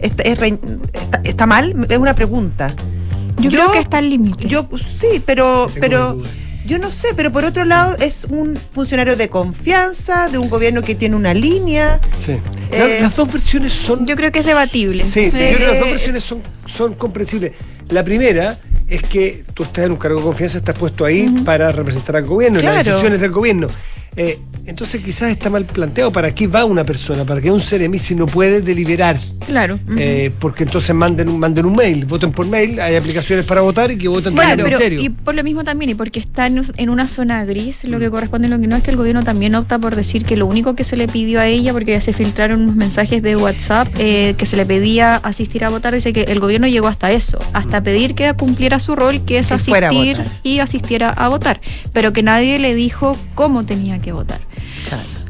¿Está, 0.00 0.22
es 0.24 0.38
re- 0.38 0.58
está- 0.92 1.20
está 1.24 1.46
mal? 1.46 1.86
Es 1.88 1.98
una 1.98 2.14
pregunta. 2.14 2.74
Yo, 3.38 3.50
Yo- 3.50 3.60
creo 3.60 3.72
que 3.72 3.78
está 3.80 3.98
el 4.00 4.10
límite. 4.10 4.48
Yo 4.48 4.68
sí, 4.78 5.22
pero, 5.24 5.70
pero 5.80 6.20
yo 6.66 6.78
no 6.78 6.90
sé, 6.90 7.08
pero 7.14 7.30
por 7.30 7.44
otro 7.44 7.64
lado 7.64 7.96
es 8.00 8.24
un 8.28 8.58
funcionario 8.72 9.14
de 9.16 9.28
confianza, 9.28 10.28
de 10.28 10.38
un 10.38 10.48
gobierno 10.48 10.82
que 10.82 10.94
tiene 10.94 11.14
una 11.16 11.32
línea. 11.34 12.00
Sí. 12.24 12.32
Eh, 12.72 12.96
La- 12.98 13.02
las 13.06 13.16
dos 13.16 13.32
versiones 13.32 13.72
son. 13.72 14.06
Yo 14.06 14.16
creo 14.16 14.32
que 14.32 14.40
es 14.40 14.46
debatible. 14.46 15.04
Sí, 15.04 15.30
sí, 15.30 15.36
Eh, 15.38 15.50
yo 15.52 15.56
creo 15.58 15.68
que 15.68 15.74
las 15.74 15.80
dos 15.80 15.90
versiones 15.90 16.24
son, 16.24 16.42
son 16.66 16.94
comprensibles. 16.94 17.52
La 17.88 18.02
primera 18.02 18.58
es 18.88 19.02
que 19.02 19.44
tú 19.54 19.64
estás 19.64 19.86
en 19.86 19.92
un 19.92 19.98
cargo 19.98 20.18
de 20.18 20.24
confianza, 20.24 20.58
estás 20.58 20.78
puesto 20.78 21.04
ahí 21.04 21.28
para 21.44 21.72
representar 21.72 22.16
al 22.16 22.24
gobierno, 22.26 22.60
y 22.60 22.62
las 22.62 22.74
Claro. 22.74 22.90
decisiones 22.90 23.20
del 23.20 23.30
gobierno. 23.32 23.66
Eh, 24.16 24.38
entonces 24.66 25.02
quizás 25.02 25.30
está 25.30 25.48
mal 25.48 25.64
planteado 25.64 26.10
para 26.10 26.34
qué 26.34 26.46
va 26.46 26.64
una 26.64 26.84
persona, 26.84 27.24
para 27.24 27.40
qué 27.40 27.50
un 27.50 27.60
seremi 27.60 27.98
si 27.98 28.14
no 28.14 28.26
puede 28.26 28.60
deliberar. 28.60 29.16
Claro. 29.46 29.78
Eh, 29.96 30.32
porque 30.40 30.64
entonces 30.64 30.94
manden 30.94 31.28
un, 31.28 31.38
manden 31.38 31.66
un 31.66 31.74
mail, 31.74 32.04
voten 32.04 32.32
por 32.32 32.46
mail, 32.46 32.80
hay 32.80 32.96
aplicaciones 32.96 33.44
para 33.46 33.60
votar 33.60 33.92
y 33.92 33.98
que 33.98 34.08
voten 34.08 34.34
por 34.34 34.44
pero 34.44 34.64
ministerio. 34.64 35.00
y 35.00 35.08
por 35.10 35.34
lo 35.34 35.44
mismo 35.44 35.62
también, 35.62 35.90
y 35.90 35.94
porque 35.94 36.18
está 36.18 36.46
en, 36.46 36.64
en 36.76 36.90
una 36.90 37.06
zona 37.06 37.44
gris, 37.44 37.84
lo 37.84 38.00
que 38.00 38.10
corresponde 38.10 38.48
y 38.48 38.50
lo 38.50 38.58
que 38.58 38.66
no 38.66 38.74
es 38.74 38.82
que 38.82 38.90
el 38.90 38.96
gobierno 38.96 39.22
también 39.22 39.54
opta 39.54 39.78
por 39.78 39.94
decir 39.94 40.24
que 40.24 40.36
lo 40.36 40.46
único 40.46 40.74
que 40.74 40.82
se 40.82 40.96
le 40.96 41.06
pidió 41.06 41.40
a 41.40 41.46
ella, 41.46 41.72
porque 41.72 41.92
ya 41.92 42.00
se 42.00 42.12
filtraron 42.12 42.62
unos 42.62 42.74
mensajes 42.74 43.22
de 43.22 43.36
WhatsApp 43.36 43.88
eh, 43.98 44.34
que 44.36 44.46
se 44.46 44.56
le 44.56 44.66
pedía 44.66 45.16
asistir 45.16 45.64
a 45.64 45.68
votar, 45.68 45.94
dice 45.94 46.12
que 46.12 46.22
el 46.22 46.40
gobierno 46.40 46.66
llegó 46.66 46.88
hasta 46.88 47.12
eso, 47.12 47.38
hasta 47.52 47.82
pedir 47.82 48.14
que 48.14 48.32
cumpliera 48.34 48.80
su 48.80 48.96
rol, 48.96 49.24
que 49.24 49.38
es 49.38 49.48
Que 49.48 49.52
a 49.52 49.56
asistir 49.56 50.18
y 50.42 50.58
asistiera 50.58 51.10
a 51.10 51.28
votar, 51.28 51.60
pero 51.92 52.12
que 52.12 52.24
nadie 52.24 52.58
le 52.58 52.74
dijo 52.74 53.16
cómo 53.34 53.64
tenía 53.64 54.00
que 54.00 54.05
votar. 54.12 54.40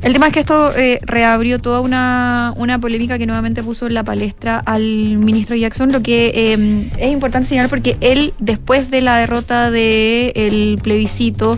El 0.02 0.12
tema 0.12 0.26
es 0.28 0.32
que 0.34 0.40
esto 0.40 0.76
eh, 0.76 1.00
reabrió 1.02 1.58
toda 1.58 1.80
una, 1.80 2.52
una 2.56 2.78
polémica 2.78 3.18
que 3.18 3.26
nuevamente 3.26 3.62
puso 3.62 3.86
en 3.86 3.94
la 3.94 4.04
palestra 4.04 4.58
al 4.58 4.82
ministro 5.18 5.56
Jackson, 5.56 5.90
lo 5.90 6.02
que 6.02 6.32
eh, 6.34 6.90
es 6.98 7.12
importante 7.12 7.48
señalar 7.48 7.70
porque 7.70 7.96
él, 8.00 8.32
después 8.38 8.90
de 8.90 9.00
la 9.00 9.16
derrota 9.16 9.70
del 9.70 10.78
plebiscito 10.82 11.56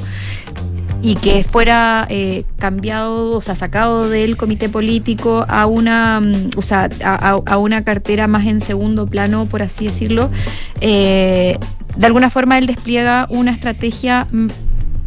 y 1.03 1.15
que 1.17 1.45
fuera 1.45 2.07
eh, 2.11 2.45
cambiado, 2.59 3.37
o 3.37 3.41
sea, 3.43 3.55
sacado 3.55 4.09
del 4.09 4.37
comité 4.37 4.69
político 4.69 5.45
a 5.49 5.67
una, 5.67 6.21
mm, 6.21 6.51
o 6.57 6.63
sea, 6.63 6.89
a, 7.05 7.31
a- 7.31 7.43
a 7.47 7.59
una 7.59 7.85
cartera 7.85 8.27
más 8.27 8.47
en 8.47 8.61
segundo 8.61 9.07
plano, 9.07 9.47
por 9.47 9.63
así 9.63 9.87
decirlo, 9.87 10.31
eh, 10.81 11.57
de 11.97 12.07
alguna 12.07 12.31
forma 12.31 12.59
él 12.59 12.67
despliega 12.67 13.27
una 13.31 13.53
estrategia 13.53 14.27
mm, 14.31 14.47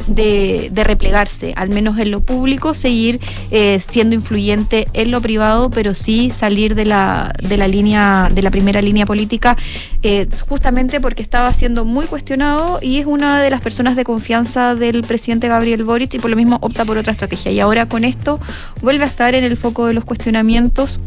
de, 0.07 0.71
replegarse, 0.83 1.53
al 1.55 1.69
menos 1.69 1.99
en 1.99 2.11
lo 2.11 2.21
público, 2.21 2.73
seguir 2.73 3.19
eh, 3.51 3.79
siendo 3.79 4.15
influyente 4.15 4.87
en 4.93 5.11
lo 5.11 5.21
privado, 5.21 5.69
pero 5.69 5.93
sí 5.93 6.31
salir 6.35 6.75
de 6.75 6.85
la, 6.85 7.33
de 7.41 7.57
la 7.57 7.67
línea, 7.67 8.29
de 8.33 8.41
la 8.41 8.51
primera 8.51 8.81
línea 8.81 9.05
política, 9.05 9.57
eh, 10.03 10.27
justamente 10.47 10.99
porque 10.99 11.21
estaba 11.21 11.53
siendo 11.53 11.85
muy 11.85 12.05
cuestionado 12.05 12.79
y 12.81 12.97
es 12.99 13.05
una 13.05 13.41
de 13.41 13.49
las 13.49 13.61
personas 13.61 13.95
de 13.95 14.03
confianza 14.03 14.75
del 14.75 15.03
presidente 15.03 15.47
Gabriel 15.47 15.83
Boric 15.83 16.13
y 16.13 16.19
por 16.19 16.29
lo 16.29 16.35
mismo 16.35 16.57
opta 16.61 16.85
por 16.85 16.97
otra 16.97 17.13
estrategia. 17.13 17.51
Y 17.51 17.59
ahora 17.59 17.87
con 17.87 18.03
esto 18.03 18.39
vuelve 18.81 19.03
a 19.03 19.07
estar 19.07 19.35
en 19.35 19.43
el 19.43 19.57
foco 19.57 19.87
de 19.87 19.93
los 19.93 20.05
cuestionamientos 20.05 20.99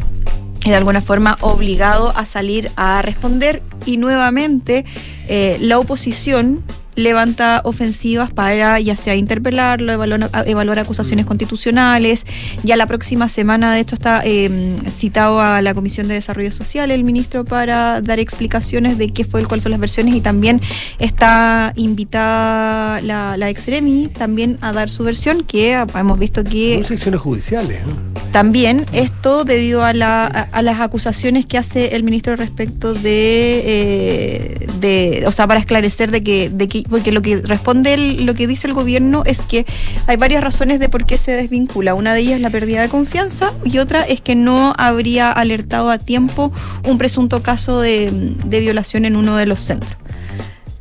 y 0.65 0.71
de 0.71 0.77
alguna 0.77 1.03
forma 1.03 1.37
obligado 1.41 2.17
a 2.17 2.25
salir 2.25 2.71
a 2.77 3.03
responder 3.03 3.63
y 3.85 3.99
nuevamente 3.99 4.85
eh, 5.29 5.59
la 5.61 5.79
oposición 5.79 6.63
levanta 6.97 7.61
ofensivas 7.65 8.33
para 8.33 8.81
ya 8.81 8.97
sea 8.97 9.15
interpelarlo, 9.17 9.93
evaluar, 9.93 10.31
evaluar 10.47 10.79
acusaciones 10.79 11.27
constitucionales. 11.27 12.25
Ya 12.63 12.77
la 12.77 12.87
próxima 12.87 13.29
semana, 13.29 13.75
de 13.75 13.81
hecho, 13.81 13.95
está 13.95 14.23
eh, 14.25 14.77
citado 14.91 15.41
a 15.41 15.63
la 15.63 15.75
Comisión 15.75 16.09
de 16.09 16.15
Desarrollo 16.15 16.53
Social 16.53 16.91
el 16.91 17.05
ministro 17.05 17.45
para 17.45 18.01
dar 18.01 18.19
explicaciones 18.19 18.99
de 18.99 19.13
qué 19.13 19.25
fue, 19.25 19.45
cuáles 19.45 19.63
son 19.63 19.73
las 19.73 19.81
versiones 19.81 20.15
y 20.15 20.21
también 20.21 20.61
está 20.99 21.73
invitada 21.77 23.01
la, 23.01 23.37
la 23.37 23.51
ex-Remi 23.51 24.09
también 24.09 24.59
a 24.61 24.73
dar 24.73 24.91
su 24.91 25.05
versión, 25.05 25.45
que 25.45 25.73
hemos 25.73 26.19
visto 26.19 26.45
que 26.45 26.77
Son 26.77 26.87
secciones 26.87 27.21
judiciales. 27.21 27.81
¿no? 27.87 28.25
también 28.35 28.85
esto 28.93 29.45
debido 29.45 29.85
a, 29.85 29.93
la, 29.93 30.27
a, 30.27 30.43
a 30.43 30.63
las 30.63 30.81
acusaciones 30.81 31.47
que 31.47 31.57
hace 31.57 31.95
el 31.95 32.03
ministro 32.03 32.35
respecto 32.35 32.93
de, 32.93 33.63
eh, 33.65 34.67
de 34.81 35.25
o 35.29 35.31
sea, 35.31 35.47
para 35.47 35.61
esclarecer 35.61 36.11
de 36.11 36.21
que, 36.21 36.51
de 36.51 36.67
que 36.67 36.84
porque 36.89 37.13
lo 37.13 37.23
que 37.23 37.43
responde 37.43 37.95
el- 37.95 38.27
lo 38.27 38.35
que 38.35 38.47
dice 38.47 38.67
el 38.67 38.75
gobierno 38.75 39.23
es 39.27 39.41
que 39.41 39.67
hay 40.07 40.17
varias 40.17 40.43
razones 40.43 40.81
de 40.81 40.89
por 40.89 41.07
qué 41.07 41.19
se 41.19 41.33
desvincula. 41.33 41.95
Una 41.95 42.15
de 42.15 42.21
ellas 42.21 42.35
es 42.37 42.41
la 42.41 42.51
pérdida 42.51 42.81
de 42.83 42.89
confianza 42.89 43.53
y 43.65 43.79
otra 43.79 44.03
es 44.03 44.21
que 44.21 44.35
no 44.35 44.75
habría 44.79 45.31
alertado 45.33 45.91
a 45.91 45.99
tiempo 45.99 46.53
un 46.85 46.99
presunto 46.99 47.43
caso 47.43 47.81
de, 47.81 48.11
de 48.45 48.61
violación 48.61 49.05
en 49.05 49.17
uno 49.17 49.37
de 49.37 49.47
los 49.47 49.61
centros. 49.61 49.93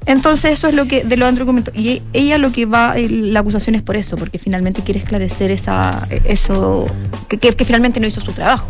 Entonces 0.06 0.52
eso 0.52 0.68
es 0.68 0.76
lo 0.76 0.86
que 0.86 1.06
de 1.06 1.16
lo 1.16 1.28
otro 1.28 1.46
comentó. 1.46 1.72
Y 1.74 2.02
ella 2.12 2.38
lo 2.38 2.52
que 2.52 2.66
va, 2.66 2.94
la 2.98 3.39
acusación 3.39 3.76
es 3.76 3.82
por 3.82 3.96
eso, 3.96 4.18
porque 4.18 4.38
finalmente 4.38 4.82
quiere 4.82 5.00
esclarecer 5.00 5.50
esa, 5.50 6.06
eso, 6.26 6.86
que- 7.30 7.38
que 7.38 7.63
finalmente 7.66 8.02
no 8.02 8.08
hizo 8.08 8.20
su 8.20 8.34
trabajo. 8.34 8.68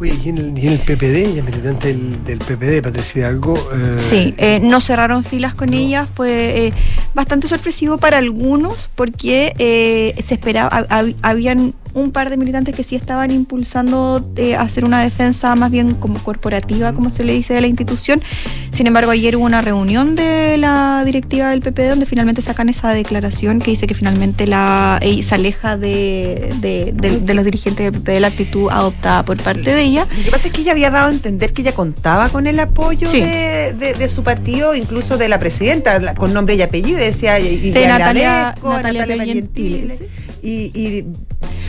Oye, 0.00 0.18
y 0.24 0.28
en 0.30 0.38
el, 0.38 0.58
y 0.58 0.66
en 0.66 0.72
el 0.72 0.78
PPD, 0.78 1.34
ya 1.36 1.42
militante 1.42 1.88
del, 1.88 2.24
del 2.24 2.38
PPD, 2.38 2.82
Patricia 2.82 3.18
Hidalgo. 3.20 3.54
eh, 3.74 3.96
Sí, 3.98 4.34
eh, 4.38 4.58
no 4.62 4.80
cerraron 4.80 5.22
filas 5.24 5.54
con 5.54 5.74
ellas, 5.74 6.08
fue 6.14 6.68
eh, 6.68 6.72
bastante 7.14 7.48
sorpresivo 7.48 7.98
para 7.98 8.16
algunos 8.16 8.88
porque 8.94 9.52
eh, 9.58 10.14
se 10.26 10.34
esperaba, 10.34 10.70
hab- 10.88 11.14
habían 11.20 11.74
un 11.94 12.12
par 12.12 12.30
de 12.30 12.36
militantes 12.36 12.74
que 12.74 12.84
sí 12.84 12.96
estaban 12.96 13.30
impulsando 13.30 14.24
eh, 14.36 14.56
hacer 14.56 14.84
una 14.84 15.02
defensa 15.02 15.54
más 15.56 15.70
bien 15.70 15.94
como 15.94 16.18
corporativa, 16.22 16.92
como 16.92 17.10
se 17.10 17.24
le 17.24 17.32
dice 17.32 17.54
de 17.54 17.60
la 17.60 17.66
institución. 17.66 18.22
Sin 18.72 18.86
embargo, 18.86 19.10
ayer 19.10 19.36
hubo 19.36 19.44
una 19.44 19.60
reunión 19.60 20.14
de 20.16 20.56
la 20.56 21.02
directiva 21.04 21.50
del 21.50 21.60
PPD 21.60 21.88
donde 21.90 22.06
finalmente 22.06 22.42
sacan 22.42 22.68
esa 22.68 22.90
declaración 22.90 23.58
que 23.58 23.72
dice 23.72 23.86
que 23.86 23.94
finalmente 23.94 24.46
la 24.46 24.98
eh, 25.02 25.22
se 25.22 25.34
aleja 25.34 25.76
de, 25.76 26.54
de- 26.60 26.92
de- 26.94 27.20
de 27.20 27.34
los 27.34 27.44
dirigentes 27.44 27.90
del 27.92 28.00
PPD 28.00 28.20
la 28.20 28.28
actitud 28.28 28.68
adoptada 28.70 29.24
por 29.24 29.36
parte 29.42 29.74
de 29.74 29.82
ella. 29.82 30.06
Lo 30.16 30.24
que 30.24 30.30
pasa 30.30 30.46
es 30.48 30.52
que 30.52 30.60
ella 30.62 30.72
había 30.72 30.90
dado 30.90 31.08
a 31.08 31.10
entender 31.12 31.52
que 31.52 31.62
ella 31.62 31.72
contaba 31.72 32.28
con 32.28 32.46
el 32.46 32.60
apoyo 32.60 33.08
Sí. 33.08 33.20
de, 33.20 33.74
de- 33.78 33.94
de 33.94 34.08
su 34.08 34.22
partido, 34.22 34.74
incluso 34.74 35.18
de 35.18 35.28
la 35.28 35.38
presidenta, 35.38 36.14
con 36.14 36.32
nombre 36.32 36.54
y 36.54 36.62
apellido, 36.62 36.98
decía, 36.98 37.38
y, 37.40 37.46
y 37.48 37.70
De 37.70 37.86
Natalia- 37.86 38.54
Natalia 38.62 39.06
Natalia 39.06 39.24
sí. 39.34 40.04
Y, 40.42 40.70
y, 40.74 41.04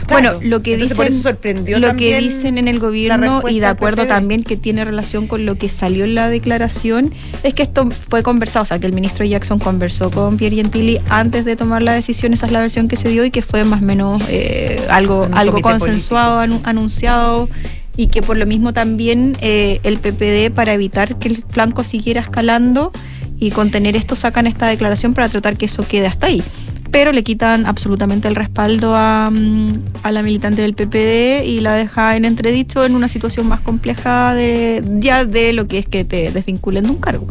Bueno, 0.08 0.34
lo 0.42 0.62
que 0.62 0.74
entonces 0.74 0.90
dicen, 0.90 0.98
por 0.98 1.06
eso 1.06 1.30
sorprendió 1.30 1.80
lo 1.80 1.96
que 1.96 2.20
dicen 2.20 2.58
en 2.58 2.68
el 2.68 2.80
gobierno 2.80 3.42
y 3.50 3.60
de 3.60 3.66
acuerdo 3.66 4.08
también 4.08 4.44
que 4.44 4.58
tiene 4.58 4.86
relación 4.86 5.28
con 5.28 5.46
lo 5.46 5.56
que 5.56 5.70
salió 5.70 6.06
en 6.06 6.16
la 6.16 6.30
declaración 6.30 7.14
es 7.44 7.54
que 7.54 7.64
esto 7.64 7.90
fue 7.92 8.24
conversado, 8.24 8.64
o 8.64 8.66
sea, 8.66 8.80
que 8.80 8.88
el 8.88 8.94
ministro 8.94 9.26
Jackson 9.26 9.60
conversó 9.60 10.10
con 10.12 10.38
Pierre 10.38 10.58
Gentili 10.58 11.00
antes 11.10 11.46
de 11.46 11.56
tomar 11.56 11.82
la 11.82 11.94
decisión, 11.94 12.34
esa 12.34 12.46
es 12.46 12.52
la 12.52 12.62
versión 12.62 12.88
que 12.88 12.98
se 12.98 13.10
dio 13.10 13.26
y 13.26 13.32
que 13.32 13.42
fue 13.42 13.64
más 13.64 13.82
o 13.82 13.86
menos 13.86 14.22
eh, 14.30 14.86
algo, 14.90 15.28
algo 15.34 15.62
consensuado, 15.62 16.38
político, 16.38 16.70
anunciado 16.70 17.50
y 17.98 18.08
que 18.08 18.22
por 18.22 18.38
lo 18.38 18.46
mismo 18.46 18.74
también 18.74 19.36
eh, 19.42 19.80
el 19.84 20.00
PPD 20.00 20.54
para 20.54 20.74
evitar 20.74 21.18
que 21.18 21.28
el 21.28 21.44
flanco 21.50 21.84
siguiera 21.84 22.22
escalando 22.22 22.92
y 23.38 23.52
contener 23.52 23.96
esto 23.96 24.16
sacan 24.16 24.48
esta 24.48 24.68
declaración 24.68 25.14
para 25.14 25.28
tratar 25.28 25.58
que 25.58 25.66
eso 25.66 25.86
quede 25.86 26.08
hasta 26.08 26.28
ahí 26.28 26.44
pero 26.92 27.12
le 27.12 27.24
quitan 27.24 27.66
absolutamente 27.66 28.28
el 28.28 28.36
respaldo 28.36 28.96
a, 28.96 29.30
mm, 29.32 29.80
a 30.04 30.12
la 30.12 30.24
militante 30.24 30.62
del 30.62 30.74
PPD 30.74 31.46
y 31.46 31.60
la 31.62 31.74
deja 31.74 32.16
en 32.16 32.26
entredicho 32.26 32.86
en 32.86 32.96
una 32.96 33.08
situación 33.08 33.48
más 33.48 33.62
compleja 33.62 34.34
de 34.34 34.84
ya 35.00 35.26
de 35.26 35.54
lo 35.54 35.68
que 35.68 35.80
es 35.80 35.88
que 35.88 36.04
te 36.04 36.32
desvinculen 36.32 36.84
de 36.84 36.90
un 36.90 36.98
cargo. 36.98 37.28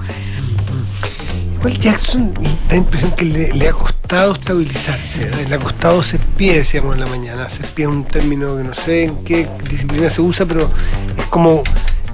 Igual 1.60 1.78
Jackson 1.78 2.32
da 2.70 2.76
impresión 2.76 3.10
que 3.12 3.24
le, 3.26 3.68
ha 3.68 3.72
costado 3.72 4.32
estabilizarse, 4.32 5.24
¿eh? 5.24 5.46
le 5.46 5.54
ha 5.56 5.58
costado 5.58 6.00
hacer 6.00 6.20
pie, 6.36 6.54
decíamos 6.54 6.94
en 6.94 7.00
la 7.00 7.06
mañana. 7.06 7.44
Hacer 7.44 7.66
pie 7.66 7.84
es 7.84 7.90
un 7.90 8.04
término 8.04 8.56
que 8.56 8.64
no 8.64 8.74
sé 8.74 9.04
en 9.04 9.24
qué 9.24 9.46
disciplina 9.68 10.08
se 10.08 10.22
usa, 10.22 10.46
pero 10.46 10.70
es 11.18 11.26
como. 11.26 11.62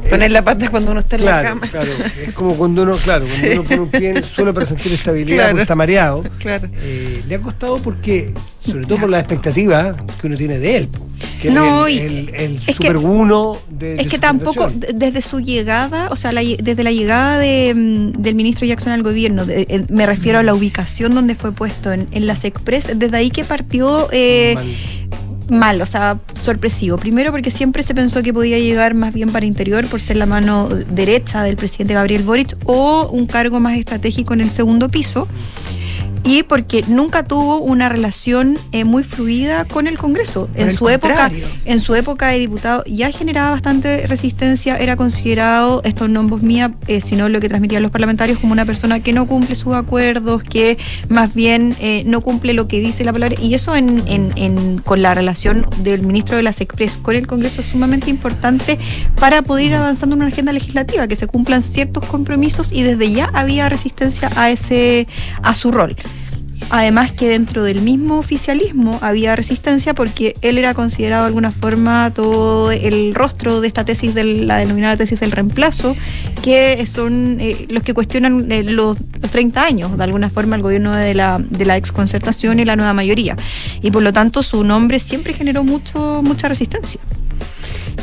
Eh, 0.07 0.11
Poner 0.11 0.31
la 0.31 0.43
pata 0.43 0.71
cuando 0.71 0.91
uno 0.93 1.01
está 1.01 1.17
en 1.17 1.25
la 1.25 1.43
cama. 1.43 1.61
claro, 1.71 1.91
es 2.27 2.33
como 2.33 2.55
cuando 2.55 2.83
uno, 2.83 2.97
claro, 2.97 3.25
cuando 3.27 3.53
uno 3.61 3.63
pone 3.69 3.81
un 3.81 3.89
pie 3.91 4.11
en 4.11 4.17
el 4.19 4.25
suelo 4.25 4.55
para 4.55 4.67
sentir 4.67 4.93
estabilidad 4.93 5.45
Claro. 5.49 5.61
está 5.61 5.75
mareado. 5.75 6.25
Claro. 6.39 6.69
Eh, 6.83 7.21
le 7.29 7.35
ha 7.35 7.41
costado 7.41 7.77
porque, 7.79 8.33
sobre 8.65 8.85
todo 8.87 8.99
por 8.99 9.11
la 9.11 9.19
expectativa 9.19 9.95
que 10.21 10.27
uno 10.27 10.37
tiene 10.37 10.59
de 10.59 10.77
él, 10.77 10.89
que 11.41 11.51
No, 11.51 11.87
es 11.87 12.01
el, 12.01 12.13
el, 12.29 12.35
el 12.35 12.57
es 12.57 12.63
que- 12.67 12.73
super 12.75 12.97
uno 12.99 13.59
de, 13.71 13.95
de 13.97 14.03
Es 14.03 14.09
que 14.09 14.17
su 14.17 14.21
tampoco, 14.21 14.71
desde 14.95 15.23
su 15.23 15.41
llegada, 15.41 16.09
o 16.11 16.17
sea, 16.17 16.33
la 16.33 16.43
desde 16.43 16.83
la 16.85 16.93
llegada 16.93 17.39
de, 17.39 17.73
mm, 17.75 18.21
del 18.23 18.35
ministro 18.35 18.67
Jackson 18.67 18.93
al 18.93 19.03
gobierno, 19.03 19.45
de- 19.47 19.85
me 19.91 20.07
refiero 20.07 20.39
a 20.39 20.43
la 20.43 20.55
ubicación 20.55 21.15
donde 21.15 21.35
fue 21.35 21.53
puesto 21.53 21.93
en, 21.93 22.07
en 22.13 22.27
las 22.27 22.45
Express, 22.45 22.99
desde 22.99 23.17
ahí 23.17 23.31
que 23.31 23.45
partió 23.45 24.09
eh, 24.13 24.57
Mal. 25.49 25.81
o 25.81 25.87
sea, 25.87 26.19
sorpresivo. 26.35 26.97
Primero 26.97 27.31
porque 27.31 27.51
siempre 27.51 27.83
se 27.83 27.95
pensó 27.95 28.23
que 28.23 28.33
podía 28.33 28.59
llegar 28.59 28.95
más 28.95 29.13
bien 29.13 29.31
para 29.31 29.47
interior 29.47 29.87
por 29.87 30.01
ser 30.01 30.17
la 30.17 30.27
mano 30.27 30.69
derecha 30.69 31.43
del 31.43 31.57
presidente 31.57 31.95
Gabriel 31.95 32.23
Boric 32.23 32.57
o 32.65 33.09
un 33.11 33.27
cargo 33.27 33.61
más 33.61 33.79
estratégico 33.79 34.35
en 34.35 34.41
el 34.41 34.51
segundo 34.51 34.89
piso. 34.89 35.29
Y 36.27 36.43
porque 36.43 36.85
nunca 36.89 37.23
tuvo 37.23 37.59
una 37.61 37.89
relación 37.89 38.59
eh, 38.73 38.85
muy 38.85 39.05
fluida 39.05 39.65
con 39.65 39.87
el 39.87 39.97
Congreso. 39.97 40.49
Por 40.49 40.61
En 40.61 40.69
el 40.71 40.77
su 40.77 40.89
época, 40.89 41.31
en 41.65 41.81
su 41.81 41.95
época 41.95 42.29
de 42.29 42.39
diputado 42.41 42.83
ya 42.87 43.11
generaba 43.13 43.51
bastante 43.53 44.07
resistencia, 44.09 44.77
era 44.77 44.97
considerado, 44.97 45.83
esto 45.85 46.09
no 46.09 46.21
en 46.21 46.27
voz 46.29 46.43
mía, 46.43 46.75
eh, 46.89 47.01
sino 47.01 47.29
lo 47.29 47.41
que 47.41 47.49
transmitían 47.49 47.83
los 47.83 47.93
parlamentarios, 47.93 48.39
como 48.41 48.53
una 48.53 48.65
persona 48.65 49.01
que 49.01 49.13
no 49.13 49.27
cumple 49.27 49.55
sus 49.55 49.75
acuerdos, 49.75 50.43
que 50.43 50.79
más 51.09 51.33
bien 51.35 51.77
eh, 51.81 52.03
no 52.07 52.21
cumple 52.23 52.55
lo 52.55 52.67
que 52.67 52.81
dice 52.81 53.05
la 53.05 53.13
palabra. 53.13 53.37
Y 53.41 53.55
eso 53.55 53.77
en, 53.77 54.03
en- 54.09 54.33
en- 54.37 54.79
con 54.79 55.03
la 55.03 55.15
relación 55.15 55.65
del 55.79 56.03
ministro 56.03 56.37
de 56.37 56.43
las 56.43 56.61
Express 56.61 56.97
con 56.97 57.15
el 57.15 57.27
Congreso 57.27 57.61
es 57.61 57.69
sumamente 57.69 58.11
importante 58.11 58.79
para 59.21 59.43
poder 59.43 59.67
ir 59.67 59.75
avanzando 59.75 60.17
en 60.17 60.23
una 60.23 60.31
agenda 60.33 60.53
legislativa, 60.53 61.07
que 61.07 61.15
se 61.17 61.27
cumplan 61.29 61.63
ciertos 61.63 62.05
compromisos 62.07 62.73
y 62.73 62.83
desde 62.83 63.13
ya 63.13 63.31
había 63.33 63.69
resistencia 63.69 64.31
a 64.37 64.51
ese, 64.51 65.07
a 65.43 65.55
su 65.55 65.71
rol. 65.71 65.97
Además 66.69 67.13
que 67.13 67.29
dentro 67.29 67.63
del 67.63 67.81
mismo 67.81 68.19
oficialismo 68.19 68.99
había 69.01 69.37
resistencia 69.37 69.95
porque 69.95 70.35
él 70.43 70.59
era 70.59 70.75
considerado 70.75 71.23
de 71.23 71.29
alguna 71.29 71.53
forma 71.53 72.11
todo 72.13 72.73
el 72.73 73.15
rostro 73.15 73.61
de 73.61 73.69
esta 73.69 73.85
tesis, 73.85 74.15
de 74.15 74.25
la 74.25 74.59
denominada 74.59 74.97
tesis 74.97 75.21
del 75.21 75.31
reemplazo, 75.31 75.97
que 76.43 76.85
son 76.87 77.39
eh, 77.41 77.67
los 77.69 77.85
que 77.85 77.95
cuestionan 77.95 78.51
eh, 78.51 78.65
los, 78.65 78.97
los 79.21 79.31
30 79.31 79.63
años, 79.65 79.97
de 79.97 80.03
alguna 80.03 80.29
forma, 80.29 80.57
el 80.57 80.63
gobierno 80.63 80.95
de 80.95 81.15
la, 81.15 81.39
de 81.39 81.65
la 81.65 81.77
exconcertación 81.77 82.59
y 82.59 82.65
la 82.65 82.75
nueva 82.75 82.93
mayoría. 82.93 83.37
Y 83.81 83.93
por 83.93 84.03
lo 84.03 84.13
tanto 84.13 84.43
su 84.43 84.65
nombre 84.65 84.99
siempre 84.99 85.35
generó 85.35 85.63
mucho, 85.63 86.21
mucha 86.25 86.49
resistencia. 86.49 87.01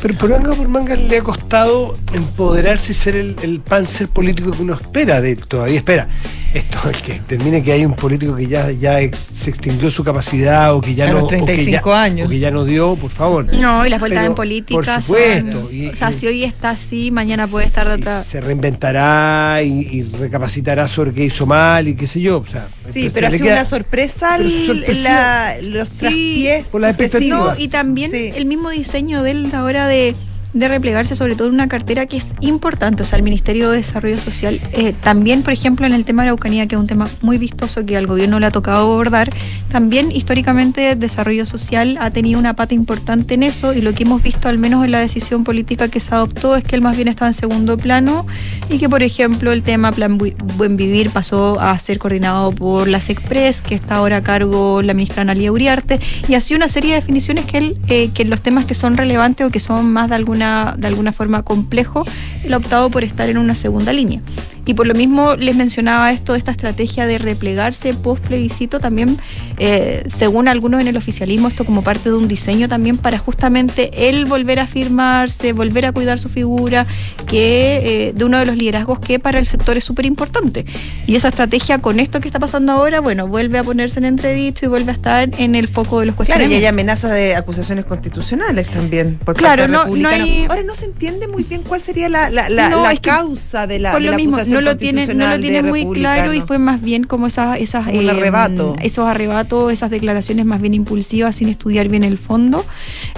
Pero 0.01 0.17
por 0.17 0.29
manga 0.29 0.53
por 0.53 0.67
manga 0.67 0.95
le 0.95 1.17
ha 1.17 1.21
costado 1.21 1.95
empoderarse 2.13 2.93
y 2.93 2.95
ser 2.95 3.15
el, 3.15 3.35
el 3.41 3.59
panzer 3.59 4.07
político 4.07 4.51
que 4.51 4.61
uno 4.61 4.73
espera 4.73 5.21
de 5.21 5.33
él. 5.33 5.45
Todavía 5.47 5.77
espera. 5.77 6.07
Esto, 6.53 6.77
el 6.89 7.01
que 7.01 7.13
termine 7.27 7.63
que 7.63 7.71
hay 7.71 7.83
un 7.85 7.95
político 7.95 8.35
que 8.35 8.45
ya, 8.45 8.69
ya 8.71 8.99
ex- 8.99 9.27
se 9.33 9.49
extinguió 9.49 9.89
su 9.89 10.03
capacidad 10.03 10.75
o 10.75 10.81
que 10.81 10.93
ya 10.93 11.05
A 11.05 11.07
no. 11.07 11.13
los 11.15 11.23
o 11.23 11.27
que 11.29 11.37
35 11.37 11.89
ya- 11.89 12.03
años. 12.03 12.27
O 12.27 12.29
que 12.29 12.39
ya 12.39 12.51
no 12.51 12.63
dio, 12.63 12.95
por 12.95 13.09
favor. 13.09 13.45
No, 13.53 13.83
y 13.85 13.89
las 13.89 13.99
vueltas 13.99 14.19
Pero, 14.19 14.31
en 14.31 14.35
política 14.35 14.75
Por 14.75 15.01
supuesto. 15.01 15.61
son- 15.61 15.75
y- 15.75 15.87
o 15.87 15.95
sea, 15.95 16.11
y- 16.11 16.13
si 16.13 16.27
hoy 16.27 16.43
está 16.43 16.69
así, 16.71 17.09
mañana 17.09 17.47
puede 17.47 17.65
estar 17.65 17.87
de 17.87 17.95
otra... 17.95 18.23
se 18.23 18.39
reinventará 18.39 19.61
y, 19.63 19.79
y 19.91 20.03
recapacitará 20.03 20.87
sobre 20.87 21.11
qué 21.13 21.25
hizo 21.25 21.45
mal 21.47 21.87
y 21.87 21.95
qué 21.95 22.05
sé 22.07 22.21
yo. 22.21 22.39
O 22.39 22.47
sea, 22.47 22.63
Sí, 22.63 23.09
pero 23.11 23.27
ha 23.27 23.31
sido 23.31 23.45
queda- 23.45 23.53
una 23.55 23.65
sorpresa 23.65 24.37
la- 24.37 25.57
los 25.61 25.89
Sí, 25.89 25.97
traspiés 25.99 26.67
por. 26.69 26.81
No, 27.29 27.51
y 27.57 27.67
también 27.69 28.11
Sí. 28.11 28.31
el 28.35 28.45
mismo 28.45 28.69
diseño 28.69 29.23
de 29.23 29.31
él 29.31 29.49
ahora 29.53 29.87
de, 29.87 30.15
de 30.53 30.67
replegarse 30.67 31.15
sobre 31.15 31.35
todo 31.35 31.47
en 31.47 31.55
una 31.55 31.67
cartera 31.67 32.05
que 32.05 32.17
es 32.17 32.33
importante, 32.41 33.03
o 33.03 33.05
sea, 33.05 33.17
el 33.17 33.23
Ministerio 33.23 33.71
de 33.71 33.77
Desarrollo 33.77 34.19
Social. 34.19 34.59
eh, 34.73 34.93
también, 35.01 35.43
por 35.43 35.53
ejemplo, 35.53 35.85
en 35.85 35.93
el 35.93 36.05
tema 36.05 36.23
de 36.23 36.29
la 36.31 36.33
que 36.67 36.75
es 36.75 36.79
un 36.79 36.87
tema 36.87 37.07
muy 37.21 37.37
vistoso 37.37 37.85
que 37.85 37.95
al 37.97 38.05
gobierno 38.07 38.39
le 38.39 38.45
ha 38.47 38.51
tocado 38.51 38.79
abordar, 38.91 39.29
también 39.71 40.11
históricamente 40.11 40.95
Desarrollo 40.95 41.45
Social 41.45 41.97
ha 41.99 42.11
tenido 42.11 42.39
una 42.39 42.55
pata 42.55 42.73
importante 42.73 43.33
en 43.33 43.43
eso 43.43 43.73
y 43.73 43.81
lo 43.81 43.93
que 43.93 44.03
hemos 44.03 44.21
visto 44.21 44.49
al 44.49 44.57
menos 44.57 44.83
en 44.85 44.91
la 44.91 44.99
decisión 44.99 45.43
política 45.43 45.87
que 45.87 45.99
se 45.99 46.13
adoptó 46.13 46.55
es 46.55 46.63
que 46.63 46.75
él 46.75 46.81
más 46.81 46.95
bien 46.95 47.07
estaba 47.07 47.29
en 47.29 47.33
segundo 47.33 47.77
plano 47.77 48.25
y 48.69 48.77
que, 48.77 48.89
por 48.89 49.03
ejemplo, 49.03 49.51
el 49.51 49.63
tema 49.63 49.91
Plan 49.91 50.17
Bu- 50.19 50.35
Buen 50.57 50.77
Vivir 50.77 51.09
pasó 51.09 51.59
a 51.59 51.77
ser 51.79 51.97
coordinado 51.97 52.51
por 52.51 52.87
las 52.87 53.09
Express, 53.09 53.61
que 53.61 53.75
está 53.75 53.95
ahora 53.95 54.17
a 54.17 54.23
cargo 54.23 54.81
la 54.81 54.93
ministra 54.93 55.21
Analia 55.23 55.51
Uriarte, 55.51 55.99
y 56.27 56.35
así 56.35 56.53
una 56.55 56.67
serie 56.69 56.91
de 56.93 56.99
definiciones 57.01 57.45
que 57.45 57.57
él, 57.57 57.77
eh, 57.87 58.09
que 58.13 58.25
los 58.25 58.41
temas 58.41 58.65
que 58.65 58.75
son 58.75 58.97
relevantes 58.97 59.47
o 59.47 59.49
que 59.49 59.59
son 59.59 59.91
más 59.91 60.09
de 60.09 60.15
alguna, 60.15 60.42
de 60.77 60.87
alguna 60.87 61.11
forma 61.11 61.43
complejos, 61.43 62.07
él 62.43 62.53
ha 62.53 62.57
optado 62.57 62.89
por 62.89 63.03
estar 63.03 63.29
en 63.29 63.37
una 63.37 63.55
segunda 63.55 63.93
línea. 63.93 64.21
Y 64.65 64.75
por 64.75 64.87
lo 64.87 64.93
mismo 64.93 65.35
les 65.35 65.55
mencionaba 65.57 66.11
esto, 66.13 66.35
esta 66.35 66.51
estrategia 66.51 67.05
de 67.05 67.17
replegarse 67.17 67.93
post 67.93 68.23
plebiscito 68.25 68.79
también, 68.79 69.17
eh, 69.57 70.03
según 70.07 70.47
algunos 70.47 70.79
en 70.79 70.87
el 70.87 70.95
oficialismo, 70.95 71.49
esto 71.49 71.65
como 71.65 71.83
parte 71.83 72.09
de 72.09 72.15
un 72.15 72.29
diseño 72.29 72.69
también 72.69 72.97
para 72.97 73.17
justamente 73.17 74.09
él 74.09 74.25
volver 74.25 74.59
a 74.59 74.67
firmarse, 74.67 75.51
volver 75.51 75.85
a 75.85 75.91
cuidar 75.91 76.19
su 76.19 76.29
figura, 76.29 76.85
que 77.25 78.07
eh, 78.09 78.13
de 78.13 78.23
uno 78.25 78.39
de 78.39 78.45
los 78.45 78.55
liderazgos 78.55 78.99
que 78.99 79.19
para 79.19 79.37
el 79.39 79.47
sector 79.47 79.75
es 79.75 79.83
súper 79.83 80.05
importante. 80.05 80.65
Y 81.07 81.15
esa 81.15 81.27
estrategia 81.27 81.79
con 81.79 81.99
esto 81.99 82.21
que 82.21 82.29
está 82.29 82.39
pasando 82.39 82.71
ahora, 82.71 83.01
bueno, 83.01 83.27
vuelve 83.27 83.57
a 83.57 83.63
ponerse 83.65 83.99
en 83.99 84.05
entredicho 84.05 84.65
y 84.65 84.69
vuelve 84.69 84.91
a 84.91 84.93
estar 84.95 85.29
en 85.39 85.55
el 85.55 85.67
foco 85.67 85.99
de 85.99 86.05
los 86.05 86.15
Claro, 86.15 86.23
y 86.23 86.27
cuestionamientos. 86.27 86.59
hay 86.61 86.65
amenazas 86.67 87.11
de 87.11 87.35
acusaciones 87.35 87.83
constitucionales 87.85 88.67
también. 88.69 89.19
Por 89.25 89.35
Claro, 89.35 89.63
parte 89.63 89.71
de 89.71 89.77
no- 89.77 89.77
no 89.79 89.83
republicanos. 89.85 90.29
hay- 90.29 90.45
Ahora 90.49 90.63
no 90.63 90.75
se 90.75 90.85
entiende 90.85 91.27
muy 91.27 91.43
bien 91.43 91.63
cuál 91.63 91.81
sería 91.81 92.07
la, 92.07 92.29
la, 92.29 92.49
la- 92.49 92.69
No, 92.69 92.83
la 92.83 92.93
es 92.93 92.99
que 93.01 93.09
causa 93.09 93.67
de 93.67 93.79
la, 93.79 93.93
de 93.93 93.99
lo 93.99 94.11
la 94.11 94.17
mismo, 94.17 94.35
acusación 94.37 94.52
no 94.53 94.61
lo 94.61 94.77
tiene, 94.77 95.07
no 95.07 95.13
lo 95.13 95.31
constitucional 95.31 95.41
tiene 95.41 95.61
de 95.61 95.69
muy 95.69 95.99
claro 95.99 96.33
y 96.33 96.41
fue 96.41 96.57
más 96.57 96.81
bien 96.81 97.03
como 97.03 97.27
esas, 97.27 97.59
esas 97.59 97.85
Como 97.85 97.99
un 97.99 98.09
arrebato. 98.09 98.75
esos 98.81 99.07
arrebatos, 99.07 99.71
esas 99.71 99.89
declaraciones 99.89 100.45
más 100.45 100.61
bien 100.61 100.73
impulsivas 100.73 101.35
sin 101.35 101.49
estudiar 101.49 101.89
bien 101.89 102.03
el 102.03 102.17
fondo. 102.17 102.63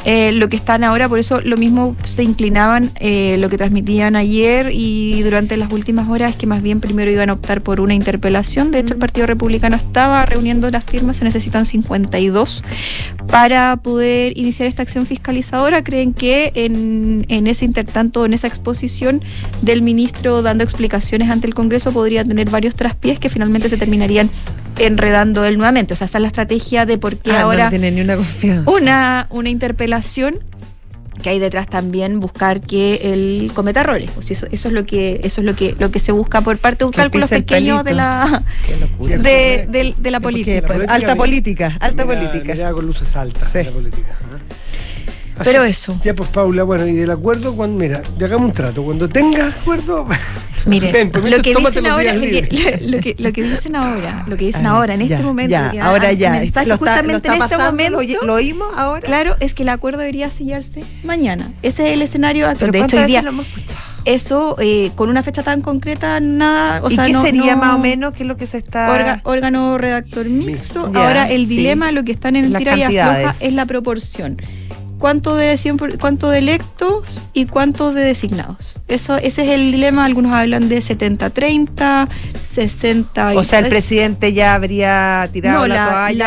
Eh, 0.05 0.31
lo 0.31 0.49
que 0.49 0.55
están 0.55 0.83
ahora, 0.83 1.09
por 1.09 1.19
eso 1.19 1.41
lo 1.41 1.57
mismo 1.57 1.95
se 2.03 2.23
inclinaban 2.23 2.91
eh, 2.99 3.37
lo 3.39 3.49
que 3.49 3.57
transmitían 3.57 4.15
ayer 4.15 4.69
y 4.71 5.21
durante 5.23 5.57
las 5.57 5.71
últimas 5.71 6.09
horas 6.09 6.35
que 6.35 6.47
más 6.47 6.61
bien 6.61 6.79
primero 6.79 7.11
iban 7.11 7.29
a 7.29 7.33
optar 7.33 7.61
por 7.61 7.79
una 7.79 7.93
interpelación. 7.93 8.71
De 8.71 8.79
hecho, 8.79 8.93
el 8.93 8.99
Partido 8.99 9.27
Republicano 9.27 9.75
estaba 9.75 10.25
reuniendo 10.25 10.69
las 10.69 10.83
firmas, 10.83 11.17
se 11.17 11.23
necesitan 11.23 11.65
52 11.65 12.63
para 13.27 13.75
poder 13.77 14.37
iniciar 14.37 14.67
esta 14.67 14.81
acción 14.81 15.05
fiscalizadora. 15.05 15.83
Creen 15.83 16.13
que 16.13 16.51
en, 16.55 17.25
en 17.29 17.47
ese 17.47 17.65
intertanto, 17.65 18.25
en 18.25 18.33
esa 18.33 18.47
exposición 18.47 19.23
del 19.61 19.81
ministro 19.81 20.41
dando 20.41 20.63
explicaciones 20.63 21.29
ante 21.29 21.47
el 21.47 21.53
Congreso, 21.53 21.91
podría 21.91 22.23
tener 22.23 22.49
varios 22.49 22.75
traspiés 22.75 23.19
que 23.19 23.29
finalmente 23.29 23.69
se 23.69 23.77
terminarían 23.77 24.29
enredando 24.77 25.45
él 25.45 25.57
nuevamente. 25.57 25.93
O 25.93 25.97
sea, 25.97 26.05
esa 26.05 26.17
es 26.17 26.21
la 26.21 26.27
estrategia 26.27 26.85
de 26.85 26.97
por 26.97 27.17
qué 27.17 27.31
Ah, 27.31 27.41
ahora 27.41 27.65
no 27.65 27.69
tiene 27.69 27.91
ni 27.91 28.01
una 28.01 28.15
confianza. 28.17 28.69
una, 28.71 29.27
una 29.29 29.49
interpelación 29.49 30.35
que 31.25 31.31
hay 31.31 31.39
detrás 31.39 31.67
también 31.67 32.19
buscar 32.19 32.61
que 32.61 32.99
él 33.11 33.51
cometa 33.55 33.79
errores. 33.81 34.11
Sea, 34.19 34.37
eso, 34.37 34.45
eso 34.51 34.67
es 34.67 34.73
lo 34.75 34.85
que 34.85 35.21
eso 35.23 35.41
es 35.41 35.45
lo 35.45 35.55
que 35.55 35.75
lo 35.79 35.89
que 35.89 35.99
se 35.99 36.11
busca 36.11 36.41
por 36.41 36.59
parte 36.59 36.79
de 36.79 36.85
un 36.85 36.91
Que 36.91 36.97
cálculo 36.97 37.27
pequeño 37.27 37.81
de 37.81 37.95
la 37.95 38.43
de, 38.99 39.65
de- 39.67 39.95
de 39.97 40.11
la 40.11 40.19
política. 40.19 40.61
política, 40.67 40.93
alta 40.93 41.15
política, 41.15 41.77
alta 41.79 42.05
Mirada- 42.05 42.29
política. 42.29 42.53
mirada 42.53 42.73
con 42.73 42.85
luces 42.85 43.15
altas 43.15 43.49
Sí. 43.51 43.63
la 43.63 43.71
política. 43.71 44.17
Pero 45.43 45.63
eso. 45.63 45.99
Ya 46.03 46.13
pues 46.13 46.29
Paula, 46.29 46.63
bueno, 46.63 46.85
y 46.87 46.93
del 46.93 47.11
acuerdo, 47.11 47.55
cuando, 47.55 47.77
mira, 47.77 48.01
hagamos 48.21 48.47
un 48.49 48.53
trato. 48.53 48.83
Cuando 48.83 49.09
tengas 49.09 49.53
acuerdo, 49.55 50.07
Miren, 50.65 50.91
ven, 50.93 51.11
por 51.11 51.29
lo 51.29 51.41
que 51.43 51.53
dicen 51.53 51.85
ahora, 51.85 52.13
lo 52.13 52.21
que, 52.21 52.79
lo, 52.81 52.99
que, 52.99 53.15
lo 53.19 53.31
que 53.33 53.43
dicen 53.43 53.75
ahora, 53.75 54.23
lo 54.27 54.35
que 54.37 54.45
dicen 54.45 54.65
ahora, 54.65 54.95
en 54.95 55.07
ya, 55.07 55.15
este 55.17 55.23
momento, 55.25 55.51
ya, 55.51 55.69
que 55.71 55.79
ahora 55.79 56.11
ya. 56.13 56.31
mensaje 56.31 56.65
Lo 56.67 56.73
está, 56.75 56.75
lo 56.75 56.77
justamente 56.77 57.27
está 57.27 57.35
en 57.35 57.41
este 57.43 57.55
pasando, 57.57 57.83
lo, 57.89 57.97
momento, 57.97 58.25
lo 58.25 58.33
oímos 58.33 58.67
ahora. 58.75 59.01
claro, 59.05 59.35
es 59.41 59.53
que 59.53 59.61
el 59.63 59.69
acuerdo 59.69 59.99
debería 59.99 60.31
sellarse 60.31 60.83
mañana. 61.03 61.51
Ese 61.61 61.87
es 61.87 61.93
el 61.93 62.01
escenario 62.01 62.47
actual. 62.47 62.71
De 62.71 62.77
hecho, 62.79 62.87
¿cuántas 62.87 62.99
hoy 63.01 63.07
día, 63.11 63.21
lo 63.21 63.29
hemos 63.29 63.45
escuchado? 63.47 63.79
eso, 64.05 64.55
eh, 64.59 64.91
con 64.95 65.09
una 65.09 65.21
fecha 65.23 65.41
tan 65.43 65.61
concreta, 65.61 66.19
nada. 66.19 66.79
O 66.83 66.89
¿Y 66.91 66.95
sea, 66.95 67.05
qué 67.05 67.13
no- 67.13 67.23
sería 67.23 67.55
no- 67.55 67.61
más 67.61 67.75
o 67.75 67.79
menos 67.79 68.13
qué 68.13 68.23
es 68.23 68.27
lo 68.27 68.37
que 68.37 68.45
se 68.47 68.57
está 68.59 68.89
Orga- 68.89 69.21
órgano 69.23 69.77
redactor 69.77 70.27
mixto. 70.29 70.89
Ahora 70.95 71.29
el 71.29 71.41
sí. 71.47 71.57
dilema, 71.57 71.91
lo 71.91 72.03
que 72.03 72.11
están 72.11 72.35
en 72.35 72.45
el 72.45 72.55
tira 72.55 72.75
y 72.77 72.83
afloja 72.83 73.35
es 73.39 73.53
la 73.53 73.65
proporción. 73.65 74.37
¿Cuánto 74.97 75.35
de, 75.35 75.57
100 75.57 75.77
por- 75.77 75.97
cuánto 75.99 76.29
de 76.29 76.39
electos 76.39 77.21
y 77.33 77.45
cuánto 77.45 77.91
de 77.91 78.01
designados? 78.03 78.75
Eso, 78.87 79.17
ese 79.17 79.43
es 79.43 79.49
el 79.49 79.71
dilema. 79.71 80.05
Algunos 80.05 80.33
hablan 80.33 80.69
de 80.69 80.79
70-30, 80.81 82.07
60 82.41 83.33
y 83.33 83.37
O 83.37 83.43
sea, 83.43 83.59
el 83.59 83.67
presidente 83.67 84.33
ya 84.33 84.53
habría 84.55 85.27
tirado 85.31 85.61
no, 85.61 85.67
la, 85.67 85.75
la, 85.75 85.85
toalla 85.91 86.17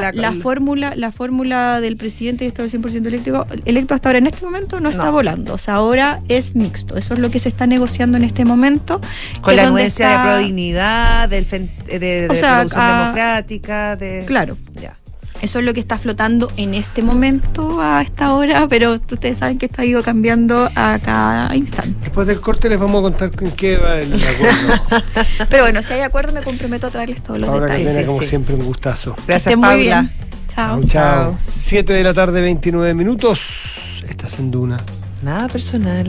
la- 0.00 0.10
de 0.12 0.16
la, 0.20 0.30
la 0.32 0.40
fórmula 0.40 0.94
la 0.96 1.12
fórmula 1.12 1.80
del 1.80 1.96
presidente 1.96 2.44
de 2.44 2.48
Estado 2.48 2.68
100% 2.68 3.06
electo, 3.06 3.46
electo 3.64 3.94
hasta 3.94 4.08
ahora 4.08 4.18
en 4.18 4.26
este 4.26 4.44
momento 4.44 4.80
no 4.80 4.90
está 4.90 5.10
volando. 5.10 5.54
O 5.54 5.58
sea, 5.58 5.74
ahora 5.74 6.20
es 6.28 6.54
mixto. 6.56 6.96
Eso 6.96 7.14
es 7.14 7.20
lo 7.20 7.30
que 7.30 7.38
se 7.38 7.48
está 7.48 7.66
negociando 7.66 8.16
en 8.18 8.24
este 8.24 8.44
momento. 8.44 9.00
con 9.40 9.54
la 9.56 9.68
anuencia 9.68 10.10
está- 10.10 10.22
de 10.24 10.28
prodignidad, 10.38 11.28
del 11.28 11.46
de, 11.48 11.98
de 11.98 12.28
O 12.30 12.34
sea, 12.36 12.56
Revolución 12.56 12.82
ah, 12.82 13.00
democrática, 13.02 13.96
de 13.96 14.24
Claro. 14.26 14.56
ya. 14.80 14.96
Eso 15.42 15.58
es 15.58 15.64
lo 15.64 15.74
que 15.74 15.80
está 15.80 15.98
flotando 15.98 16.50
en 16.56 16.74
este 16.74 17.02
momento 17.02 17.80
a 17.80 18.02
esta 18.02 18.32
hora, 18.34 18.66
pero 18.68 18.92
ustedes 18.94 19.38
saben 19.38 19.58
que 19.58 19.66
está 19.66 19.84
ido 19.84 20.02
cambiando 20.02 20.70
a 20.74 20.98
cada 21.02 21.54
instante. 21.54 21.94
Después 22.02 22.26
del 22.26 22.40
corte 22.40 22.68
les 22.68 22.78
vamos 22.78 22.98
a 23.00 23.02
contar 23.02 23.30
con 23.32 23.50
qué 23.52 23.76
va 23.76 23.98
el 23.98 24.12
acuerdo. 24.14 25.04
Pero 25.50 25.62
bueno, 25.64 25.82
si 25.82 25.92
hay 25.92 26.00
acuerdo 26.00 26.32
me 26.32 26.42
comprometo 26.42 26.86
a 26.86 26.90
traerles 26.90 27.22
todos 27.22 27.40
los 27.40 27.48
Ahora 27.50 27.66
que 27.68 27.78
detalles. 27.84 28.00
sí, 28.02 28.06
como 28.06 28.20
sí. 28.22 28.26
siempre 28.26 28.54
un 28.54 28.64
gustazo. 28.64 29.14
Gracias, 29.26 29.56
muy 29.56 29.62
Paula. 29.68 29.76
bien. 30.02 30.12
Chao. 30.48 30.80
Chao, 30.84 30.88
chao. 30.88 31.38
7 31.54 31.92
de 31.92 32.02
la 32.02 32.14
tarde, 32.14 32.40
29 32.40 32.94
minutos. 32.94 34.02
Estás 34.08 34.38
en 34.38 34.50
Duna. 34.50 34.76
Nada 35.22 35.48
personal. 35.48 36.06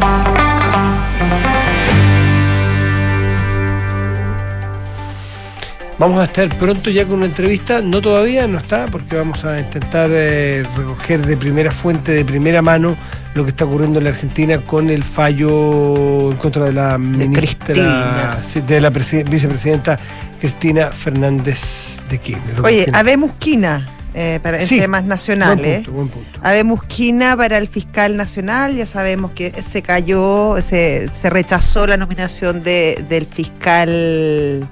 Vamos 6.00 6.20
a 6.20 6.26
estar 6.26 6.48
pronto 6.60 6.92
ya 6.92 7.06
con 7.06 7.16
una 7.16 7.26
entrevista, 7.26 7.82
no 7.82 8.02
todavía, 8.02 8.48
no 8.48 8.60
está, 8.60 8.86
porque 8.86 9.16
vamos 9.16 9.44
a 9.46 9.60
intentar 9.60 10.12
eh, 10.14 10.64
recoger 10.78 11.26
de 11.26 11.36
primera 11.36 11.72
fuente, 11.72 12.12
de 12.12 12.24
primera 12.24 12.62
mano, 12.62 12.96
lo 13.34 13.44
que 13.44 13.50
está 13.50 13.66
ocurriendo 13.66 13.98
en 13.98 14.04
la 14.04 14.12
Argentina 14.12 14.60
con 14.62 14.92
el 14.92 15.04
fallo 15.04 16.30
en 16.32 16.38
contra 16.38 16.66
de 16.66 16.74
la 16.74 17.00
ministra, 17.00 18.38
sí, 18.48 18.62
de 18.62 18.80
la 18.80 18.92
presi- 18.92 19.28
vicepresidenta 19.28 19.98
Cristina 20.40 20.92
Fernández 20.92 22.00
de 22.12 22.20
Kirchner. 22.20 22.60
Oye, 22.64 22.84
tiene- 22.84 22.98
habemos 22.98 23.32
quina 23.40 23.90
eh, 24.14 24.40
para 24.44 24.62
en 24.62 24.68
temas 24.68 25.04
nacionales. 25.04 25.66
Buen 25.66 25.84
punto, 25.84 25.92
buen 25.94 26.08
punto. 26.10 26.40
Habemos 26.44 26.84
quina 26.86 27.36
para 27.36 27.58
el 27.58 27.68
fiscal 27.68 28.16
nacional, 28.18 28.76
ya 28.76 28.86
sabemos 28.86 29.32
que 29.32 29.64
se 29.64 29.82
cayó, 29.82 30.58
se, 30.62 31.10
se 31.12 31.30
rechazó 31.32 31.88
la 31.88 31.98
nominación 31.98 32.62
de, 32.62 33.04
del 33.10 33.26
fiscal 33.26 34.70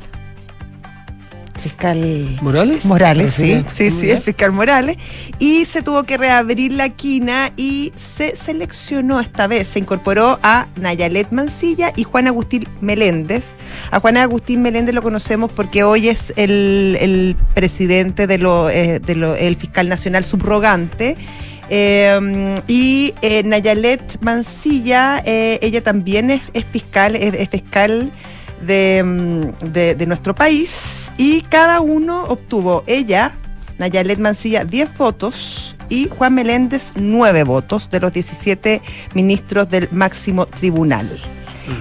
fiscal 1.60 2.38
¿Morales? 2.42 2.86
Morales, 2.86 3.36
¿Te 3.36 3.44
sí, 3.46 3.66
sí, 3.68 3.90
sí, 3.90 4.10
el 4.12 4.22
fiscal 4.22 4.52
Morales. 4.52 4.98
Y 5.40 5.66
se 5.66 5.82
tuvo 5.82 6.04
que 6.04 6.18
reabrir 6.18 6.74
la 6.74 6.90
quina 6.90 7.52
y 7.58 7.92
se 7.96 8.36
seleccionó 8.36 9.20
esta 9.20 9.48
vez, 9.48 9.68
se 9.68 9.80
incorporó 9.80 10.40
a 10.44 10.68
Nayalet 10.76 11.32
Mancilla 11.32 11.92
y 11.96 12.04
Juan 12.04 12.28
Agustín 12.28 12.68
Meléndez. 12.82 13.56
A 13.92 14.00
Juan 14.00 14.18
Agustín 14.18 14.62
Meléndez 14.62 14.94
lo 14.94 15.02
conocemos 15.02 15.52
porque 15.52 15.84
hoy 15.84 16.10
es 16.10 16.34
el, 16.36 16.98
el 17.00 17.36
presidente 17.54 18.28
de 18.28 18.38
lo, 18.38 18.70
eh, 18.70 19.00
de 19.00 19.16
lo- 19.16 19.36
el 19.36 19.56
fiscal 19.56 19.90
nacional 19.90 20.26
subrogante. 20.26 21.18
Eh, 21.70 22.56
y 22.68 23.16
eh, 23.24 23.42
Nayalet 23.44 24.22
Mancilla, 24.22 25.24
eh, 25.26 25.58
ella 25.64 25.82
también 25.82 26.30
es, 26.30 26.42
es 26.54 26.64
fiscal, 26.66 27.16
es, 27.16 27.34
es 27.34 27.50
fiscal 27.50 28.12
de, 28.62 29.04
mm, 29.04 29.72
de- 29.72 29.96
de 29.96 30.06
nuestro 30.06 30.36
país 30.36 31.12
y 31.18 31.42
cada 31.44 31.82
uno 31.82 32.24
obtuvo, 32.26 32.84
ella, 32.88 33.34
Nayalet 33.78 34.20
Mancilla, 34.20 34.64
10 34.64 34.98
votos 34.98 35.76
y 35.90 36.08
Juan 36.10 36.34
Meléndez 36.34 36.94
9 36.96 37.44
votos 37.44 37.90
de 37.90 38.00
los 38.00 38.14
17 38.14 38.82
ministros 39.14 39.70
del 39.70 39.90
máximo 39.92 40.46
tribunal. 40.46 41.10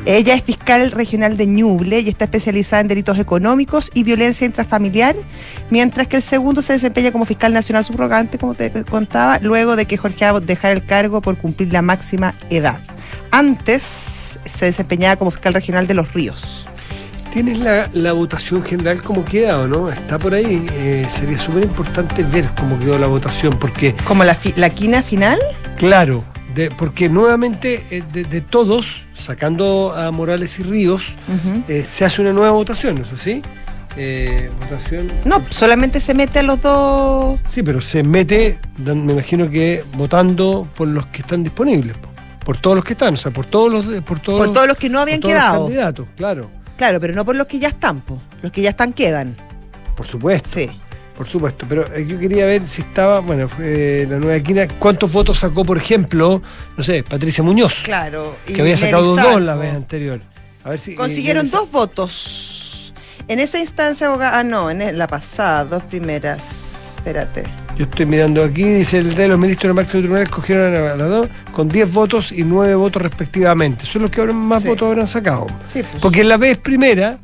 Ella 0.07 0.35
es 0.35 0.43
fiscal 0.43 0.91
regional 0.93 1.37
de 1.37 1.47
Ñuble 1.47 2.01
y 2.01 2.09
está 2.09 2.25
especializada 2.25 2.81
en 2.81 2.89
delitos 2.89 3.19
económicos 3.19 3.91
y 3.93 4.03
violencia 4.03 4.47
intrafamiliar, 4.47 5.15
mientras 5.69 6.09
que 6.09 6.17
el 6.17 6.23
segundo 6.23 6.63
se 6.63 6.73
desempeña 6.73 7.13
como 7.13 7.27
fiscal 7.27 7.53
nacional 7.53 7.85
subrogante, 7.85 8.39
como 8.39 8.55
te 8.55 8.71
contaba, 8.85 9.39
luego 9.41 9.77
de 9.77 9.85
que 9.85 9.99
Jorge 9.99 10.25
Abbott 10.25 10.45
dejara 10.47 10.73
el 10.73 10.87
cargo 10.87 11.21
por 11.21 11.37
cumplir 11.37 11.71
la 11.71 11.83
máxima 11.83 12.35
edad. 12.49 12.81
Antes 13.31 14.24
se 14.45 14.67
desempeñaba 14.67 15.17
como 15.17 15.31
fiscal 15.31 15.55
regional 15.55 15.87
de 15.87 15.95
Los 15.95 16.13
Ríos. 16.13 16.69
¿Tienes 17.33 17.59
la, 17.59 17.91
la 17.93 18.13
votación 18.13 18.63
general 18.63 19.03
cómo 19.03 19.25
queda 19.25 19.59
o 19.59 19.67
no? 19.67 19.91
Está 19.91 20.19
por 20.19 20.35
ahí. 20.35 20.65
Eh, 20.75 21.07
sería 21.11 21.39
súper 21.39 21.65
importante 21.65 22.23
ver 22.23 22.49
cómo 22.57 22.79
quedó 22.79 22.97
la 22.99 23.09
votación, 23.09 23.55
porque, 23.59 23.95
Como 24.05 24.23
la, 24.23 24.35
fi- 24.37 24.55
la 24.57 24.71
quina 24.71 25.03
final, 25.03 25.39
claro, 25.77 26.23
de- 26.55 26.71
porque 26.71 27.09
nuevamente 27.09 27.85
eh, 27.91 28.05
de, 28.13 28.23
de 28.23 28.41
todos, 28.41 29.03
sacando 29.15 29.93
a 29.97 30.13
Morales 30.13 30.61
y 30.61 30.63
Ríos, 30.63 31.17
eh, 31.67 31.83
se 31.85 32.05
hace 32.05 32.23
una 32.23 32.33
nueva 32.33 32.53
votación, 32.53 32.95
¿no 32.95 33.03
es 33.03 33.13
así? 33.13 33.43
Eh, 33.97 34.51
votación. 34.61 35.13
no, 35.25 35.43
solamente 35.51 35.99
se 35.99 36.15
mete 36.15 36.39
a 36.39 36.43
los 36.45 36.63
dos. 36.63 37.41
Sí, 37.49 37.65
pero 37.65 37.81
se 37.81 38.05
mete, 38.05 38.59
me 38.79 39.13
imagino 39.13 39.51
que 39.51 39.85
votando 39.97 40.69
por 40.77 40.87
los 40.87 41.07
que 41.07 41.23
están 41.23 41.43
disponibles, 41.43 41.97
po. 41.97 42.09
Por 42.45 42.57
todos 42.59 42.77
los 42.77 42.85
que 42.85 42.93
están, 42.93 43.15
o 43.15 43.17
sea, 43.17 43.33
por 43.33 43.47
todos 43.47 43.73
los, 43.73 44.01
por 44.03 44.21
todos, 44.21 44.39
Por 44.39 44.47
los- 44.49 44.55
todos 44.55 44.69
los 44.69 44.77
que 44.77 44.89
no 44.89 45.01
habían 45.01 45.21
por 45.21 45.31
todos 45.31 45.35
los 45.35 45.49
quedado. 45.51 45.65
candidatos, 45.65 46.07
claro, 46.17 46.51
Claro, 46.77 47.01
pero 47.01 47.15
no 47.15 47.25
por 47.25 47.37
los 47.37 47.47
que 47.47 47.59
ya 47.59 47.69
están, 47.69 48.01
po. 48.01 48.21
los 48.43 48.51
que 48.53 48.61
ya 48.63 48.71
están 48.71 48.93
quedan. 48.93 49.37
por 49.97 50.07
supuesto. 50.07 50.49
Sí. 50.55 50.69
Por 51.17 51.29
supuesto, 51.29 51.65
pero 51.69 51.87
eh, 51.95 52.05
yo 52.05 52.19
quería 52.19 52.45
ver 52.45 52.67
si 52.67 52.83
estaba, 52.83 53.21
bueno, 53.21 53.49
fue 53.49 54.05
la 54.11 54.17
nueva 54.19 54.35
esquina, 54.35 54.67
cuántos 54.81 55.13
votos 55.13 55.39
sacó, 55.39 55.65
por 55.65 55.77
ejemplo, 55.79 56.43
no 56.77 56.83
sé, 56.83 57.05
Patricia 57.05 57.45
Muñoz, 57.45 57.83
Claro. 57.85 58.37
y 58.49 58.53
que 58.53 58.61
había 58.63 58.77
sacado 58.77 59.15
Nelly 59.15 59.29
dos 59.31 59.43
la 59.43 59.55
vez 59.55 59.73
anterior. 59.73 60.21
A 60.65 60.71
ver 60.71 60.81
si 60.81 60.97
Consiguieron 60.97 61.47
eh, 61.47 61.51
dos 61.53 61.71
votos. 61.71 62.93
En 63.29 63.39
esa 63.39 63.61
instancia, 63.61 64.11
ah, 64.21 64.43
no, 64.43 64.69
en 64.71 64.99
la 64.99 65.07
pasada, 65.07 65.65
dos 65.65 65.85
primeras. 65.85 66.84
Espérate. 67.05 67.43
Yo 67.77 67.85
estoy 67.85 68.07
mirando 68.07 68.43
aquí, 68.43 68.63
dice 68.63 68.97
el 68.99 69.15
de 69.15 69.29
los 69.29 69.39
ministros 69.39 69.69
del 69.69 69.75
máximo 69.75 70.01
tribunal 70.01 70.23
escogieron 70.23 70.75
a 70.75 70.97
las 70.97 71.09
dos 71.11 71.29
con 71.53 71.69
10 71.69 71.93
votos 71.93 72.33
y 72.33 72.45
9 72.45 72.75
votos 72.77 73.03
respectivamente. 73.03 73.85
Son 73.85 74.01
los 74.03 74.11
que 74.11 74.23
más 74.33 74.63
Sí. 74.63 74.69
votos 74.69 74.89
habrán 74.89 75.07
sacado. 75.07 75.47
Sí, 75.71 75.83
pues. 75.83 76.01
Porque 76.01 76.23
en 76.23 76.29
la 76.31 76.39
vez 76.39 76.57
primera 76.57 77.19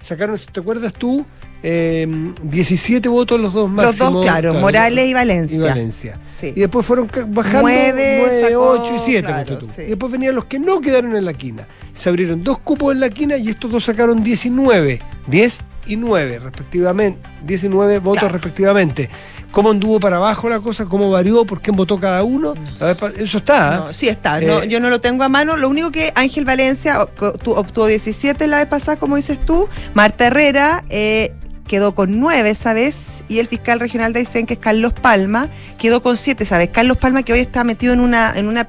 sacaron, 0.00 0.38
¿te 0.50 0.60
acuerdas 0.60 0.94
tú? 0.94 1.26
Eh, 1.62 2.08
17 2.42 3.06
votos 3.10 3.38
los 3.38 3.52
dos 3.52 3.64
Los 3.64 3.72
máximos. 3.72 4.12
dos, 4.14 4.22
claro, 4.24 4.54
Morales 4.54 5.06
y 5.06 5.12
Valencia. 5.12 5.58
y 5.58 5.60
Valencia. 5.60 6.18
Sí. 6.40 6.54
Y 6.56 6.60
después 6.60 6.86
fueron 6.86 7.06
bajando 7.28 7.60
Nueve 7.60 8.22
9, 8.26 8.40
sacó, 8.48 8.70
8 8.70 8.96
y 8.96 9.00
7. 9.04 9.26
claro, 9.26 9.58
tú. 9.58 9.66
sí. 9.66 9.82
Y 9.82 9.86
después 9.88 10.10
venían 10.10 10.34
los 10.34 10.46
que 10.46 10.58
no 10.58 10.80
quedaron 10.80 11.14
en 11.14 11.26
la 11.26 11.34
quina. 11.34 11.66
Se 11.94 12.08
abrieron 12.08 12.42
dos 12.42 12.58
cupos 12.60 12.94
en 12.94 13.00
la 13.00 13.10
quina 13.10 13.36
y 13.36 13.50
estos 13.50 13.70
dos 13.70 13.84
sacaron 13.84 14.24
19. 14.24 15.02
10 15.26 15.60
y 15.90 15.96
9 15.96 16.38
respectivamente. 16.38 17.28
19 17.44 17.98
votos 17.98 18.20
Claro. 18.20 18.34
respectivamente. 18.34 19.08
¿Cómo 19.50 19.70
anduvo 19.72 19.98
para 19.98 20.16
abajo 20.16 20.48
la 20.48 20.60
cosa? 20.60 20.84
¿Cómo 20.86 21.10
varió? 21.10 21.44
¿Por 21.44 21.60
qué 21.60 21.72
votó 21.72 21.98
cada 21.98 22.22
uno? 22.22 22.54
Ver, 22.80 22.96
eso 23.18 23.38
está. 23.38 23.76
No, 23.78 23.94
sí 23.94 24.08
está, 24.08 24.40
no, 24.40 24.62
Eh, 24.62 24.68
yo 24.68 24.78
no 24.78 24.90
lo 24.90 25.00
tengo 25.00 25.24
a 25.24 25.28
mano. 25.28 25.56
Lo 25.56 25.68
único 25.68 25.90
que 25.90 26.12
Ángel 26.14 26.44
Valencia 26.44 27.00
obtu- 27.00 27.54
obtuvo 27.56 27.86
17 27.86 28.46
la 28.46 28.58
vez 28.58 28.66
pasada, 28.66 28.96
como 28.98 29.16
dices 29.16 29.44
tú. 29.44 29.68
Marta 29.94 30.28
Herrera, 30.28 30.84
eh, 30.88 31.34
quedó 31.66 31.94
con 31.96 32.20
nueve 32.20 32.50
esa 32.50 32.74
vez 32.74 33.24
y 33.28 33.38
el 33.40 33.48
fiscal 33.48 33.80
regional 33.80 34.12
de 34.12 34.20
Aysén, 34.20 34.46
que 34.46 34.54
es 34.54 34.60
Carlos 34.60 34.92
Palma, 34.92 35.48
quedó 35.78 36.00
con 36.02 36.16
siete 36.16 36.44
esa 36.44 36.56
vez. 36.58 36.70
Carlos 36.72 36.96
Palma 36.98 37.22
que 37.24 37.32
hoy 37.32 37.40
está 37.40 37.64
metido 37.64 37.92
en 37.92 38.00
una, 38.00 38.32
en 38.36 38.46
una 38.48 38.68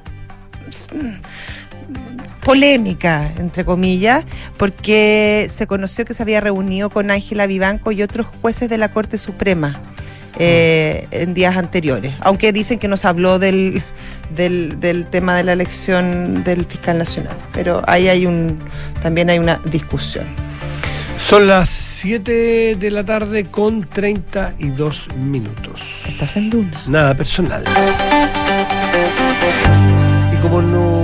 polémica, 2.44 3.30
entre 3.38 3.64
comillas, 3.64 4.24
porque 4.56 5.46
se 5.48 5.66
conoció 5.66 6.04
que 6.04 6.14
se 6.14 6.22
había 6.22 6.40
reunido 6.40 6.90
con 6.90 7.10
Ángela 7.10 7.46
Vivanco 7.46 7.92
y 7.92 8.02
otros 8.02 8.26
jueces 8.40 8.68
de 8.68 8.78
la 8.78 8.92
Corte 8.92 9.16
Suprema. 9.18 9.80
eh, 10.38 11.06
en 11.10 11.34
días 11.34 11.56
anteriores, 11.58 12.14
aunque 12.20 12.52
dicen 12.54 12.78
que 12.78 12.88
nos 12.88 13.04
habló 13.04 13.38
del, 13.38 13.82
del, 14.34 14.80
del 14.80 15.04
tema 15.06 15.36
de 15.36 15.44
la 15.44 15.52
elección 15.52 16.42
del 16.42 16.64
fiscal 16.64 16.96
nacional, 16.96 17.36
pero 17.52 17.82
ahí 17.86 18.08
hay 18.08 18.24
un 18.24 18.58
también 19.02 19.28
hay 19.28 19.38
una 19.38 19.60
discusión. 19.66 20.24
Son 21.18 21.46
las 21.46 21.68
7 21.68 22.76
de 22.76 22.90
la 22.90 23.04
tarde 23.04 23.44
con 23.50 23.86
32 23.88 25.08
minutos. 25.16 26.02
Estás 26.08 26.36
en 26.38 26.48
Duna. 26.50 26.80
Nada 26.86 27.14
personal. 27.14 27.62
Y 30.32 30.36
como 30.42 30.62
no, 30.62 31.01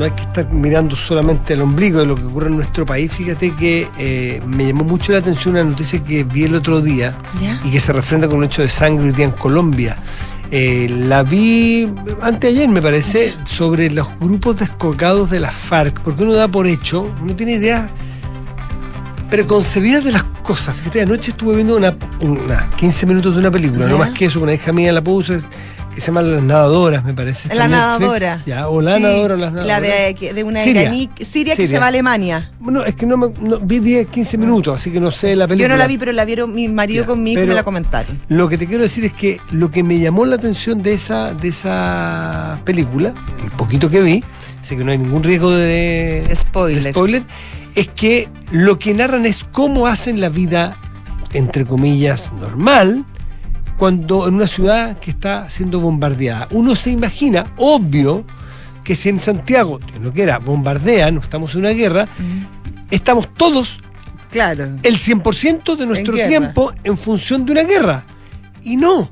no 0.00 0.06
hay 0.06 0.12
que 0.12 0.22
estar 0.22 0.48
mirando 0.50 0.96
solamente 0.96 1.52
el 1.52 1.60
ombligo 1.60 1.98
de 2.00 2.06
lo 2.06 2.14
que 2.14 2.24
ocurre 2.24 2.46
en 2.46 2.56
nuestro 2.56 2.86
país, 2.86 3.12
fíjate 3.12 3.54
que 3.54 3.86
eh, 3.98 4.40
me 4.46 4.66
llamó 4.66 4.82
mucho 4.82 5.12
la 5.12 5.18
atención 5.18 5.56
una 5.56 5.64
noticia 5.64 6.02
que 6.02 6.24
vi 6.24 6.44
el 6.44 6.54
otro 6.54 6.80
día 6.80 7.18
¿Ya? 7.38 7.60
y 7.62 7.70
que 7.70 7.80
se 7.80 7.92
refrenda 7.92 8.26
con 8.26 8.38
un 8.38 8.44
hecho 8.44 8.62
de 8.62 8.70
sangre 8.70 9.04
hoy 9.04 9.12
día 9.12 9.26
en 9.26 9.32
Colombia. 9.32 9.98
Eh, 10.50 10.88
la 10.88 11.22
vi 11.22 11.92
anteayer, 12.22 12.66
me 12.70 12.80
parece, 12.80 13.34
sobre 13.44 13.90
los 13.90 14.08
grupos 14.18 14.60
descolgados 14.60 15.28
de 15.28 15.38
la 15.40 15.50
FARC, 15.50 16.00
porque 16.00 16.22
uno 16.22 16.32
da 16.32 16.48
por 16.48 16.66
hecho, 16.66 17.14
uno 17.20 17.34
tiene 17.36 17.52
ideas 17.52 17.90
preconcebidas 19.28 20.02
de 20.02 20.12
las 20.12 20.24
cosas. 20.42 20.76
Fíjate, 20.76 21.02
anoche 21.02 21.32
estuve 21.32 21.56
viendo 21.56 21.76
una, 21.76 21.94
una 22.20 22.70
15 22.70 23.04
minutos 23.04 23.34
de 23.34 23.40
una 23.40 23.50
película, 23.50 23.84
Ya. 23.84 23.92
no 23.92 23.98
más 23.98 24.12
que 24.12 24.24
eso, 24.24 24.40
una 24.40 24.54
hija 24.54 24.72
mía 24.72 24.94
la 24.94 25.04
puso, 25.04 25.34
que 26.00 26.04
se 26.04 26.06
llama 26.08 26.22
Las 26.22 26.42
Nadadoras, 26.42 27.04
me 27.04 27.12
parece. 27.14 27.48
La 27.48 27.68
Netflix. 27.68 27.70
nadadora. 27.70 28.42
Ya, 28.46 28.68
o 28.68 28.80
La 28.80 28.96
Sí, 28.96 29.02
nadadora 29.02 29.34
o 29.34 29.36
Las 29.38 29.52
La 29.52 29.80
de, 29.80 30.14
que- 30.18 30.32
de 30.32 30.42
una 30.44 30.60
Siria. 30.62 30.82
iraní 30.82 31.10
Siria 31.24 31.54
que 31.54 31.62
Siria. 31.62 31.76
se 31.76 31.78
va 31.78 31.84
a 31.84 31.88
Alemania. 31.88 32.50
Bueno, 32.58 32.84
es 32.84 32.94
que 32.94 33.06
no 33.06 33.16
me 33.16 33.28
no- 33.40 33.60
vi 33.60 33.78
10, 33.80 34.06
15 34.08 34.38
minutos, 34.38 34.80
así 34.80 34.90
que 34.90 34.98
no 35.00 35.10
sé 35.10 35.36
la 35.36 35.46
película. 35.46 35.68
Yo 35.68 35.74
no 35.74 35.78
la 35.78 35.86
vi, 35.86 35.98
pero 35.98 36.12
la 36.12 36.24
vieron 36.24 36.54
mi 36.54 36.68
marido 36.68 37.02
Ya, 37.02 37.06
conmigo 37.08 37.42
y 37.42 37.46
me 37.46 37.54
la 37.54 37.62
comentaron. 37.62 38.20
Lo 38.28 38.48
que 38.48 38.56
te 38.58 38.66
quiero 38.66 38.82
decir 38.82 39.04
es 39.04 39.12
que 39.12 39.38
lo 39.50 39.70
que 39.70 39.82
me 39.82 39.98
llamó 39.98 40.24
la 40.26 40.36
atención 40.36 40.82
de 40.82 40.94
esa, 40.94 41.34
de 41.34 41.48
esa 41.48 42.60
película, 42.64 43.14
el 43.44 43.50
poquito 43.52 43.90
que 43.90 44.00
vi, 44.00 44.24
sé 44.62 44.76
que 44.76 44.84
no 44.84 44.92
hay 44.92 44.98
ningún 44.98 45.22
riesgo 45.22 45.50
de, 45.50 46.24
Spoiler. 46.34 46.82
de 46.82 46.90
spoiler, 46.92 47.22
es 47.74 47.88
que 47.88 48.28
lo 48.50 48.78
que 48.78 48.94
narran 48.94 49.26
es 49.26 49.44
cómo 49.52 49.86
hacen 49.86 50.20
la 50.20 50.28
vida, 50.28 50.76
entre 51.32 51.64
comillas, 51.66 52.32
normal, 52.40 53.04
cuando 53.80 54.28
en 54.28 54.34
una 54.34 54.46
ciudad 54.46 54.98
que 54.98 55.10
está 55.10 55.48
siendo 55.48 55.80
bombardeada. 55.80 56.48
Uno 56.50 56.76
se 56.76 56.90
imagina, 56.90 57.46
obvio, 57.56 58.26
que 58.84 58.94
si 58.94 59.08
en 59.08 59.18
Santiago, 59.18 59.78
Dios 59.78 59.98
no 60.00 60.12
quiera, 60.12 60.38
bombardean, 60.38 61.14
no 61.14 61.22
estamos 61.22 61.54
en 61.54 61.60
una 61.60 61.70
guerra, 61.70 62.06
estamos 62.90 63.32
todos 63.32 63.80
Claro. 64.30 64.64
el 64.82 64.98
100% 64.98 65.76
de 65.76 65.86
nuestro 65.86 66.12
tiempo 66.14 66.74
en 66.84 66.98
función 66.98 67.46
de 67.46 67.52
una 67.52 67.62
guerra. 67.62 68.04
Y 68.62 68.76
no, 68.76 69.10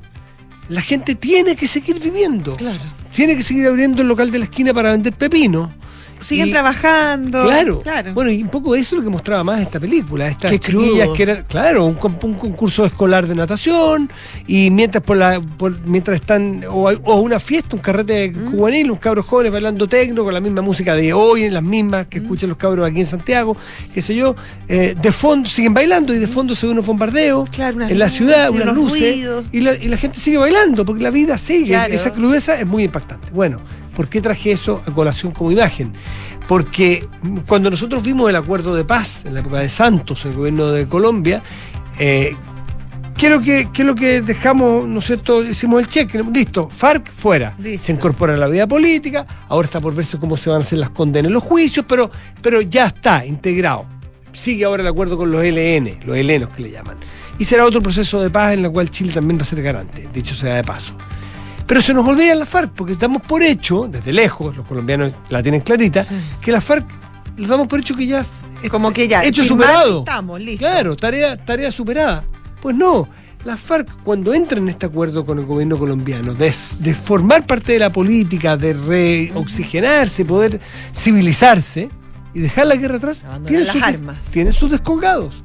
la 0.69 0.81
gente 0.81 1.15
tiene 1.15 1.55
que 1.55 1.65
seguir 1.65 1.99
viviendo. 1.99 2.55
Claro. 2.55 2.77
Tiene 3.11 3.35
que 3.35 3.41
seguir 3.41 3.65
abriendo 3.65 4.03
el 4.03 4.07
local 4.07 4.29
de 4.29 4.37
la 4.37 4.45
esquina 4.45 4.71
para 4.71 4.91
vender 4.91 5.13
pepino. 5.13 5.73
Siguen 6.19 6.49
Y- 6.49 6.51
trabajando. 6.51 7.43
Claro. 7.43 7.81
Claro. 7.81 8.13
Bueno, 8.13 8.31
y 8.31 8.41
un 8.41 8.49
poco 8.49 8.75
eso 8.75 8.95
es 8.95 8.99
lo 8.99 9.03
que 9.03 9.09
mostraba 9.09 9.43
más 9.43 9.61
esta 9.61 9.79
película. 9.79 10.27
Estas 10.27 10.51
Qué 10.51 10.59
chiquillas 10.59 11.03
crudo. 11.05 11.13
que 11.13 11.23
eran, 11.23 11.45
claro, 11.47 11.85
un, 11.85 11.95
con- 11.95 12.17
un 12.23 12.33
concurso 12.35 12.85
escolar 12.85 13.25
de 13.27 13.35
natación 13.35 14.09
y 14.47 14.69
mientras 14.71 15.03
por 15.03 15.17
la 15.17 15.39
por- 15.41 15.79
mientras 15.85 16.15
están 16.19 16.63
o, 16.69 16.87
hay- 16.89 16.99
o 17.03 17.15
una 17.21 17.39
fiesta, 17.39 17.75
un 17.75 17.81
carrete 17.81 18.31
Mm. 18.31 18.51
juvenil, 18.51 18.85
unos 18.91 18.99
cabros 18.99 19.25
jóvenes 19.25 19.51
bailando 19.51 19.87
tecno 19.87 20.23
con 20.23 20.33
la 20.33 20.39
misma 20.39 20.61
música 20.61 20.95
de 20.95 21.13
hoy, 21.13 21.43
en 21.43 21.53
las 21.53 21.63
mismas 21.63 22.05
Mm. 22.05 22.09
que 22.09 22.17
escuchan 22.19 22.49
los 22.49 22.57
cabros 22.57 22.87
aquí 22.89 22.99
en 22.99 23.05
Santiago, 23.05 23.55
qué 23.93 24.01
sé 24.01 24.15
yo, 24.15 24.35
eh, 24.67 24.95
de 25.01 25.11
fondo 25.11 25.47
siguen 25.49 25.73
bailando 25.73 26.13
y 26.13 26.17
de 26.19 26.27
fondo 26.27 26.55
se 26.55 26.65
ve 26.65 26.73
unos 26.73 26.85
bombardeos 26.85 27.49
Claro, 27.49 27.81
en 27.81 27.97
la 27.99 28.09
ciudad, 28.09 28.49
unas 28.49 28.73
luces 28.73 29.17
y 29.51 29.61
la, 29.61 29.73
y 29.75 29.87
la 29.87 29.97
gente 29.97 30.19
sigue 30.19 30.37
bailando 30.37 30.83
porque 30.85 31.03
la 31.03 31.11
vida 31.11 31.37
sigue. 31.37 31.67
Claro. 31.69 31.93
Esa 31.93 32.11
crudeza 32.11 32.59
es 32.59 32.65
muy 32.67 32.83
impactante. 32.83 33.29
Bueno, 33.31 33.61
¿por 33.95 34.09
qué 34.09 34.21
traje 34.21 34.51
eso 34.51 34.81
a 34.85 34.93
colación 34.93 35.31
como 35.31 35.51
imagen? 35.51 35.93
Porque 36.47 37.07
cuando 37.45 37.69
nosotros 37.69 38.01
vimos 38.01 38.29
el 38.29 38.35
acuerdo 38.35 38.73
de 38.73 38.83
paz 38.83 39.23
en 39.25 39.35
la 39.35 39.41
época 39.41 39.59
de 39.59 39.69
Santos, 39.69 40.25
el 40.25 40.33
gobierno 40.33 40.71
de 40.71 40.87
Colombia, 40.87 41.43
eh, 41.99 42.35
¿qué, 43.17 43.27
es 43.27 43.31
lo 43.31 43.39
que, 43.39 43.69
qué 43.71 43.83
es 43.83 43.85
lo 43.85 43.93
que 43.93 44.21
dejamos, 44.21 44.87
¿no 44.87 44.99
es 44.99 45.05
cierto? 45.05 45.43
Hicimos 45.43 45.81
el 45.81 45.87
cheque, 45.87 46.23
listo, 46.33 46.67
FARC 46.69 47.11
fuera. 47.11 47.55
Listo. 47.59 47.85
Se 47.85 47.91
incorpora 47.91 48.33
a 48.33 48.37
la 48.37 48.47
vida 48.47 48.65
política, 48.67 49.27
ahora 49.47 49.67
está 49.67 49.79
por 49.79 49.93
verse 49.93 50.17
cómo 50.17 50.37
se 50.37 50.49
van 50.49 50.61
a 50.61 50.63
hacer 50.63 50.79
las 50.79 50.89
condenas 50.89 51.27
en 51.27 51.33
los 51.33 51.43
juicios, 51.43 51.85
pero, 51.87 52.09
pero 52.41 52.61
ya 52.61 52.87
está 52.87 53.25
integrado. 53.25 53.85
Sigue 54.33 54.65
ahora 54.65 54.81
el 54.81 54.87
acuerdo 54.87 55.17
con 55.17 55.31
los 55.31 55.43
LN, 55.43 55.99
los 56.05 56.17
helenos 56.17 56.49
que 56.49 56.63
le 56.63 56.71
llaman. 56.71 56.97
Y 57.37 57.45
será 57.45 57.65
otro 57.65 57.81
proceso 57.81 58.21
de 58.21 58.29
paz 58.29 58.53
en 58.53 58.65
el 58.65 58.71
cual 58.71 58.89
Chile 58.89 59.13
también 59.13 59.37
va 59.37 59.43
a 59.43 59.45
ser 59.45 59.61
garante, 59.61 60.09
dicho 60.13 60.33
sea 60.33 60.55
de 60.55 60.63
paso. 60.63 60.95
Pero 61.69 61.83
se 61.83 61.93
nos 61.93 62.07
olvida 62.07 62.33
la 62.33 62.47
FARC, 62.47 62.71
porque 62.71 62.95
damos 62.95 63.21
por 63.21 63.43
hecho, 63.43 63.87
desde 63.87 64.11
lejos, 64.11 64.57
los 64.57 64.65
colombianos 64.65 65.13
la 65.29 65.43
tienen 65.43 65.61
clarita, 65.61 66.03
que 66.41 66.51
la 66.51 66.61
FARC 66.61 66.83
lo 67.37 67.47
damos 67.47 67.67
por 67.67 67.79
hecho 67.79 67.95
que 67.95 68.07
ya 68.07 68.21
es 68.21 68.69
Como 68.71 68.91
que 68.91 69.07
ya, 69.07 69.23
hecho 69.23 69.43
superado. 69.43 69.99
estamos, 69.99 70.41
listo. 70.41 70.65
Claro, 70.65 70.95
tarea, 70.95 71.37
tarea 71.45 71.71
superada. 71.71 72.23
Pues 72.59 72.75
no, 72.75 73.07
la 73.45 73.55
FARC 73.55 74.01
cuando 74.03 74.33
entra 74.33 74.57
en 74.57 74.67
este 74.67 74.87
acuerdo 74.87 75.23
con 75.23 75.37
el 75.37 75.45
gobierno 75.45 75.77
colombiano, 75.77 76.33
de, 76.33 76.51
de 76.79 76.93
formar 76.95 77.45
parte 77.45 77.73
de 77.73 77.79
la 77.79 77.91
política, 77.91 78.57
de 78.57 78.73
reoxigenarse, 78.73 80.25
poder 80.25 80.59
civilizarse 80.91 81.89
y 82.33 82.39
dejar 82.39 82.65
la 82.65 82.77
guerra 82.77 82.97
atrás, 82.97 83.23
Abandonar 83.23 83.47
tiene 83.47 83.63
las 83.65 83.73
sus, 83.73 83.83
armas. 83.83 84.17
tienen 84.31 84.53
sus 84.53 84.71
descolgados. 84.71 85.43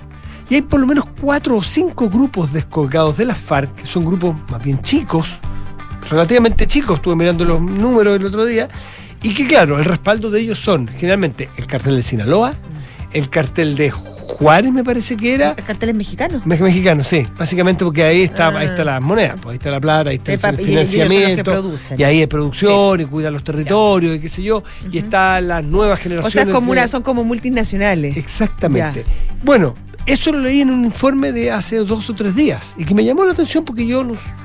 Y 0.49 0.55
hay 0.55 0.63
por 0.63 0.81
lo 0.81 0.87
menos 0.87 1.05
cuatro 1.21 1.57
o 1.57 1.63
cinco 1.63 2.09
grupos 2.09 2.51
descolgados 2.53 3.19
de 3.19 3.27
la 3.27 3.35
FARC, 3.35 3.75
que 3.75 3.87
son 3.87 4.07
grupos 4.07 4.35
más 4.51 4.63
bien 4.63 4.81
chicos, 4.83 5.39
relativamente 6.11 6.67
chicos, 6.67 6.97
estuve 6.97 7.17
mirando 7.17 7.45
los 7.45 7.61
números 7.61 8.17
el 8.19 8.25
otro 8.27 8.45
día, 8.45 8.69
y 9.23 9.33
que 9.35 9.47
claro, 9.47 9.79
el 9.79 9.85
respaldo 9.85 10.31
de 10.31 10.41
ellos 10.41 10.59
son 10.59 10.89
generalmente 10.89 11.49
el 11.57 11.67
cartel 11.67 11.97
de 11.97 12.03
Sinaloa, 12.03 12.55
el 13.13 13.31
cartel 13.31 13.77
de 13.77 13.91
Juárez 13.91 14.73
me 14.73 14.83
parece 14.83 15.17
que 15.17 15.35
era, 15.35 15.55
¿Carteles 15.55 15.95
mexicanos? 15.95 16.45
me- 16.45 16.57
Mexicano, 16.59 17.05
sí, 17.05 17.25
básicamente 17.39 17.85
porque 17.85 18.03
ahí 18.03 18.23
está, 18.23 18.49
Ah. 18.49 18.59
ahí 18.59 18.67
está 18.67 18.83
la 18.85 18.99
moneda, 18.99 19.37
pues 19.41 19.53
ahí 19.53 19.57
está 19.59 19.71
la 19.71 19.81
plata, 19.81 20.11
ahí 20.11 20.17
está 20.17 20.33
Epa, 20.33 20.49
el 20.49 20.59
y- 20.59 20.63
y 20.63 20.67
financiamiento, 20.67 21.45
producen. 21.53 22.01
y 22.01 22.03
ahí 22.05 22.21
hay 22.21 22.27
producción, 22.27 23.01
y 23.01 23.05
cuidan 23.05 23.33
los 23.35 23.45
territorios, 23.45 24.17
y 24.17 24.19
qué 24.19 24.29
sé 24.29 24.43
yo, 24.43 24.65
y 24.91 24.99
están 24.99 25.47
las 25.49 25.63
nuevas 25.63 26.01
O 26.01 26.03
generaciones. 26.03 26.33
sea, 26.33 26.43
es 26.43 26.49
como 26.49 26.73
una, 26.73 26.89
son 26.89 27.03
como 27.03 27.23
multinacionales. 27.23 28.17
Exactamente. 28.17 29.05
Bueno, 29.45 29.75
eso 30.07 30.33
lo 30.33 30.41
leí 30.41 30.61
en 30.61 30.71
un 30.71 30.85
informe 30.85 31.33
de 31.33 31.51
hace 31.51 31.77
dos 31.77 32.11
o 32.11 32.15
tres 32.15 32.35
días 32.35 32.75
y 32.77 32.85
que 32.85 32.95
me 32.95 33.05
llamó 33.05 33.25
la 33.25 33.33
atención 33.33 33.65
porque 33.65 33.87
yo 33.87 34.05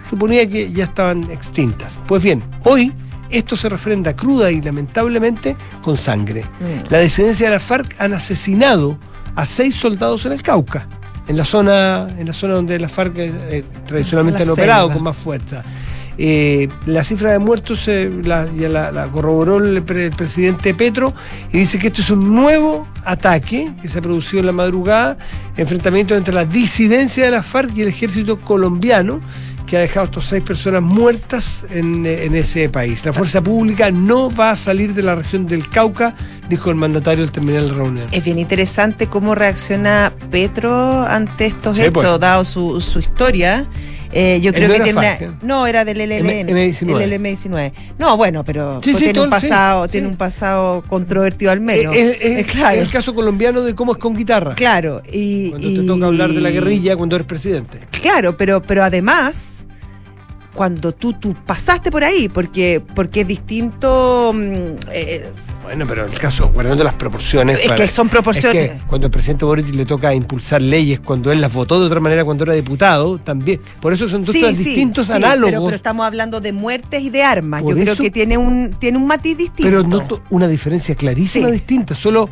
suponía 0.09 0.49
que 0.49 0.71
ya 0.71 0.85
estaban 0.85 1.29
extintas. 1.31 1.99
Pues 2.07 2.23
bien, 2.23 2.43
hoy 2.63 2.93
esto 3.29 3.55
se 3.55 3.69
refrenda 3.69 4.15
cruda 4.15 4.51
y 4.51 4.61
lamentablemente 4.61 5.57
con 5.81 5.97
sangre. 5.97 6.43
Mm. 6.43 6.91
La 6.91 6.99
disidencia 6.99 7.47
de 7.47 7.55
la 7.55 7.59
FARC 7.59 7.95
han 7.99 8.13
asesinado 8.13 8.97
a 9.35 9.45
seis 9.45 9.75
soldados 9.75 10.25
en 10.25 10.31
el 10.31 10.41
Cauca. 10.41 10.87
En 11.27 11.37
la 11.37 11.45
zona, 11.45 12.07
en 12.17 12.25
la 12.25 12.33
zona 12.33 12.55
donde 12.55 12.79
la 12.79 12.89
FARC 12.89 13.13
eh, 13.17 13.63
tradicionalmente 13.85 14.39
La 14.39 14.45
han 14.45 14.51
operado 14.51 14.91
con 14.91 15.03
más 15.03 15.15
fuerza. 15.15 15.63
Eh, 16.21 16.67
la 16.85 17.05
cifra 17.05 17.31
de 17.31 17.39
muertos 17.39 17.87
eh, 17.87 18.11
la, 18.25 18.45
ya 18.53 18.67
la, 18.67 18.91
la 18.91 19.07
corroboró 19.09 19.57
el, 19.63 19.81
pre- 19.83 20.07
el 20.07 20.11
presidente 20.11 20.73
Petro 20.73 21.13
y 21.53 21.59
dice 21.59 21.79
que 21.79 21.87
esto 21.87 22.01
es 22.01 22.09
un 22.09 22.35
nuevo 22.35 22.85
ataque 23.05 23.71
que 23.81 23.87
se 23.87 23.99
ha 23.99 24.01
producido 24.01 24.41
en 24.41 24.47
la 24.47 24.51
madrugada, 24.51 25.17
enfrentamiento 25.55 26.15
entre 26.17 26.33
la 26.33 26.43
disidencia 26.43 27.23
de 27.23 27.31
la 27.31 27.41
FARC 27.41 27.71
y 27.77 27.83
el 27.83 27.87
ejército 27.87 28.41
colombiano 28.41 29.21
que 29.65 29.77
ha 29.77 29.81
dejado 29.81 30.01
a 30.01 30.05
estas 30.05 30.25
seis 30.25 30.43
personas 30.43 30.81
muertas 30.81 31.63
en, 31.69 32.05
eh, 32.05 32.25
en 32.25 32.35
ese 32.35 32.67
país. 32.67 33.05
La 33.05 33.13
fuerza 33.13 33.41
pública 33.41 33.89
no 33.91 34.29
va 34.29 34.51
a 34.51 34.55
salir 34.57 34.93
de 34.93 35.03
la 35.03 35.15
región 35.15 35.45
del 35.45 35.69
Cauca, 35.69 36.15
dijo 36.49 36.69
el 36.69 36.75
mandatario 36.75 37.23
al 37.23 37.31
terminar 37.31 37.61
la 37.63 37.75
reunión. 37.75 38.07
Es 38.11 38.25
bien 38.25 38.39
interesante 38.39 39.07
cómo 39.07 39.35
reacciona 39.35 40.11
Petro 40.31 41.05
ante 41.05 41.45
estos 41.45 41.77
Sí, 41.77 41.83
hechos, 41.83 41.93
pues. 42.03 42.19
dado 42.19 42.43
su, 42.43 42.81
su 42.81 42.99
historia. 42.99 43.67
Eh, 44.11 44.39
yo 44.41 44.51
creo 44.53 44.67
no 44.67 44.73
que 44.73 44.79
tiene 44.81 45.01
FARC, 45.01 45.21
una-. 45.21 45.37
No, 45.43 45.67
era 45.67 45.85
del 45.85 45.99
LLN. 45.99 46.29
M- 46.29 46.45
M19. 46.47 47.01
El 47.01 47.11
LM19. 47.21 47.71
No, 47.99 48.17
bueno, 48.17 48.43
pero 48.43 48.81
Sí, 48.83 48.91
pues 48.91 48.97
sí, 48.97 49.03
tiene, 49.05 49.21
un 49.21 49.29
pasado, 49.29 49.85
sí. 49.85 49.91
tiene 49.91 50.07
un 50.07 50.15
pasado 50.17 50.83
controvertido 50.87 51.51
al 51.51 51.59
menos. 51.61 51.95
Eh, 51.95 52.17
eh, 52.21 52.39
Eh, 52.39 52.43
claro, 52.45 52.81
El 52.81 52.89
caso 52.89 53.13
colombiano 53.13 53.61
de 53.61 53.75
cómo 53.75 53.91
es 53.93 53.97
con 53.99 54.15
guitarra. 54.15 54.55
claro. 54.55 55.01
Y, 55.11 55.49
Cuando 55.51 55.67
te 55.81 55.83
toca 55.87 56.05
hablar 56.07 56.31
de 56.33 56.41
la 56.41 56.49
guerrilla 56.49 56.95
cuando 56.95 57.15
eres 57.15 57.27
presidente. 57.27 57.77
Claro, 58.01 58.35
pero, 58.37 58.61
pero 58.61 58.83
además 58.83 59.58
cuando 60.53 60.91
tú, 60.91 61.13
tú 61.13 61.35
pasaste 61.45 61.91
por 61.91 62.03
ahí, 62.03 62.27
porque, 62.29 62.81
porque 62.95 63.21
es 63.21 63.27
distinto. 63.27 64.31
mm, 64.33 64.39
eh, 64.91 65.29
Bueno, 65.63 65.85
pero 65.87 66.05
el 66.05 66.17
caso, 66.17 66.49
guardando 66.51 66.83
las 66.83 66.95
proporciones. 66.95 67.59
Es 67.63 67.71
que 67.73 67.87
son 67.87 68.09
proporciones. 68.09 68.71
es 68.71 68.81
que 68.81 68.87
cuando 68.87 69.05
al 69.07 69.11
presidente 69.11 69.45
Boric 69.45 69.69
le 69.75 69.85
toca 69.85 70.13
impulsar 70.13 70.61
leyes, 70.61 70.99
cuando 70.99 71.31
él 71.31 71.39
las 71.41 71.53
votó 71.53 71.79
de 71.79 71.85
otra 71.85 71.99
manera 71.99 72.25
cuando 72.25 72.43
era 72.45 72.53
diputado, 72.55 73.19
también. 73.19 73.61
Por 73.79 73.93
eso 73.93 74.09
son 74.09 74.25
dos 74.25 74.33
sí, 74.35 74.43
distintos 74.53 75.07
sí, 75.07 75.13
análogos. 75.13 75.51
Pero, 75.51 75.65
pero 75.65 75.75
estamos 75.75 76.05
hablando 76.05 76.41
de 76.41 76.51
muertes 76.53 77.01
y 77.03 77.09
de 77.11 77.23
armas. 77.23 77.61
Por 77.61 77.75
Yo 77.77 77.83
creo 77.83 77.95
que 77.95 78.09
tiene 78.09 78.37
un, 78.37 78.71
tiene 78.79 78.97
un 78.97 79.05
matiz 79.05 79.37
distinto. 79.37 79.63
pero 79.69 79.83
noto 79.83 80.23
una 80.31 80.47
diferencia 80.47 80.95
clarísima 80.95 81.47
Sí. 81.47 81.53
distinta. 81.53 81.93
Solo 81.93 82.29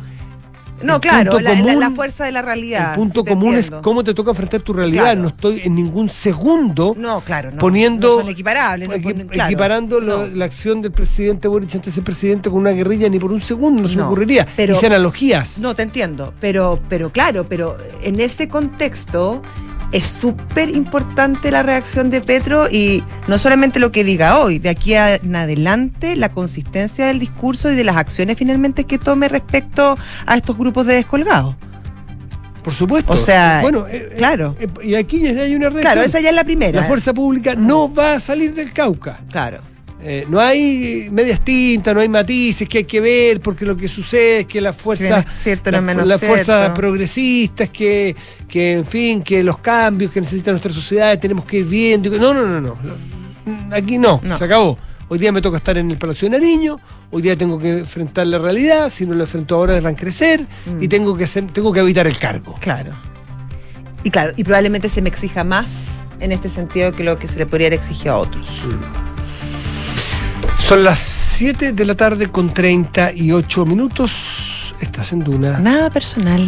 no, 0.82 1.00
claro, 1.00 1.40
la, 1.40 1.50
la- 1.52 1.56
común- 1.60 1.80
la 1.80 1.90
fuerza 1.90 2.24
de 2.24 2.32
la 2.32 2.42
realidad. 2.42 2.90
el 2.94 2.96
punto 3.00 3.24
común 3.24 3.54
entiendo. 3.54 3.76
es 3.78 3.82
cómo 3.82 4.04
te 4.04 4.14
toca 4.14 4.30
enfrentar 4.30 4.60
tu 4.62 4.72
realidad. 4.72 5.02
Claro. 5.04 5.20
No 5.22 5.28
estoy 5.28 5.60
en 5.64 5.74
ningún 5.74 6.08
segundo 6.10 6.94
No, 6.96 7.20
claro, 7.20 7.50
no. 7.50 7.58
poniendo 7.58 8.08
no 8.16 8.20
son 8.20 8.28
equiparables. 8.28 8.88
equi- 8.88 9.02
ponen- 9.02 9.28
claro, 9.28 9.50
equiparando 9.50 10.00
la 10.00 10.44
acción 10.44 10.80
del 10.82 10.92
presidente 10.92 11.48
Boric 11.48 11.74
ante 11.74 11.90
ese 11.90 12.02
presidente 12.02 12.50
con 12.50 12.58
una 12.60 12.70
guerrilla 12.70 13.08
ni 13.08 13.18
por 13.18 13.32
un 13.32 13.40
segundo 13.40 13.82
no 13.82 13.88
se 13.88 13.96
me 13.96 14.02
ocurriría. 14.02 14.46
pero- 14.56 14.74
Hice 14.74 14.86
analogías. 14.86 15.58
No, 15.58 15.74
te 15.74 15.82
entiendo, 15.82 16.32
pero, 16.40 16.78
pero 16.88 17.10
claro, 17.12 17.46
pero 17.48 17.76
en 18.02 18.20
ese 18.20 18.48
contexto 18.48 19.42
es 19.92 20.06
súper 20.06 20.70
importante 20.70 21.50
la 21.50 21.62
reacción 21.62 22.10
de 22.10 22.20
Petro 22.20 22.68
y 22.70 23.02
no 23.26 23.38
solamente 23.38 23.78
lo 23.78 23.92
que 23.92 24.04
diga 24.04 24.38
hoy, 24.38 24.58
de 24.58 24.68
aquí 24.68 24.94
en 24.94 25.34
adelante 25.34 26.16
la 26.16 26.30
consistencia 26.30 27.06
del 27.06 27.18
discurso 27.18 27.70
y 27.70 27.74
de 27.74 27.84
las 27.84 27.96
acciones 27.96 28.36
finalmente 28.36 28.84
que 28.84 28.98
tome 28.98 29.28
respecto 29.28 29.96
a 30.26 30.36
estos 30.36 30.56
grupos 30.56 30.86
de 30.86 30.94
descolgados. 30.94 31.56
Por 32.62 32.74
supuesto. 32.74 33.12
O 33.12 33.16
sea, 33.16 33.60
bueno, 33.62 33.86
eh, 33.86 34.10
eh, 34.10 34.14
claro. 34.16 34.54
eh, 34.60 34.68
y 34.82 34.94
aquí 34.94 35.20
ya 35.20 35.30
hay 35.30 35.54
una 35.54 35.70
reacción. 35.70 35.80
Claro, 35.80 36.02
esa 36.02 36.20
ya 36.20 36.30
es 36.30 36.34
la 36.34 36.44
primera. 36.44 36.80
La 36.82 36.86
fuerza 36.86 37.14
pública 37.14 37.54
no 37.54 37.92
va 37.92 38.14
a 38.14 38.20
salir 38.20 38.52
del 38.52 38.72
Cauca. 38.72 39.20
Claro. 39.30 39.62
Eh, 40.00 40.24
no 40.28 40.38
hay 40.38 41.08
medias 41.10 41.44
tintas, 41.44 41.92
no 41.92 42.00
hay 42.00 42.08
matices 42.08 42.68
que 42.68 42.78
hay 42.78 42.84
que 42.84 43.00
ver, 43.00 43.40
porque 43.40 43.66
lo 43.66 43.76
que 43.76 43.88
sucede 43.88 44.40
es 44.40 44.46
que 44.46 44.60
las 44.60 44.76
fuerzas, 44.76 45.24
Sí, 45.24 45.30
es 45.36 45.42
cierto, 45.42 45.70
las, 45.72 45.82
menos 45.82 46.06
las 46.06 46.20
fuerzas 46.20 46.60
cierto. 46.66 46.74
progresistas, 46.74 47.68
que, 47.70 48.14
que 48.46 48.74
en 48.74 48.86
fin, 48.86 49.22
que 49.22 49.42
los 49.42 49.58
cambios 49.58 50.12
que 50.12 50.20
necesita 50.20 50.52
nuestra 50.52 50.72
sociedad 50.72 51.18
tenemos 51.18 51.44
que 51.44 51.58
ir 51.58 51.64
viendo. 51.64 52.10
No, 52.16 52.32
no, 52.32 52.44
no, 52.46 52.60
no. 52.60 52.76
Aquí 53.74 53.98
no, 53.98 54.20
No. 54.22 54.38
se 54.38 54.44
acabó. 54.44 54.78
Hoy 55.08 55.18
día 55.18 55.32
me 55.32 55.40
toca 55.42 55.56
estar 55.56 55.76
en 55.78 55.90
el 55.90 55.96
Palacio 55.98 56.28
de 56.28 56.38
Nariño, 56.38 56.78
hoy 57.10 57.22
día 57.22 57.34
tengo 57.34 57.58
que 57.58 57.78
enfrentar 57.78 58.26
la 58.26 58.38
realidad, 58.38 58.90
si 58.90 59.06
no 59.06 59.14
lo 59.14 59.24
enfrento 59.24 59.54
ahora 59.56 59.80
van 59.80 59.94
a 59.94 59.96
crecer 59.96 60.42
Mm. 60.66 60.82
y 60.82 60.86
tengo 60.88 61.16
que 61.16 61.24
hacer, 61.24 61.46
tengo 61.50 61.72
que 61.72 61.80
evitar 61.80 62.06
el 62.06 62.18
cargo. 62.18 62.54
Claro. 62.60 62.92
Y 64.04 64.10
claro, 64.10 64.32
y 64.36 64.44
probablemente 64.44 64.88
se 64.90 65.00
me 65.02 65.08
exija 65.08 65.42
más 65.44 66.00
en 66.20 66.30
este 66.30 66.48
sentido 66.50 66.92
que 66.92 67.02
lo 67.04 67.18
que 67.18 67.26
se 67.26 67.38
le 67.38 67.46
podría 67.46 67.68
haber 67.68 67.78
exigido 67.80 68.14
a 68.14 68.18
otros. 68.18 68.46
Son 70.68 70.84
las 70.84 70.98
7 70.98 71.72
de 71.72 71.84
la 71.86 71.94
tarde 71.94 72.26
con 72.28 72.52
38 72.52 73.64
minutos. 73.64 74.74
Estás 74.80 75.12
en 75.12 75.20
Duna. 75.20 75.58
Nada 75.60 75.88
personal. 75.88 76.46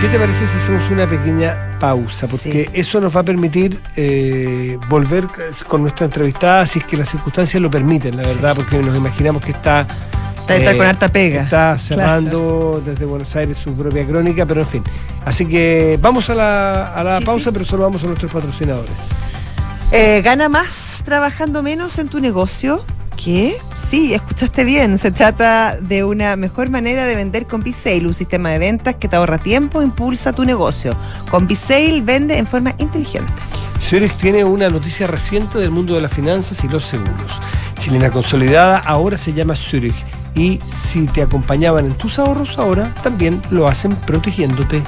¿Qué 0.00 0.08
te 0.08 0.18
parece 0.18 0.46
si 0.48 0.56
hacemos 0.56 0.90
una 0.90 1.06
pequeña 1.06 1.76
pausa? 1.78 2.26
Porque 2.26 2.64
Sí. 2.64 2.70
eso 2.80 3.00
nos 3.00 3.14
va 3.14 3.20
a 3.20 3.24
permitir 3.24 3.80
eh, 3.96 4.76
volver 4.88 5.28
con 5.68 5.82
nuestra 5.82 6.06
entrevistada 6.06 6.66
si 6.66 6.80
es 6.80 6.84
que 6.84 6.96
las 6.96 7.08
circunstancias 7.10 7.62
lo 7.62 7.70
permiten, 7.70 8.16
la 8.16 8.24
Sí. 8.24 8.34
verdad, 8.34 8.56
porque 8.56 8.78
nos 8.78 8.96
imaginamos 8.96 9.44
que 9.44 9.52
está. 9.52 9.86
Está, 10.40 10.56
está 10.56 10.72
eh, 10.72 10.76
con 10.78 10.86
harta 10.86 11.08
pega. 11.12 11.42
Está 11.44 11.78
cerrando 11.78 12.82
desde 12.84 13.04
Buenos 13.04 13.36
Aires 13.36 13.56
su 13.56 13.72
propia 13.76 14.04
crónica, 14.04 14.44
pero 14.46 14.62
en 14.62 14.66
fin. 14.66 14.82
Así 15.24 15.46
que 15.46 15.96
vamos 16.02 16.28
a 16.28 16.34
la, 16.34 16.92
a 16.92 17.04
la 17.04 17.18
Sí, 17.18 17.24
pausa, 17.24 17.44
sí. 17.44 17.50
pero 17.52 17.64
solo 17.64 17.84
vamos 17.84 18.02
a 18.02 18.06
nuestros 18.06 18.32
patrocinadores. 18.32 18.90
Eh, 19.92 20.22
¿Gana 20.22 20.48
más 20.48 21.02
trabajando 21.04 21.64
menos 21.64 21.98
en 21.98 22.08
tu 22.08 22.20
negocio? 22.20 22.84
¿Qué? 23.16 23.58
Sí, 23.76 24.14
escuchaste 24.14 24.62
bien. 24.62 24.96
Se 24.98 25.10
trata 25.10 25.76
de 25.80 26.04
una 26.04 26.36
mejor 26.36 26.70
manera 26.70 27.06
de 27.06 27.16
vender 27.16 27.48
con 27.48 27.62
B-Sale, 27.62 28.06
un 28.06 28.14
sistema 28.14 28.50
de 28.50 28.60
ventas 28.60 28.94
que 28.94 29.08
te 29.08 29.16
ahorra 29.16 29.38
tiempo 29.38 29.80
e 29.80 29.84
impulsa 29.84 30.32
tu 30.32 30.44
negocio. 30.44 30.94
Con 31.28 31.48
B-Sale 31.48 32.02
vende 32.02 32.38
en 32.38 32.46
forma 32.46 32.72
inteligente. 32.78 33.32
Zurich 33.82 34.12
tiene 34.12 34.44
una 34.44 34.68
noticia 34.68 35.08
reciente 35.08 35.58
del 35.58 35.72
mundo 35.72 35.94
de 35.94 36.02
las 36.02 36.12
finanzas 36.12 36.62
y 36.62 36.68
los 36.68 36.84
seguros. 36.84 37.32
Chilena 37.80 38.10
consolidada 38.10 38.78
ahora 38.78 39.18
se 39.18 39.32
llama 39.32 39.56
Zurich. 39.56 39.96
Y 40.36 40.60
si 40.68 41.06
te 41.08 41.22
acompañaban 41.22 41.86
en 41.86 41.94
tus 41.94 42.20
ahorros, 42.20 42.58
ahora 42.60 42.94
también 43.02 43.42
lo 43.50 43.66
hacen 43.66 43.96
protegiéndote. 43.96 44.84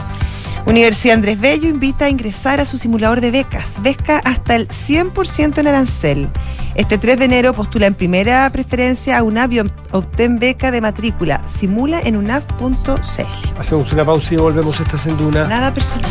Universidad 0.66 1.16
Andrés 1.16 1.40
Bello 1.40 1.68
invita 1.68 2.04
a 2.06 2.08
ingresar 2.08 2.60
a 2.60 2.64
su 2.64 2.78
simulador 2.78 3.20
de 3.20 3.30
becas. 3.30 3.82
Beca 3.82 4.18
hasta 4.24 4.54
el 4.54 4.68
100% 4.68 5.58
en 5.58 5.66
arancel. 5.66 6.28
Este 6.74 6.98
3 6.98 7.18
de 7.18 7.24
enero 7.26 7.52
postula 7.52 7.86
en 7.86 7.94
primera 7.94 8.48
preferencia 8.50 9.18
a 9.18 9.22
UNAV 9.22 9.52
y 9.52 9.56
ob- 9.58 9.72
obtén 9.90 10.38
beca 10.38 10.70
de 10.70 10.80
matrícula. 10.80 11.42
Simula 11.46 12.00
en 12.00 12.16
unav.cl. 12.16 13.58
Hacemos 13.58 13.92
una 13.92 14.04
pausa 14.04 14.34
y 14.34 14.36
volvemos. 14.38 14.80
Estás 14.80 15.06
en 15.06 15.16
Duna. 15.18 15.46
Nada 15.46 15.74
personal. 15.74 16.10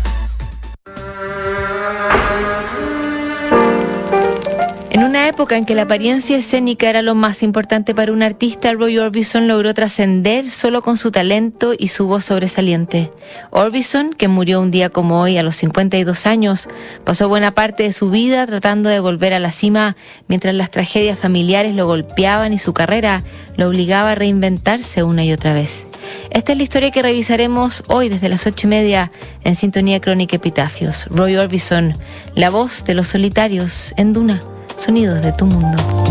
En 4.93 5.05
una 5.05 5.29
época 5.29 5.55
en 5.55 5.63
que 5.63 5.73
la 5.73 5.83
apariencia 5.83 6.35
escénica 6.35 6.89
era 6.89 7.01
lo 7.01 7.15
más 7.15 7.43
importante 7.43 7.95
para 7.95 8.11
un 8.11 8.21
artista, 8.21 8.73
Roy 8.73 8.97
Orbison 8.97 9.47
logró 9.47 9.73
trascender 9.73 10.51
solo 10.51 10.81
con 10.81 10.97
su 10.97 11.11
talento 11.11 11.71
y 11.77 11.87
su 11.87 12.07
voz 12.07 12.25
sobresaliente. 12.25 13.09
Orbison, 13.51 14.11
que 14.11 14.27
murió 14.27 14.59
un 14.59 14.69
día 14.69 14.89
como 14.89 15.21
hoy 15.21 15.37
a 15.37 15.43
los 15.43 15.55
52 15.55 16.25
años, 16.25 16.67
pasó 17.05 17.29
buena 17.29 17.55
parte 17.55 17.83
de 17.83 17.93
su 17.93 18.09
vida 18.09 18.45
tratando 18.45 18.89
de 18.89 18.99
volver 18.99 19.33
a 19.33 19.39
la 19.39 19.53
cima 19.53 19.95
mientras 20.27 20.53
las 20.55 20.71
tragedias 20.71 21.17
familiares 21.17 21.73
lo 21.73 21.87
golpeaban 21.87 22.51
y 22.51 22.59
su 22.59 22.73
carrera 22.73 23.23
lo 23.55 23.69
obligaba 23.69 24.11
a 24.11 24.15
reinventarse 24.15 25.03
una 25.03 25.23
y 25.23 25.31
otra 25.31 25.53
vez. 25.53 25.87
Esta 26.31 26.51
es 26.51 26.57
la 26.57 26.65
historia 26.65 26.91
que 26.91 27.01
revisaremos 27.01 27.85
hoy 27.87 28.09
desde 28.09 28.27
las 28.27 28.45
ocho 28.45 28.67
y 28.67 28.71
media 28.71 29.09
en 29.45 29.55
Sintonía 29.55 30.01
Crónica 30.01 30.35
Epitafios. 30.35 31.05
Roy 31.05 31.37
Orbison, 31.37 31.93
la 32.35 32.49
voz 32.49 32.83
de 32.83 32.93
los 32.93 33.07
solitarios 33.07 33.93
en 33.95 34.11
Duna. 34.11 34.41
Sonidos 34.75 35.21
de 35.21 35.31
tu 35.33 35.45
mundo. 35.45 36.10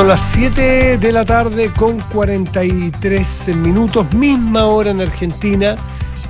Son 0.00 0.08
las 0.08 0.32
7 0.32 0.96
de 0.96 1.12
la 1.12 1.26
tarde 1.26 1.70
con 1.76 1.98
43 1.98 3.54
minutos, 3.54 4.10
misma 4.14 4.64
hora 4.64 4.92
en 4.92 5.02
Argentina, 5.02 5.76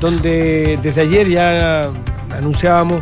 donde 0.01 0.77
desde 0.83 1.03
ayer 1.03 1.29
ya 1.29 1.89
anunciábamos 2.37 3.01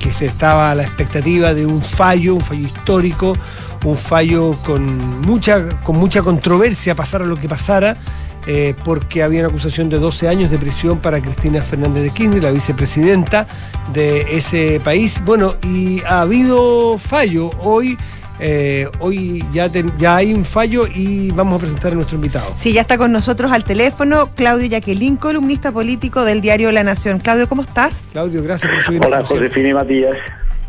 que 0.00 0.12
se 0.12 0.26
estaba 0.26 0.72
a 0.72 0.74
la 0.74 0.82
expectativa 0.82 1.54
de 1.54 1.64
un 1.64 1.80
fallo, 1.84 2.34
un 2.34 2.40
fallo 2.40 2.66
histórico, 2.66 3.36
un 3.84 3.96
fallo 3.96 4.56
con 4.66 5.20
mucha, 5.20 5.68
con 5.84 5.96
mucha 5.96 6.22
controversia, 6.22 6.96
pasara 6.96 7.24
lo 7.24 7.36
que 7.36 7.48
pasara, 7.48 7.98
eh, 8.48 8.74
porque 8.82 9.22
había 9.22 9.42
una 9.42 9.50
acusación 9.50 9.88
de 9.88 10.00
12 10.00 10.26
años 10.26 10.50
de 10.50 10.58
prisión 10.58 10.98
para 10.98 11.22
Cristina 11.22 11.62
Fernández 11.62 12.02
de 12.02 12.10
Kirchner, 12.10 12.42
la 12.42 12.50
vicepresidenta 12.50 13.46
de 13.94 14.22
ese 14.38 14.80
país. 14.82 15.22
Bueno, 15.24 15.54
y 15.62 16.02
ha 16.02 16.22
habido 16.22 16.98
fallo 16.98 17.50
hoy. 17.60 17.96
Eh, 18.40 18.88
hoy 19.00 19.44
ya, 19.52 19.68
ten- 19.68 19.92
ya 19.98 20.16
hay 20.16 20.32
un 20.32 20.44
fallo 20.44 20.86
y 20.94 21.30
vamos 21.32 21.56
a 21.56 21.60
presentar 21.60 21.92
a 21.92 21.94
nuestro 21.96 22.16
invitado. 22.16 22.52
Sí, 22.54 22.72
ya 22.72 22.82
está 22.82 22.96
con 22.96 23.10
nosotros 23.10 23.50
al 23.50 23.64
teléfono 23.64 24.30
Claudio 24.34 24.68
Jacqueline, 24.68 25.16
columnista 25.16 25.72
político 25.72 26.24
del 26.24 26.40
diario 26.40 26.70
La 26.70 26.84
Nación. 26.84 27.18
Claudio, 27.18 27.48
¿cómo 27.48 27.62
estás? 27.62 28.08
Claudio, 28.12 28.42
gracias 28.42 28.70
por 28.72 28.82
subir. 28.82 29.04
Hola, 29.04 29.24
Josefina 29.24 29.68
y 29.70 29.74
Matías. 29.74 30.16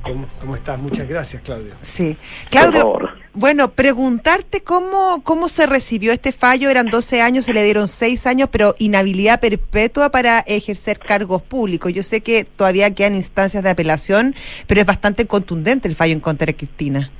¿Cómo, 0.01 0.25
cómo 0.39 0.55
estás? 0.55 0.79
Muchas 0.79 1.07
gracias, 1.07 1.41
Claudio. 1.43 1.73
Sí. 1.81 2.15
Por 2.43 2.49
Claudio, 2.49 2.81
favor. 2.81 3.09
bueno, 3.33 3.69
preguntarte 3.71 4.61
cómo, 4.63 5.21
cómo 5.23 5.49
se 5.49 5.67
recibió 5.67 6.11
este 6.13 6.31
fallo. 6.31 6.69
Eran 6.69 6.87
12 6.87 7.21
años, 7.21 7.45
se 7.45 7.53
le 7.53 7.63
dieron 7.63 7.87
6 7.87 8.25
años, 8.25 8.47
pero 8.51 8.75
inhabilidad 8.79 9.41
perpetua 9.41 10.09
para 10.09 10.39
ejercer 10.39 10.97
cargos 10.99 11.41
públicos. 11.43 11.93
Yo 11.93 12.01
sé 12.01 12.21
que 12.21 12.45
todavía 12.45 12.89
quedan 12.95 13.13
instancias 13.13 13.61
de 13.61 13.69
apelación, 13.69 14.33
pero 14.65 14.79
es 14.81 14.87
bastante 14.87 15.27
contundente 15.27 15.87
el 15.89 15.95
fallo 15.95 16.13
en 16.13 16.21
contra 16.21 16.45
de 16.47 16.55
Cristina. 16.55 17.11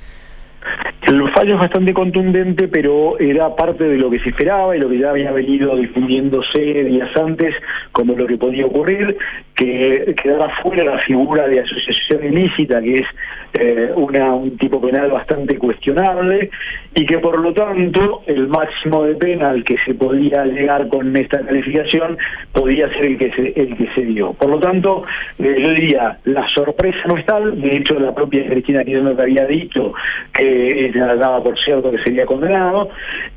El 1.02 1.30
fallo 1.30 1.54
es 1.54 1.60
bastante 1.60 1.94
contundente, 1.94 2.68
pero 2.68 3.18
era 3.18 3.56
parte 3.56 3.84
de 3.84 3.96
lo 3.96 4.10
que 4.10 4.18
se 4.20 4.28
esperaba 4.28 4.76
y 4.76 4.80
lo 4.80 4.88
que 4.88 4.98
ya 4.98 5.10
había 5.10 5.32
venido 5.32 5.74
difundiéndose 5.74 6.60
días 6.60 7.08
antes 7.16 7.54
como 7.92 8.14
lo 8.14 8.26
que 8.26 8.36
podía 8.36 8.66
ocurrir, 8.66 9.16
que 9.60 10.14
quedara 10.22 10.48
fuera 10.62 10.84
la 10.84 10.98
figura 11.00 11.46
de 11.46 11.60
asociación 11.60 12.24
ilícita, 12.24 12.80
que 12.80 12.94
es 12.94 13.06
eh, 13.52 13.92
un 13.94 14.56
tipo 14.56 14.80
penal 14.80 15.10
bastante 15.10 15.58
cuestionable, 15.58 16.50
y 16.94 17.04
que 17.04 17.18
por 17.18 17.38
lo 17.38 17.52
tanto 17.52 18.22
el 18.26 18.48
máximo 18.48 19.04
de 19.04 19.14
pena 19.16 19.50
al 19.50 19.62
que 19.62 19.76
se 19.84 19.94
podía 19.94 20.46
llegar 20.46 20.88
con 20.88 21.14
esta 21.14 21.44
calificación 21.44 22.16
podía 22.52 22.88
ser 22.88 23.04
el 23.04 23.18
que 23.18 23.30
se, 23.32 23.48
el 23.48 23.76
que 23.76 23.88
se 23.94 24.00
dio. 24.02 24.32
Por 24.32 24.48
lo 24.48 24.58
tanto, 24.58 25.04
eh, 25.38 25.56
yo 25.58 25.70
diría, 25.70 26.18
la 26.24 26.48
sorpresa 26.48 26.98
no 27.06 27.18
es 27.18 27.26
tal, 27.26 27.60
de 27.60 27.76
hecho 27.76 27.98
la 28.00 28.14
propia 28.14 28.46
Cristina 28.46 28.82
Kirchner 28.82 29.20
había 29.20 29.44
dicho 29.46 29.92
que 30.32 30.86
ella 30.86 31.14
daba 31.16 31.42
por 31.42 31.58
cierto 31.60 31.90
que 31.90 32.02
sería 32.02 32.24
condenado, 32.24 32.88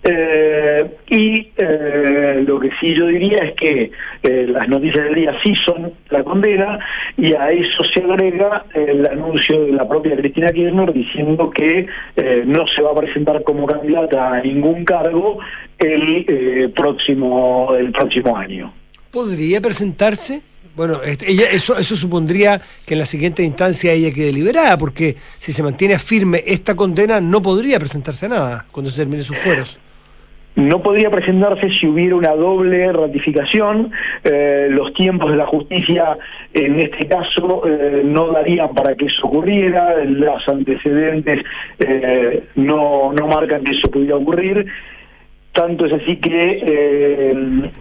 eh, 0.04 0.90
y 1.10 1.52
eh, 1.58 2.44
lo 2.48 2.60
que 2.62 2.70
sí 2.80 2.96
yo 2.96 3.08
diría 3.08 3.40
es 3.40 3.56
que 3.56 3.92
las 4.24 4.70
noticias 4.70 5.04
del 5.04 5.16
día 5.16 5.36
sí 5.44 5.54
son 5.66 5.92
la 6.14 6.24
condena, 6.24 6.80
y 7.18 7.34
a 7.34 7.51
eso 7.51 7.84
se 7.84 8.01
agrega 8.01 8.66
el 8.74 9.05
anuncio 9.05 9.66
de 9.66 9.74
la 9.74 9.88
propia 9.88 10.16
Cristina 10.16 10.49
Kirchner 10.51 10.93
diciendo 10.93 11.49
que 11.49 11.88
eh, 12.16 12.43
no 12.45 12.66
se 12.68 12.82
va 12.82 12.91
a 12.91 12.95
presentar 12.95 13.43
como 13.43 13.66
candidata 13.68 14.34
a 14.34 14.41
ningún 14.41 14.86
cargo 14.86 15.39
el 15.80 16.26
eh, 16.28 16.70
próximo 16.74 17.74
el 17.76 17.91
próximo 17.91 18.38
año. 18.38 18.74
¿Podría 19.11 19.59
presentarse? 19.61 20.41
Bueno, 20.76 20.99
ella, 21.03 21.49
eso, 21.51 21.78
eso 21.78 21.95
supondría 21.95 22.59
que 22.86 22.95
en 22.95 22.99
la 22.99 23.05
siguiente 23.05 23.43
instancia 23.43 23.91
ella 23.91 24.11
quede 24.11 24.34
liberada, 24.34 24.76
porque 24.78 25.16
si 25.38 25.53
se 25.53 25.61
mantiene 25.61 25.99
firme 25.99 26.43
esta 26.47 26.76
condena, 26.76 27.22
no 27.22 27.41
podría 27.41 27.78
presentarse 27.80 28.26
a 28.26 28.30
nada 28.30 28.66
cuando 28.72 28.89
se 28.89 28.97
termine 28.97 29.24
sus 29.24 29.38
fueros. 29.38 29.78
No 30.56 30.84
podría 30.84 31.10
presentarse 31.10 31.70
si 31.72 31.88
hubiera 31.88 32.16
una 32.16 32.36
doble 32.36 32.91
ratificación. 32.91 33.91
Eh, 34.24 34.68
los 34.70 34.93
tiempos 34.93 35.32
de 35.32 35.38
la 35.38 35.47
justicia 35.47 36.18
en 36.54 36.80
este 36.80 37.08
caso 37.08 37.64
eh, 37.66 38.01
no 38.06 38.28
darían 38.28 38.74
para 38.76 38.95
que 38.95 39.06
eso 39.06 39.26
ocurriera. 39.28 40.04
Los 40.06 40.47
antecedentes 40.47 41.39
eh, 41.80 42.43
no, 42.56 43.12
no 43.14 43.28
marcan 43.28 43.64
que 43.64 43.72
eso 43.72 43.89
pudiera 43.89 44.16
ocurrir. 44.16 44.68
Tanto 45.54 45.86
es 45.86 45.93
así 45.93 46.16
que 46.18 46.64
eh, 46.66 47.34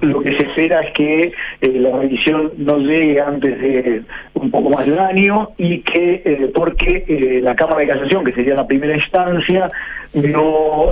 lo 0.03 0.21
que 0.21 0.37
se 0.37 0.43
espera 0.45 0.81
es 0.81 0.93
que 0.93 1.33
eh, 1.63 1.69
la 1.69 1.97
revisión 2.01 2.53
no 2.59 2.77
llegue 2.77 3.19
antes 3.19 3.59
de 3.59 4.03
un 4.35 4.51
poco 4.51 4.69
más 4.69 4.85
de 4.85 4.93
un 4.93 4.99
año 4.99 5.49
y 5.57 5.79
que, 5.79 6.21
eh, 6.23 6.51
porque 6.55 7.41
la 7.43 7.57
Cámara 7.57 7.81
de 7.81 7.87
Casación, 7.87 8.25
que 8.27 8.35
sería 8.35 8.57
la 8.57 8.67
primera 8.67 8.95
instancia, 8.95 9.71
no, 10.13 10.91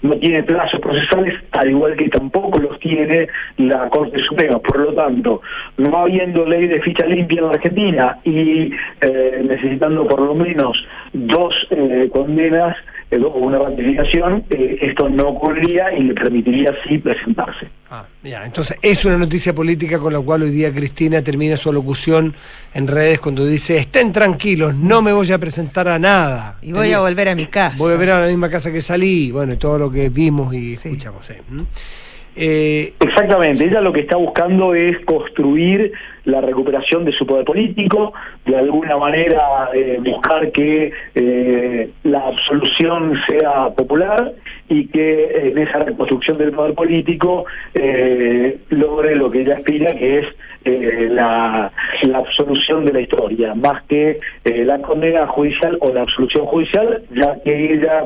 no 0.00 0.16
tiene 0.16 0.42
plazos 0.44 0.80
procesales, 0.80 1.34
al 1.52 1.68
igual 1.68 1.94
que 1.94 2.08
tampoco 2.08 2.58
los 2.58 2.80
tiene 2.80 3.28
la 3.58 3.90
Corte 3.90 4.18
Suprema. 4.24 4.58
Por 4.58 4.78
lo 4.78 4.94
tanto, 4.94 5.42
no 5.76 5.94
habiendo 5.94 6.46
ley 6.46 6.68
de 6.68 6.80
ficha 6.80 7.04
limpia 7.04 7.40
en 7.40 7.44
la 7.44 7.52
Argentina 7.52 8.18
y 8.24 8.70
necesitando 9.44 10.08
por 10.08 10.22
lo 10.22 10.34
menos 10.34 10.82
dos 11.12 11.54
condenas 12.10 12.74
eh, 13.10 13.18
o 13.18 13.28
una 13.38 13.58
ratificación, 13.58 14.44
eh, 14.50 14.78
esto 14.82 15.08
no 15.08 15.28
ocurriría 15.28 15.92
y 15.96 16.02
le 16.02 16.14
permitiría 16.14 16.74
sí 16.86 16.98
presentarse. 16.98 17.68
Ah, 17.90 18.04
ya, 18.22 18.44
entonces 18.44 18.76
es 18.82 19.04
una 19.04 19.16
noticia 19.16 19.54
política 19.54 19.98
con 20.00 20.12
la 20.12 20.20
cual 20.20 20.42
hoy 20.42 20.50
día 20.50 20.72
Cristina 20.72 21.22
termina 21.22 21.56
su 21.56 21.70
alocución 21.70 22.34
en 22.74 22.88
redes 22.88 23.20
cuando 23.20 23.46
dice, 23.46 23.78
estén 23.78 24.12
tranquilos, 24.12 24.74
no 24.74 25.02
me 25.02 25.12
voy 25.12 25.30
a 25.30 25.38
presentar 25.38 25.86
a 25.88 25.98
nada. 25.98 26.58
Y 26.62 26.72
voy 26.72 26.92
a 26.92 26.98
volver 26.98 27.28
a 27.28 27.34
mi 27.36 27.46
casa. 27.46 27.76
Voy 27.78 27.92
a 27.92 27.94
volver 27.94 28.10
a 28.10 28.20
la 28.22 28.26
misma 28.26 28.50
casa 28.50 28.72
que 28.72 28.82
salí, 28.82 29.30
bueno, 29.30 29.52
y 29.52 29.56
todo 29.56 29.78
lo 29.78 29.90
que 29.90 30.08
vimos 30.08 30.52
y 30.52 30.72
escuchamos. 30.72 31.30
eh, 31.30 31.42
¿m? 31.50 31.62
Eh, 32.38 32.92
Exactamente, 33.00 33.64
ella 33.64 33.80
lo 33.80 33.92
que 33.92 34.00
está 34.00 34.16
buscando 34.16 34.74
es 34.74 34.98
construir 35.06 35.92
la 36.26 36.40
recuperación 36.40 37.04
de 37.04 37.12
su 37.12 37.24
poder 37.24 37.44
político, 37.44 38.12
de 38.44 38.56
alguna 38.56 38.96
manera 38.96 39.70
eh, 39.72 39.98
buscar 40.04 40.52
que 40.52 40.92
eh, 41.14 41.90
la 42.02 42.20
absolución 42.26 43.14
sea 43.28 43.70
popular 43.70 44.32
y 44.68 44.86
que 44.88 45.48
en 45.48 45.58
esa 45.58 45.78
reconstrucción 45.78 46.38
del 46.38 46.52
poder 46.52 46.74
político 46.74 47.44
eh, 47.74 48.58
logre 48.70 49.14
lo 49.16 49.30
que 49.30 49.42
ella 49.42 49.56
aspira, 49.56 49.94
que 49.94 50.18
es 50.18 50.26
eh, 50.64 51.08
la, 51.10 51.70
absolución 52.14 52.84
de 52.84 52.92
la 52.92 53.00
historia, 53.00 53.54
más 53.54 53.84
que 53.84 54.18
eh, 54.44 54.64
la 54.64 54.80
condena 54.80 55.26
judicial 55.28 55.78
o 55.80 55.92
la 55.92 56.02
absolución 56.02 56.46
judicial, 56.46 57.02
ya 57.14 57.40
que 57.44 57.74
ella, 57.74 58.04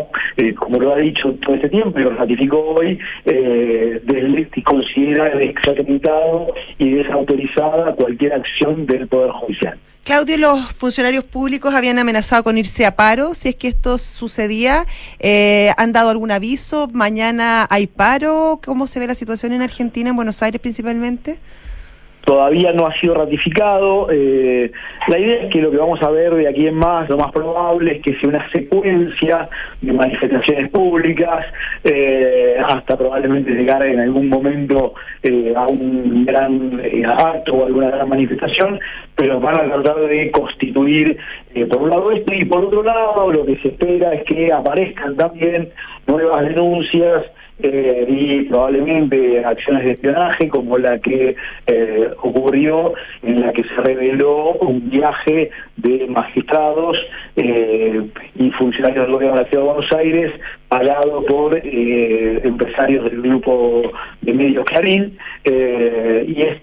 como 0.57 0.79
lo 0.79 0.95
ha 0.95 0.99
dicho 0.99 1.33
todo 1.45 1.55
este 1.55 1.69
tiempo 1.71 1.99
y 1.99 2.05
lo 2.05 2.11
ratificó 2.11 2.75
hoy, 2.75 2.99
del- 3.25 4.49
considera 4.65 5.31
desacreditado 5.37 6.53
y 6.79 6.91
desautorizada 6.91 7.95
cualquier 7.95 8.35
acción 8.35 8.87
del 8.87 9.09
Poder 9.09 9.31
Judicial. 9.31 9.79
Claudio, 10.05 10.39
los 10.39 10.73
funcionarios 10.73 11.25
públicos 11.25 11.75
habían 11.75 11.99
amenazado 11.99 12.43
con 12.43 12.57
irse 12.57 12.87
a 12.87 12.97
paro 12.97 13.35
si 13.35 13.51
es 13.51 13.55
que 13.55 13.69
esto 13.69 13.99
sucedía. 13.99 14.87
Eh, 15.19 15.73
¿Han 15.77 15.93
dado 15.93 16.09
algún 16.09 16.31
aviso? 16.31 16.89
¿Mañana 16.93 17.67
hay 17.71 17.87
paro? 17.87 18.61
¿Cómo 18.65 18.87
se 18.87 18.99
ve 18.99 19.07
la 19.07 19.15
situación 19.15 19.53
en 19.53 19.63
Argentina, 19.63 20.11
en 20.11 20.17
Buenos 20.17 20.43
Aires 20.43 20.61
principalmente? 20.61 21.39
Todavía 22.31 22.73
no 22.73 22.87
ha 22.87 22.95
sido 23.01 23.15
ratificado. 23.15 24.07
Eh, 24.09 24.71
la 25.09 25.19
idea 25.19 25.43
es 25.43 25.51
que 25.53 25.61
lo 25.61 25.73
que 25.73 25.79
vamos 25.79 26.01
a 26.01 26.11
ver 26.11 26.33
de 26.33 26.47
aquí 26.47 26.69
en 26.69 26.77
más, 26.77 27.09
lo 27.09 27.17
más 27.17 27.33
probable 27.33 27.97
es 27.97 28.03
que 28.03 28.15
sea 28.21 28.29
una 28.29 28.49
secuencia 28.53 29.49
de 29.81 29.93
manifestaciones 29.93 30.71
públicas, 30.71 31.45
eh, 31.83 32.55
hasta 32.65 32.97
probablemente 32.97 33.51
llegar 33.51 33.85
en 33.85 33.99
algún 33.99 34.29
momento 34.29 34.95
eh, 35.25 35.53
a 35.57 35.67
un 35.67 36.25
gran 36.25 36.81
acto 37.05 37.53
o 37.53 37.67
alguna 37.67 37.91
gran 37.91 38.09
manifestación, 38.09 38.79
pero 39.17 39.41
van 39.41 39.59
a 39.59 39.65
tratar 39.65 39.97
de 40.03 40.31
constituir 40.31 41.19
por 41.69 41.83
un 41.83 41.91
lado 41.91 42.13
esto 42.13 42.33
y 42.33 42.45
por 42.45 42.65
otro 42.67 42.85
lado 42.85 43.33
lo 43.33 43.45
que 43.45 43.57
se 43.57 43.69
espera 43.71 44.15
es 44.15 44.23
que 44.23 44.53
aparezcan 44.53 45.17
también 45.17 45.69
nuevas 46.07 46.45
denuncias 46.45 47.25
eh, 47.63 48.07
y 48.09 48.43
probablemente 48.45 49.45
acciones 49.45 49.85
de 49.85 49.91
espionaje 49.93 50.49
como 50.49 50.79
la 50.79 50.99
que 50.99 51.37
eh, 51.67 52.11
ocurrió 52.23 52.95
en 53.23 53.41
la 53.41 53.53
que 53.53 53.63
se 53.63 53.81
reveló 53.83 54.53
un 54.55 54.89
viaje 54.91 55.51
de 55.77 56.07
magistrados 56.09 56.99
eh, 57.37 58.03
y 58.37 58.51
funcionarios 58.53 59.07
del 59.07 59.15
gobierno 59.15 59.37
de 59.37 59.43
la 59.43 59.49
Ciudad 59.49 59.65
de 59.65 59.73
Buenos 59.73 59.93
Aires 59.93 60.33
pagado 60.69 61.25
por 61.27 61.57
eh, 61.57 62.41
empresarios 62.45 63.05
del 63.11 63.23
grupo 63.23 63.91
de 64.21 64.33
medios 64.33 64.65
Clarín 64.67 65.19
eh, 65.45 66.25
y 66.29 66.41
es 66.43 66.61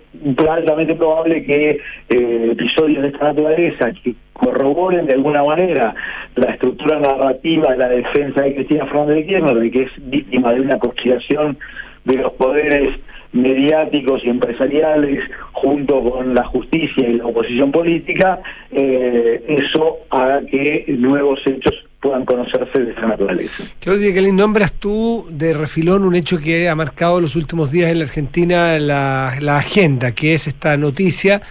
altamente 0.49 0.95
probable 0.95 1.43
que 1.43 1.79
eh, 2.09 2.49
episodios 2.51 3.03
de 3.03 3.09
esta 3.09 3.25
naturaleza 3.25 3.91
que 4.03 4.15
corroboren 4.33 5.05
de 5.05 5.13
alguna 5.13 5.43
manera 5.43 5.95
la 6.35 6.51
estructura 6.51 6.99
narrativa 6.99 7.71
de 7.71 7.77
la 7.77 7.89
defensa 7.89 8.41
de 8.41 8.55
Cristina 8.55 8.85
Fernández 8.85 9.15
de 9.15 9.25
Kirchner, 9.25 9.55
de 9.55 9.71
que 9.71 9.83
es 9.83 9.91
víctima 9.97 10.53
de 10.53 10.61
una 10.61 10.79
conspiración 10.79 11.57
de 12.05 12.17
los 12.17 12.33
poderes 12.33 12.99
mediáticos 13.33 14.23
y 14.23 14.29
empresariales 14.29 15.19
junto 15.51 16.01
con 16.01 16.33
la 16.33 16.43
justicia 16.45 17.07
y 17.07 17.17
la 17.17 17.25
oposición 17.25 17.71
política, 17.71 18.39
eh, 18.71 19.43
eso 19.47 19.97
haga 20.09 20.45
que 20.45 20.85
nuevos 20.87 21.39
hechos 21.45 21.86
puedan 21.99 22.25
conocerse 22.25 22.79
de 22.79 22.91
esa 22.91 23.07
naturaleza. 23.07 23.63
Claudia, 23.79 24.13
¿qué 24.13 24.21
le 24.21 24.31
nombras 24.31 24.71
tú 24.73 25.25
de 25.29 25.53
refilón 25.53 26.03
un 26.03 26.15
hecho 26.15 26.37
que 26.37 26.69
ha 26.69 26.75
marcado 26.75 27.19
los 27.19 27.35
últimos 27.35 27.71
días 27.71 27.91
en 27.91 27.99
la 27.99 28.05
Argentina 28.05 28.77
la, 28.79 29.37
la 29.41 29.57
agenda, 29.57 30.11
que 30.11 30.33
es 30.35 30.47
esta 30.47 30.77
noticia, 30.77 31.41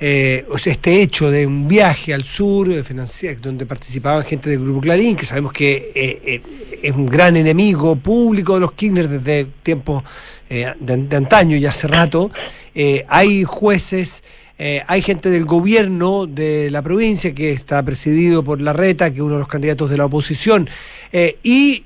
eh, 0.00 0.46
o 0.50 0.56
sea, 0.56 0.72
este 0.72 1.02
hecho 1.02 1.30
de 1.30 1.46
un 1.46 1.68
viaje 1.68 2.14
al 2.14 2.24
sur, 2.24 2.70
eh, 2.70 2.82
donde 3.42 3.66
participaban 3.66 4.24
gente 4.24 4.48
del 4.48 4.60
Grupo 4.60 4.80
Clarín, 4.80 5.14
que 5.14 5.26
sabemos 5.26 5.52
que 5.52 5.92
eh, 5.94 6.20
eh, 6.24 6.42
es 6.82 6.92
un 6.92 7.04
gran 7.04 7.36
enemigo 7.36 7.96
público 7.96 8.54
de 8.54 8.60
los 8.60 8.72
Kirchner 8.72 9.06
desde 9.06 9.46
tiempos 9.62 10.02
eh, 10.48 10.72
de, 10.80 10.96
de 10.96 11.16
antaño 11.16 11.56
y 11.56 11.66
hace 11.66 11.86
rato. 11.86 12.30
Eh, 12.74 13.04
hay 13.08 13.44
jueces. 13.44 14.22
Eh, 14.62 14.82
hay 14.86 15.00
gente 15.00 15.30
del 15.30 15.46
gobierno 15.46 16.26
de 16.26 16.70
la 16.70 16.82
provincia 16.82 17.34
que 17.34 17.50
está 17.50 17.82
presidido 17.82 18.44
por 18.44 18.60
Larreta, 18.60 19.08
que 19.08 19.16
es 19.16 19.22
uno 19.22 19.32
de 19.32 19.38
los 19.38 19.48
candidatos 19.48 19.88
de 19.88 19.96
la 19.96 20.04
oposición. 20.04 20.68
Eh, 21.14 21.36
y 21.42 21.84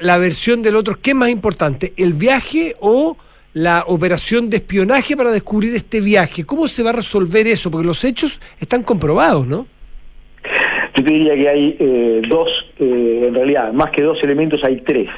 la, 0.00 0.16
versión 0.16 0.62
del 0.62 0.76
otro, 0.76 0.96
¿qué 1.02 1.10
es 1.10 1.16
más 1.16 1.28
importante? 1.28 1.92
¿El 1.98 2.14
viaje 2.14 2.74
o 2.80 3.18
la 3.52 3.84
operación 3.86 4.48
de 4.48 4.56
espionaje 4.56 5.14
para 5.14 5.30
descubrir 5.30 5.74
este 5.76 6.00
viaje? 6.00 6.46
¿Cómo 6.46 6.68
se 6.68 6.82
va 6.82 6.88
a 6.88 6.94
resolver 6.94 7.46
eso? 7.46 7.70
Porque 7.70 7.86
los 7.86 8.02
hechos 8.02 8.40
están 8.58 8.82
comprobados, 8.82 9.46
¿no? 9.46 9.66
Yo 10.96 11.04
te 11.04 11.12
diría 11.12 11.34
que 11.34 11.48
hay 11.50 11.76
eh, 11.78 12.22
dos, 12.26 12.48
eh, 12.78 13.24
en 13.28 13.34
realidad, 13.34 13.74
más 13.74 13.90
que 13.90 14.02
dos 14.02 14.16
elementos, 14.22 14.58
hay 14.64 14.80
tres. 14.80 15.10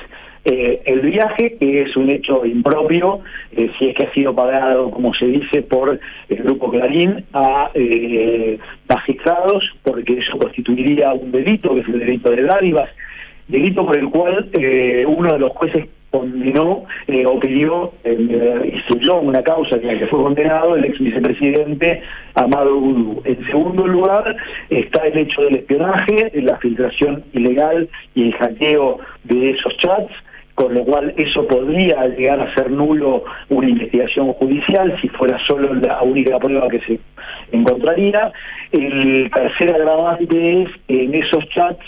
Eh, 0.48 0.80
el 0.86 1.00
viaje, 1.00 1.56
que 1.58 1.82
es 1.82 1.96
un 1.96 2.08
hecho 2.08 2.46
impropio, 2.46 3.18
eh, 3.50 3.68
si 3.76 3.88
es 3.88 3.96
que 3.96 4.04
ha 4.04 4.12
sido 4.12 4.32
pagado, 4.32 4.92
como 4.92 5.12
se 5.12 5.26
dice, 5.26 5.62
por 5.62 5.98
el 6.28 6.36
grupo 6.36 6.70
Clarín 6.70 7.24
a 7.32 7.72
eh, 7.74 8.56
magistrados, 8.88 9.74
porque 9.82 10.18
eso 10.18 10.38
constituiría 10.38 11.12
un 11.14 11.32
delito, 11.32 11.74
que 11.74 11.80
es 11.80 11.88
el 11.88 11.98
delito 11.98 12.30
de 12.30 12.42
dádivas, 12.42 12.88
delito 13.48 13.84
por 13.84 13.98
el 13.98 14.08
cual 14.08 14.48
eh, 14.52 15.04
uno 15.06 15.32
de 15.32 15.38
los 15.40 15.50
jueces 15.52 15.88
condenó 16.10 16.84
eh, 17.06 17.26
o 17.26 17.38
pidió, 17.38 17.92
eh, 18.04 18.72
instruyó 18.72 19.20
una 19.20 19.42
causa 19.42 19.76
en 19.76 19.86
la 19.86 19.98
que 19.98 20.06
fue 20.06 20.22
condenado 20.22 20.76
el 20.76 20.84
ex 20.84 20.98
vicepresidente 20.98 22.02
Amado 22.34 22.80
Gudú. 22.80 23.22
En 23.24 23.44
segundo 23.46 23.86
lugar 23.86 24.36
está 24.70 25.06
el 25.06 25.18
hecho 25.18 25.42
del 25.42 25.56
espionaje, 25.56 26.30
la 26.34 26.56
filtración 26.58 27.24
ilegal 27.32 27.88
y 28.14 28.28
el 28.28 28.34
hackeo 28.34 28.98
de 29.24 29.50
esos 29.50 29.76
chats, 29.78 30.12
con 30.56 30.72
lo 30.74 30.84
cual 30.84 31.12
eso 31.18 31.46
podría 31.46 32.08
llegar 32.08 32.40
a 32.40 32.52
ser 32.54 32.70
nulo 32.70 33.22
una 33.50 33.68
investigación 33.68 34.32
judicial 34.32 34.98
si 35.02 35.08
fuera 35.10 35.38
solo 35.46 35.74
la 35.74 36.02
única 36.02 36.38
prueba 36.38 36.66
que 36.68 36.80
se 36.80 36.98
encontraría. 37.52 38.32
El 38.72 39.30
tercer 39.30 39.74
agravante 39.74 40.62
es 40.62 40.68
que 40.88 41.04
en 41.04 41.14
esos 41.14 41.46
chats 41.50 41.84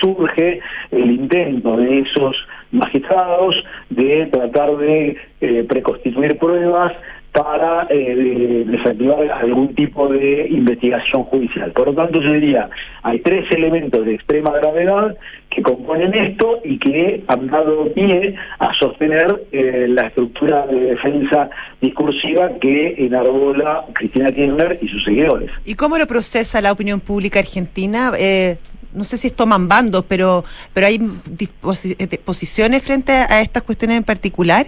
surge 0.00 0.60
el 0.90 1.10
intento 1.10 1.78
de 1.78 2.00
esos 2.00 2.36
magistrados 2.72 3.64
de 3.88 4.26
tratar 4.26 4.76
de 4.76 5.16
eh, 5.40 5.64
preconstituir 5.66 6.36
pruebas 6.36 6.92
para 7.32 7.86
eh, 7.90 8.64
desactivar 8.66 9.30
algún 9.30 9.74
tipo 9.74 10.08
de 10.08 10.48
investigación 10.50 11.24
judicial. 11.24 11.70
Por 11.72 11.88
lo 11.88 11.94
tanto, 11.94 12.20
yo 12.20 12.32
diría, 12.32 12.68
hay 13.02 13.20
tres 13.20 13.44
elementos 13.52 14.04
de 14.04 14.14
extrema 14.14 14.50
gravedad 14.52 15.16
que 15.48 15.62
componen 15.62 16.14
esto 16.14 16.60
y 16.64 16.78
que 16.78 17.22
han 17.28 17.46
dado 17.48 17.92
pie 17.92 18.34
a 18.58 18.74
sostener 18.74 19.44
eh, 19.52 19.86
la 19.88 20.08
estructura 20.08 20.66
de 20.66 20.80
defensa 20.80 21.50
discursiva 21.80 22.50
que 22.60 22.94
enarbola 22.98 23.84
Cristina 23.92 24.32
Kirchner 24.32 24.78
y 24.80 24.88
sus 24.88 25.04
seguidores. 25.04 25.50
¿Y 25.64 25.74
cómo 25.74 25.98
lo 25.98 26.06
procesa 26.06 26.60
la 26.60 26.72
opinión 26.72 27.00
pública 27.00 27.38
argentina? 27.38 28.12
Eh, 28.18 28.56
no 28.92 29.04
sé 29.04 29.16
si 29.16 29.28
es 29.28 29.34
toman 29.34 29.68
bandos, 29.68 30.04
pero, 30.08 30.44
pero 30.72 30.86
hay 30.86 31.00
eh, 31.00 32.18
posiciones 32.24 32.82
frente 32.82 33.12
a 33.12 33.40
estas 33.40 33.62
cuestiones 33.62 33.98
en 33.98 34.04
particular. 34.04 34.66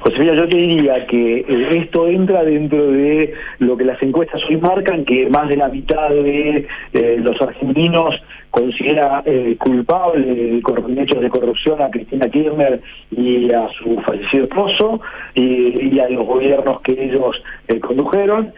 Josefina, 0.00 0.34
yo 0.34 0.48
te 0.48 0.56
diría 0.56 1.06
que 1.06 1.38
eh, 1.40 1.68
esto 1.74 2.06
entra 2.08 2.44
dentro 2.44 2.90
de 2.92 3.32
lo 3.58 3.76
que 3.76 3.84
las 3.84 4.00
encuestas 4.02 4.42
hoy 4.48 4.56
marcan, 4.58 5.04
que 5.04 5.28
más 5.28 5.48
de 5.48 5.56
la 5.56 5.68
mitad 5.68 6.08
de 6.10 6.66
eh, 6.92 7.16
los 7.20 7.40
argentinos 7.40 8.14
considera 8.50 9.22
eh, 9.26 9.56
culpable 9.58 10.60
cor- 10.62 10.84
hechos 10.96 11.20
de 11.20 11.28
corrupción 11.30 11.80
a 11.82 11.90
Cristina 11.90 12.28
Kirchner 12.28 12.80
y 13.10 13.52
a 13.52 13.68
su 13.78 13.98
fallecido 14.06 14.44
esposo 14.44 15.00
y, 15.34 15.98
a 15.98 16.08
los 16.08 16.26
gobiernos 16.26 16.80
que 16.82 16.92
ellos 16.92 17.42
eh, 17.68 17.80
condujeron. 17.80 18.52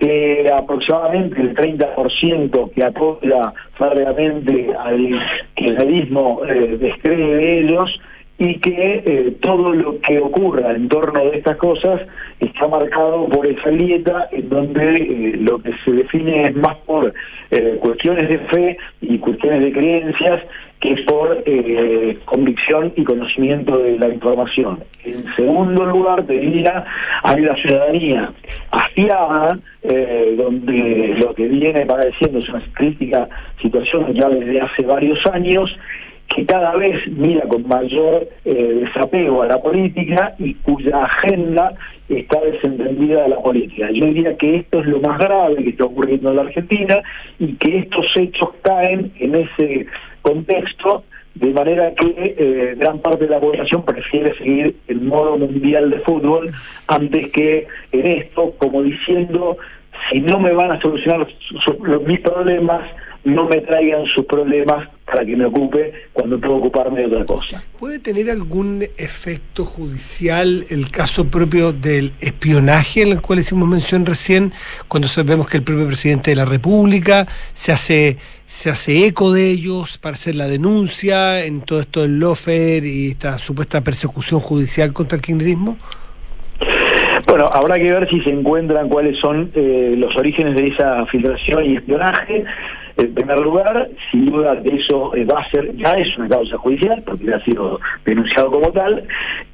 Eh, 0.00 0.46
aproximadamente 0.56 1.40
el 1.40 1.56
30% 1.56 2.70
que 2.72 2.84
apoya 2.84 3.52
férreamente 3.76 4.68
al 4.78 5.20
kirchnerismo 5.56 6.40
eh, 6.48 6.76
de 7.02 7.58
ellos 7.60 8.00
y 8.38 8.54
que 8.60 9.02
eh, 9.04 9.36
todo 9.40 9.72
lo 9.72 9.98
que 10.00 10.20
ocurra 10.20 10.70
en 10.70 10.88
torno 10.88 11.24
de 11.24 11.38
estas 11.38 11.56
cosas 11.56 12.02
está 12.38 12.68
marcado 12.68 13.28
por 13.28 13.44
esa 13.44 13.70
grieta 13.70 14.28
en 14.30 14.48
donde 14.48 14.94
eh, 14.94 15.36
lo 15.40 15.58
que 15.60 15.72
se 15.84 15.90
define 15.90 16.44
es 16.44 16.54
más 16.54 16.76
por 16.86 17.12
eh, 17.50 17.78
cuestiones 17.80 18.28
de 18.28 18.38
fe 18.38 18.78
y 19.00 19.18
cuestiones 19.18 19.62
de 19.62 19.72
creencias 19.72 20.42
que 20.80 20.94
por 21.08 21.42
convicción 22.24 22.92
y 22.94 23.02
conocimiento 23.02 23.78
de 23.78 23.98
la 23.98 24.10
información. 24.10 24.78
En 25.04 25.24
segundo 25.34 25.84
lugar, 25.84 26.24
te 26.24 26.34
diría, 26.34 26.84
hay 27.24 27.40
la 27.40 27.56
ciudadanía 27.56 28.32
afiada, 28.70 29.58
donde 30.36 31.16
lo 31.18 31.34
que 31.34 31.48
viene 31.48 31.84
padeciendo 31.84 32.38
es 32.38 32.48
una 32.48 32.62
crítica 32.74 33.28
situación 33.60 34.14
ya 34.14 34.28
desde 34.28 34.60
hace 34.60 34.84
varios 34.84 35.18
años, 35.26 35.68
que 36.34 36.44
cada 36.46 36.76
vez 36.76 36.96
mira 37.08 37.42
con 37.48 37.66
mayor 37.66 38.28
eh, 38.44 38.80
desapego 38.84 39.42
a 39.42 39.46
la 39.46 39.60
política 39.60 40.34
y 40.38 40.54
cuya 40.54 41.04
agenda 41.04 41.72
está 42.08 42.40
desentendida 42.40 43.22
de 43.22 43.28
la 43.30 43.40
política. 43.40 43.88
Yo 43.92 44.06
diría 44.06 44.36
que 44.36 44.56
esto 44.56 44.80
es 44.80 44.86
lo 44.86 45.00
más 45.00 45.18
grave 45.18 45.56
que 45.62 45.70
está 45.70 45.84
ocurriendo 45.84 46.30
en 46.30 46.36
la 46.36 46.42
Argentina 46.42 47.02
y 47.38 47.54
que 47.54 47.78
estos 47.78 48.06
hechos 48.16 48.50
caen 48.62 49.10
en 49.18 49.34
ese 49.34 49.86
contexto 50.22 51.04
de 51.34 51.50
manera 51.52 51.94
que 51.94 52.34
eh, 52.38 52.74
gran 52.76 52.98
parte 52.98 53.24
de 53.24 53.30
la 53.30 53.40
población 53.40 53.84
prefiere 53.84 54.36
seguir 54.38 54.74
el 54.88 55.00
modo 55.02 55.38
mundial 55.38 55.90
de 55.90 56.00
fútbol 56.00 56.50
antes 56.88 57.30
que 57.30 57.66
en 57.92 58.06
esto, 58.06 58.52
como 58.58 58.82
diciendo, 58.82 59.56
si 60.10 60.20
no 60.20 60.40
me 60.40 60.52
van 60.52 60.72
a 60.72 60.80
solucionar 60.80 61.20
los- 61.20 62.02
mis 62.06 62.20
problemas, 62.20 62.82
no 63.24 63.44
me 63.44 63.60
traigan 63.60 64.06
sus 64.06 64.24
problemas 64.26 64.88
para 65.10 65.24
que 65.24 65.36
me 65.36 65.46
ocupe 65.46 65.92
cuando 66.12 66.38
puedo 66.38 66.56
ocuparme 66.56 67.00
de 67.00 67.06
otra 67.06 67.24
cosa. 67.24 67.62
¿Puede 67.78 67.98
tener 67.98 68.30
algún 68.30 68.82
efecto 68.96 69.64
judicial 69.64 70.64
el 70.70 70.90
caso 70.90 71.28
propio 71.28 71.72
del 71.72 72.12
espionaje 72.20 73.02
en 73.02 73.12
el 73.12 73.22
cual 73.22 73.38
hicimos 73.38 73.68
mención 73.68 74.04
recién, 74.04 74.52
cuando 74.86 75.08
sabemos 75.08 75.48
que 75.48 75.56
el 75.56 75.62
propio 75.62 75.86
presidente 75.86 76.30
de 76.30 76.36
la 76.36 76.44
República 76.44 77.26
se 77.54 77.72
hace, 77.72 78.18
se 78.46 78.70
hace 78.70 79.06
eco 79.06 79.32
de 79.32 79.50
ellos 79.50 79.98
para 79.98 80.14
hacer 80.14 80.34
la 80.34 80.46
denuncia 80.46 81.44
en 81.44 81.62
todo 81.62 81.80
esto 81.80 82.02
del 82.02 82.18
lofer 82.18 82.84
y 82.84 83.08
esta 83.08 83.38
supuesta 83.38 83.80
persecución 83.80 84.40
judicial 84.40 84.92
contra 84.92 85.16
el 85.16 85.22
kirchnerismo? 85.22 85.78
Bueno, 87.26 87.50
habrá 87.52 87.76
que 87.76 87.92
ver 87.92 88.08
si 88.08 88.20
se 88.20 88.30
encuentran 88.30 88.88
cuáles 88.88 89.18
son 89.18 89.50
eh, 89.54 89.94
los 89.96 90.16
orígenes 90.16 90.56
de 90.56 90.68
esa 90.68 91.04
filtración 91.06 91.64
y 91.64 91.76
espionaje. 91.76 92.44
En 92.98 93.14
primer 93.14 93.38
lugar, 93.38 93.88
sin 94.10 94.26
duda 94.26 94.56
de 94.56 94.74
eso 94.74 95.14
eh, 95.14 95.24
va 95.24 95.38
a 95.38 95.50
ser, 95.50 95.72
ya 95.76 95.92
es 95.92 96.18
una 96.18 96.28
causa 96.28 96.58
judicial, 96.58 97.00
porque 97.06 97.26
ya 97.26 97.36
ha 97.36 97.44
sido 97.44 97.80
denunciado 98.04 98.50
como 98.50 98.72
tal. 98.72 99.04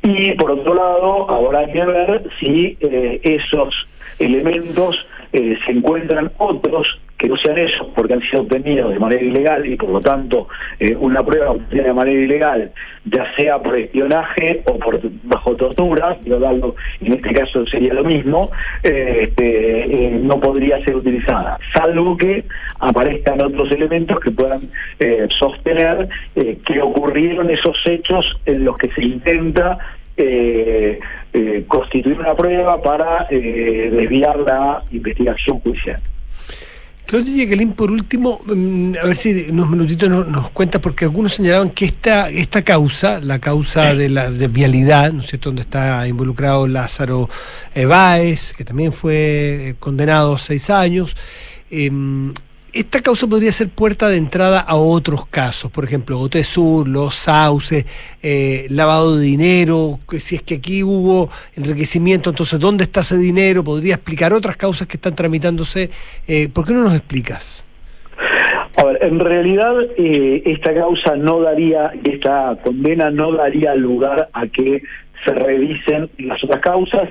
Y 0.03 0.33
por 0.33 0.51
otro 0.51 0.75
lado, 0.75 1.31
habrá 1.31 1.71
que 1.71 1.85
ver 1.85 2.23
si 2.41 2.79
eh, 2.81 3.21
esos 3.23 3.75
elementos 4.19 5.07
eh, 5.35 5.59
se 5.67 5.73
encuentran 5.73 6.33
otros 6.39 6.99
que 7.17 7.29
no 7.29 7.37
sean 7.37 7.59
esos 7.59 7.87
porque 7.95 8.15
han 8.15 8.21
sido 8.23 8.43
obtenidos 8.43 8.93
de 8.93 8.99
manera 8.99 9.23
ilegal 9.23 9.67
y 9.67 9.77
por 9.77 9.91
lo 9.91 10.01
tanto 10.01 10.49
eh, 10.81 10.97
una 10.99 11.23
prueba 11.23 11.53
obtenida 11.53 11.89
de 11.89 11.93
manera 11.93 12.21
ilegal, 12.21 12.73
ya 13.05 13.25
sea 13.37 13.63
por 13.63 13.79
espionaje 13.79 14.63
o 14.67 14.79
por 14.79 15.01
bajo 15.23 15.55
tortura, 15.55 16.17
en 16.25 17.13
este 17.13 17.33
caso 17.33 17.67
sería 17.67 17.95
lo 17.95 18.05
mismo, 18.05 18.51
eh, 18.83 19.21
este, 19.23 20.07
eh, 20.07 20.19
no 20.21 20.41
podría 20.41 20.83
ser 20.85 20.97
utilizada, 20.97 21.59
salvo 21.73 22.17
que 22.17 22.45
aparezcan 22.81 23.41
otros 23.43 23.71
elementos 23.71 24.19
que 24.21 24.31
puedan 24.31 24.63
sostener 25.39 26.09
que 26.35 26.81
ocurrieron 26.81 27.51
esos 27.51 27.77
hechos 27.87 28.41
en 28.47 28.65
los 28.65 28.77
que 28.77 28.89
se 28.91 29.05
intenta 29.05 29.79
eh, 30.17 30.99
constituir 31.67 32.19
una 32.19 32.35
prueba 32.35 32.81
para 32.81 33.27
desviar 33.29 34.39
la 34.39 34.83
investigación 34.91 35.61
judicial. 35.61 36.01
Claudia 37.15 37.45
Jacqueline, 37.45 37.75
por 37.75 37.93
último, 37.93 38.41
mm, 38.45 38.95
a 39.01 39.07
ver 39.07 39.17
si 39.17 39.47
unos 39.49 39.71
minutitos 39.71 40.11
nos, 40.11 40.27
nos 40.27 40.51
cuenta, 40.51 40.81
porque 40.81 41.05
algunos 41.05 41.35
señalaban 41.35 41.71
que 41.71 41.85
esta, 41.85 42.29
esta 42.29 42.63
causa, 42.63 43.21
la 43.21 43.39
causa 43.39 43.95
de 43.95 44.09
la 44.09 44.33
de 44.33 44.49
vialidad, 44.49 45.13
¿no 45.13 45.21
es 45.21 45.29
cierto?, 45.29 45.51
donde 45.51 45.63
está 45.63 46.09
involucrado 46.09 46.67
Lázaro 46.67 47.31
eh, 47.73 47.85
Báez, 47.85 48.53
que 48.53 48.65
también 48.65 48.93
fue 48.93 49.15
eh, 49.15 49.75
condenado 49.79 50.35
a 50.35 50.39
seis 50.39 50.71
años, 50.71 51.17
em, 51.71 52.35
esta 52.75 53.01
causa 53.03 53.29
podría 53.29 53.53
ser 53.53 53.69
puerta 53.69 54.09
de 54.09 54.17
entrada 54.17 54.59
a 54.59 54.75
otros 54.75 55.27
casos, 55.29 55.71
por 55.71 55.85
ejemplo, 55.85 56.19
Sur, 56.43 56.89
los 56.89 57.15
sauces, 57.15 57.87
eh, 58.21 58.67
lavado 58.69 59.17
de 59.17 59.25
dinero, 59.25 60.01
que 60.11 60.19
si 60.19 60.35
es 60.35 60.43
que 60.43 60.57
aquí 60.57 60.83
hubo 60.83 61.31
enriquecimiento, 61.57 62.31
entonces 62.31 62.59
¿dónde 62.59 62.83
está 62.83 63.01
ese 63.01 63.17
dinero? 63.17 63.63
Podría 63.63 63.95
explicar 63.95 64.33
otras 64.33 64.57
causas 64.57 64.89
que 64.89 64.97
están 64.97 65.15
tramitándose. 65.15 65.91
Eh, 66.27 66.49
¿Por 66.53 66.67
qué 66.67 66.73
no 66.73 66.83
nos 66.83 66.95
explicas? 66.95 67.65
A 68.77 68.85
ver, 68.85 68.99
en 69.03 69.21
realidad 69.21 69.75
eh, 69.97 70.43
esta 70.45 70.75
causa 70.75 71.15
no 71.15 71.41
daría, 71.43 71.93
esta 72.03 72.59
condena 72.65 73.09
no 73.11 73.33
daría 73.33 73.77
lugar 73.77 74.29
a 74.33 74.47
que 74.49 74.83
se 75.25 75.33
revisen 75.33 76.11
las 76.19 76.43
otras 76.43 76.61
causas, 76.61 77.09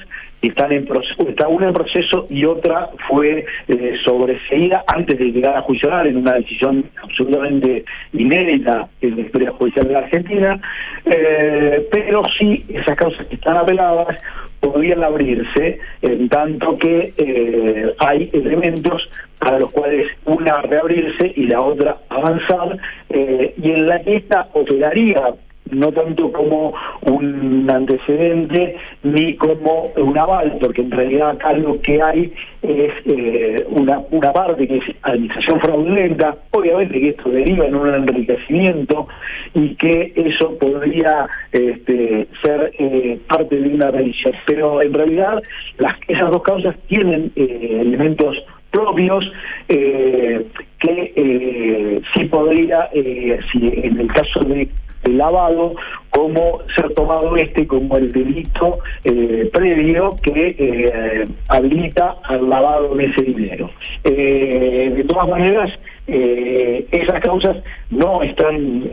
están 0.48 0.72
en 0.72 0.86
proceso, 0.86 1.28
está 1.28 1.48
una 1.48 1.68
en 1.68 1.74
proceso 1.74 2.28
y 2.30 2.46
otra 2.46 2.89
fue 3.08 3.46
eh, 3.68 3.96
sobreseída 4.06 4.84
antes 4.88 5.18
de 5.18 5.26
llegar 5.26 5.58
a 5.58 5.66
oral 5.86 6.08
en 6.08 6.18
una 6.18 6.34
decisión 6.34 6.86
absolutamente 7.02 7.86
inédita 8.14 8.88
en 9.02 9.16
la 9.16 9.22
historia 9.22 9.52
judicial 9.52 9.88
de 9.88 9.94
la 9.94 10.00
Argentina, 10.00 10.62
eh, 11.06 11.88
pero 11.91 12.24
sí 12.38 12.66
esas 12.70 12.96
causas 12.96 13.26
que 13.28 13.36
están 13.36 13.58
apeladas 13.58 14.18
podrían 14.60 15.04
abrirse 15.04 15.80
en 16.02 16.30
tanto 16.30 16.78
que 16.78 17.14
eh, 17.18 17.94
hay 18.00 18.30
elementos 18.32 19.10
para 19.39 19.60
los 19.60 19.72
cuales 19.72 20.08
una 20.26 20.62
reabrirse 20.62 21.34
y 21.36 21.48
la 21.48 21.62
otra 21.62 21.98
avanzar 22.10 22.78
eh, 23.10 23.54
y 23.62 23.72
en 23.72 23.88
la 23.88 24.02
que 24.02 24.16
esta 24.16 24.48
operaría 24.54 25.34
no 25.72 25.91
tanto 25.91 26.32
como 26.32 26.74
un 27.09 27.70
antecedente 27.70 28.76
ni 29.03 29.36
como 29.36 29.91
un 29.97 30.18
aval, 30.18 30.57
porque 30.59 30.82
en 30.82 30.91
realidad 30.91 31.32
acá 31.32 31.53
lo 31.53 31.80
que 31.82 32.01
hay 32.01 32.34
es 32.61 32.91
eh, 33.05 33.66
una, 33.70 34.01
una 34.11 34.34
parte 34.34 34.68
que 34.68 34.78
es 34.78 34.84
administración 35.03 35.59
fraudulenta, 35.59 36.38
obviamente 36.51 36.99
que 36.99 37.09
esto 37.09 37.30
deriva 37.30 37.66
en 37.66 37.76
un 37.76 37.93
enriquecimiento 37.93 39.07
y 39.53 39.76
que 39.76 40.14
eso 40.16 40.57
podría 40.57 41.28
este, 41.51 42.28
ser 42.43 42.72
eh, 42.78 43.20
parte 43.28 43.55
de 43.55 43.76
una 43.76 43.91
revisión, 43.91 44.34
pero 44.45 44.82
en 44.82 44.93
realidad 44.93 45.41
las, 45.78 45.95
esas 46.07 46.32
dos 46.32 46.43
causas 46.43 46.76
tienen 46.88 47.32
eh, 47.36 47.80
elementos 47.82 48.38
propios 48.74 49.24
eh, 49.69 50.45
que 50.84 51.13
eh, 51.15 52.01
sí 52.13 52.26
podría, 52.26 52.89
eh, 52.93 53.39
si 53.51 53.65
en 53.88 53.99
el 53.99 54.07
caso 54.07 54.41
de 54.41 54.67
lavado 55.05 55.76
como 56.09 56.59
ser 56.76 56.93
tomado 56.93 57.36
este 57.36 57.67
como 57.67 57.97
el 57.97 58.11
delito 58.11 58.80
eh, 59.03 59.49
previo 59.51 60.15
que 60.24 61.28
habilita 61.49 62.15
al 62.24 62.49
lavado 62.49 62.95
de 62.95 63.05
ese 63.05 63.21
dinero. 63.24 63.69
De 64.03 65.05
todas 65.07 65.28
maneras, 65.28 65.71
esas 66.07 67.19
causas 67.21 67.57
no 67.89 68.24
están 68.24 68.84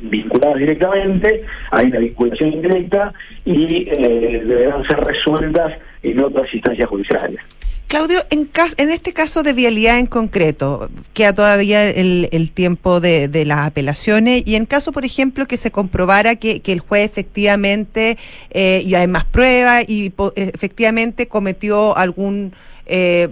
vinculadas 0.00 0.58
directamente, 0.58 1.44
hay 1.70 1.86
una 1.86 2.00
vinculación 2.00 2.52
indirecta 2.52 3.12
y 3.46 3.84
deberán 3.84 4.84
ser 4.84 4.98
resueltas 4.98 5.72
en 6.10 6.22
otras 6.22 6.52
instancias 6.52 6.88
judiciales. 6.88 7.40
Claudio, 7.88 8.18
en, 8.30 8.46
cas- 8.46 8.74
en 8.78 8.90
este 8.90 9.12
caso 9.12 9.44
de 9.44 9.52
vialidad 9.52 10.00
en 10.00 10.06
concreto, 10.06 10.88
queda 11.14 11.32
todavía 11.32 11.88
el, 11.88 12.28
el 12.32 12.50
tiempo 12.50 12.98
de, 12.98 13.28
de 13.28 13.44
las 13.44 13.60
apelaciones 13.60 14.42
y 14.44 14.56
en 14.56 14.66
caso, 14.66 14.90
por 14.90 15.04
ejemplo, 15.04 15.46
que 15.46 15.56
se 15.56 15.70
comprobara 15.70 16.34
que, 16.34 16.60
que 16.62 16.72
el 16.72 16.80
juez 16.80 17.04
efectivamente, 17.04 18.18
eh, 18.50 18.82
y 18.84 18.96
hay 18.96 19.06
más 19.06 19.24
pruebas 19.24 19.84
y 19.86 20.10
po- 20.10 20.32
efectivamente 20.34 21.28
cometió 21.28 21.96
algún, 21.96 22.52
eh, 22.86 23.28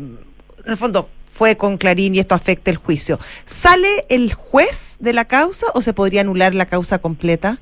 en 0.64 0.70
el 0.70 0.76
fondo, 0.76 1.08
fue 1.26 1.56
con 1.56 1.76
Clarín 1.76 2.14
y 2.14 2.20
esto 2.20 2.36
afecta 2.36 2.70
el 2.70 2.76
juicio, 2.76 3.18
¿sale 3.44 3.88
el 4.08 4.32
juez 4.32 4.98
de 5.00 5.14
la 5.14 5.24
causa 5.24 5.66
o 5.74 5.82
se 5.82 5.92
podría 5.94 6.20
anular 6.20 6.54
la 6.54 6.66
causa 6.66 7.00
completa? 7.00 7.58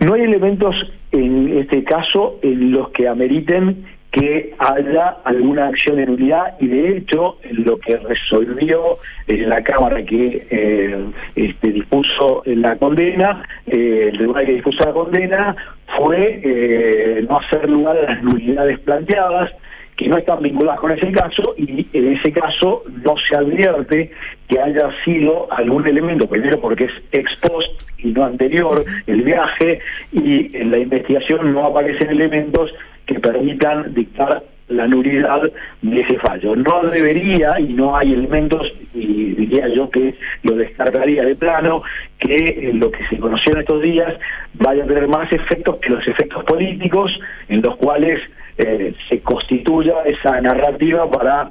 No 0.00 0.14
hay 0.14 0.22
elementos 0.22 0.74
en 1.12 1.56
este 1.56 1.84
caso 1.84 2.40
en 2.42 2.72
los 2.72 2.90
que 2.90 3.06
ameriten 3.06 3.84
que 4.14 4.54
haya 4.60 5.16
alguna 5.24 5.66
acción 5.66 5.96
de 5.96 6.06
nulidad 6.06 6.54
y 6.60 6.68
de 6.68 6.96
hecho 6.96 7.36
lo 7.50 7.76
que 7.78 7.96
resolvió 7.96 8.98
en 9.26 9.48
la 9.48 9.60
Cámara 9.62 10.04
que 10.04 10.46
eh, 10.50 11.04
este, 11.34 11.72
dispuso 11.72 12.42
la 12.46 12.76
condena, 12.76 13.42
eh, 13.66 14.10
el 14.12 14.18
tribunal 14.18 14.46
que 14.46 14.52
dispuso 14.52 14.84
la 14.84 14.92
condena 14.92 15.56
fue 15.98 16.40
eh, 16.44 17.26
no 17.28 17.40
hacer 17.40 17.68
lugar 17.68 17.96
a 17.96 18.12
las 18.12 18.22
nulidades 18.22 18.78
planteadas 18.80 19.50
que 19.96 20.06
no 20.06 20.16
están 20.16 20.42
vinculadas 20.42 20.78
con 20.78 20.92
ese 20.92 21.10
caso 21.10 21.54
y 21.56 21.86
en 21.92 22.12
ese 22.16 22.32
caso 22.32 22.84
no 23.04 23.16
se 23.16 23.36
advierte 23.36 24.12
que 24.48 24.60
haya 24.60 24.90
sido 25.04 25.48
algún 25.52 25.88
elemento, 25.88 26.28
primero 26.28 26.60
porque 26.60 26.84
es 26.84 26.92
ex 27.10 27.34
post 27.36 27.82
y 27.98 28.12
no 28.12 28.24
anterior 28.24 28.84
el 29.08 29.22
viaje 29.22 29.80
y 30.12 30.56
en 30.56 30.70
la 30.70 30.78
investigación 30.78 31.52
no 31.52 31.66
aparecen 31.66 32.10
elementos 32.10 32.72
que 33.06 33.20
permitan 33.20 33.94
dictar 33.94 34.42
la 34.68 34.86
nulidad 34.86 35.42
de 35.82 36.00
ese 36.00 36.18
fallo. 36.18 36.56
No 36.56 36.82
debería 36.82 37.60
y 37.60 37.72
no 37.74 37.96
hay 37.96 38.12
elementos, 38.12 38.72
y 38.94 39.34
diría 39.34 39.68
yo 39.68 39.90
que 39.90 40.14
lo 40.42 40.56
descartaría 40.56 41.24
de 41.24 41.34
plano, 41.34 41.82
que 42.18 42.70
lo 42.74 42.90
que 42.90 43.06
se 43.08 43.18
conoció 43.18 43.52
en 43.52 43.60
estos 43.60 43.82
días 43.82 44.14
vaya 44.54 44.84
a 44.84 44.86
tener 44.86 45.06
más 45.08 45.30
efectos 45.32 45.76
que 45.76 45.90
los 45.90 46.06
efectos 46.06 46.44
políticos 46.44 47.12
en 47.48 47.60
los 47.60 47.76
cuales 47.76 48.20
eh, 48.56 48.94
se 49.08 49.20
constituya 49.20 49.94
esa 50.04 50.40
narrativa 50.40 51.10
para 51.10 51.50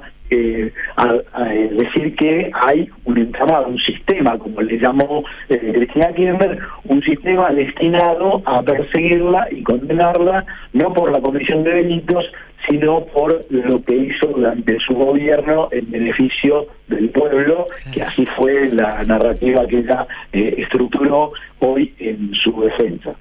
a- 0.96 1.48
decir 1.70 2.14
que 2.16 2.50
hay 2.52 2.88
un 3.04 3.18
entramado, 3.18 3.68
un 3.68 3.78
sistema, 3.78 4.38
como 4.38 4.60
le 4.62 4.78
llamó 4.78 5.24
eh, 5.48 5.72
Cristina 5.74 6.12
Kirchner, 6.12 6.58
un 6.84 7.02
sistema 7.02 7.50
destinado 7.50 8.42
a 8.44 8.62
perseguirla 8.62 9.48
y 9.50 9.62
condenarla, 9.62 10.44
no 10.72 10.92
por 10.92 11.10
la 11.12 11.20
comisión 11.20 11.64
de 11.64 11.70
delitos, 11.74 12.24
sino 12.68 13.04
por 13.06 13.44
lo 13.50 13.82
que 13.82 13.94
hizo 13.94 14.26
durante 14.28 14.78
su 14.86 14.94
gobierno 14.94 15.68
en 15.70 15.90
beneficio 15.90 16.66
del 16.88 17.10
pueblo, 17.10 17.66
que 17.92 18.02
así 18.02 18.24
fue 18.24 18.70
la 18.72 19.04
narrativa 19.04 19.66
que 19.66 19.78
ella 19.80 20.06
eh, 20.32 20.54
estructuró 20.58 21.32
hoy 21.58 21.92
en 21.98 22.34
su 22.34 22.58
defensa. 22.62 23.14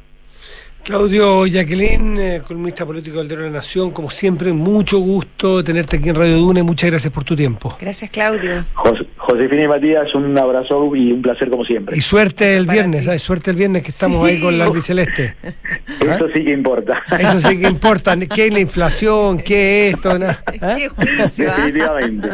Claudio 0.84 1.46
Jacqueline, 1.48 2.18
eh, 2.20 2.42
columnista 2.46 2.86
político 2.86 3.20
del 3.20 3.28
Diario 3.30 3.46
de 3.46 3.52
la 3.52 3.58
Nación, 3.58 3.92
como 3.92 4.10
siempre, 4.12 4.52
mucho 4.52 5.00
gusto 5.00 5.64
tenerte 5.64 5.96
aquí 5.98 6.10
en 6.10 6.16
Radio 6.16 6.38
Duna 6.38 6.60
y 6.60 6.64
muchas 6.64 6.90
gracias 6.92 7.12
por 7.14 7.24
tu 7.24 7.36
tiempo. 7.38 7.78
Gracias, 7.80 8.10
Claudio. 8.12 8.66
Jos- 8.74 9.06
Josefina 9.16 9.64
y 9.64 9.68
Matías, 9.70 10.14
un 10.14 10.38
abrazo 10.38 10.94
y 10.96 11.14
un 11.14 11.22
placer 11.22 11.50
como 11.50 11.64
siempre. 11.64 11.96
Y 11.98 12.02
suerte 12.02 12.58
el 12.58 12.68
viernes, 12.68 13.06
¿sabes? 13.06 13.22
Suerte 13.24 13.52
el 13.52 13.56
viernes 13.56 13.82
que 13.84 13.92
estamos 13.92 14.28
ahí 14.28 14.42
con 14.42 14.58
la 14.58 14.66
albiceleste. 14.66 15.36
Eso 16.02 16.28
sí 16.36 16.44
que 16.44 16.52
importa. 16.52 17.02
Eso 17.18 17.40
sí 17.40 17.58
que 17.60 17.68
importa. 17.70 18.18
¿Qué 18.18 18.48
es 18.48 18.54
la 18.54 18.60
inflación? 18.60 19.38
¿Qué 19.40 19.88
es 19.88 19.96
esto? 19.96 20.20
¿no? 20.20 20.26
¿Ah? 20.28 20.76
Qué 20.78 20.90
juicio, 20.90 21.50
¿ah? 21.50 21.56
Definitivamente. 21.56 22.30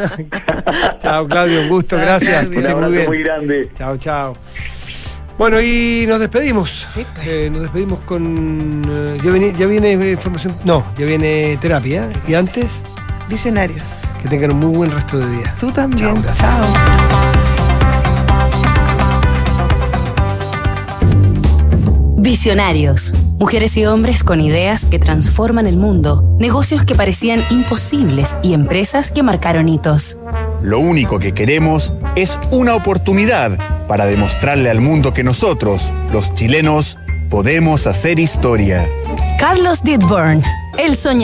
Chao, 1.00 1.28
Claudio, 1.28 1.60
un 1.62 1.68
gusto, 1.68 1.96
Chao, 1.96 2.04
gracias. 2.04 2.48
Claudio. 2.48 2.58
Un 2.58 2.64
estés 2.64 2.64
muy 2.64 2.72
abrazo 2.84 2.92
bien. 2.92 3.06
muy 3.06 3.22
grande. 3.22 3.68
Chao, 3.78 3.96
chao. 3.96 4.36
Bueno, 5.40 5.58
y 5.62 6.04
nos 6.06 6.20
despedimos. 6.20 6.86
Sí, 6.92 7.06
pues. 7.14 7.26
Eh, 7.26 7.48
nos 7.50 7.62
despedimos 7.62 8.00
con. 8.00 8.82
eh, 8.86 9.16
ya, 9.24 9.30
viene, 9.30 9.54
ya 9.58 9.64
viene 9.64 9.92
eh, 9.92 10.10
información. 10.12 10.54
No, 10.66 10.84
ya 10.98 11.06
viene 11.06 11.56
terapia. 11.58 12.10
Y 12.28 12.34
antes, 12.34 12.66
Visionarios. 13.26 14.02
que 14.20 14.28
tengan 14.28 14.52
un 14.52 14.60
muy 14.60 14.76
buen 14.76 14.90
resto 14.90 15.18
de 15.18 15.38
día. 15.38 15.54
Tú 15.58 15.72
también. 15.72 16.22
Chao. 16.34 17.49
Visionarios. 22.22 23.14
Mujeres 23.38 23.78
y 23.78 23.86
hombres 23.86 24.22
con 24.22 24.42
ideas 24.42 24.84
que 24.84 24.98
transforman 24.98 25.66
el 25.66 25.78
mundo, 25.78 26.36
negocios 26.38 26.84
que 26.84 26.94
parecían 26.94 27.42
imposibles 27.48 28.36
y 28.42 28.52
empresas 28.52 29.10
que 29.10 29.22
marcaron 29.22 29.70
hitos. 29.70 30.18
Lo 30.60 30.80
único 30.80 31.18
que 31.18 31.32
queremos 31.32 31.94
es 32.16 32.38
una 32.50 32.74
oportunidad 32.74 33.86
para 33.88 34.04
demostrarle 34.04 34.68
al 34.68 34.82
mundo 34.82 35.14
que 35.14 35.24
nosotros, 35.24 35.94
los 36.12 36.34
chilenos, 36.34 36.98
podemos 37.30 37.86
hacer 37.86 38.18
historia. 38.18 38.86
Carlos 39.38 39.82
Didburn, 39.82 40.42
el 40.76 40.96
soñador. 40.96 41.18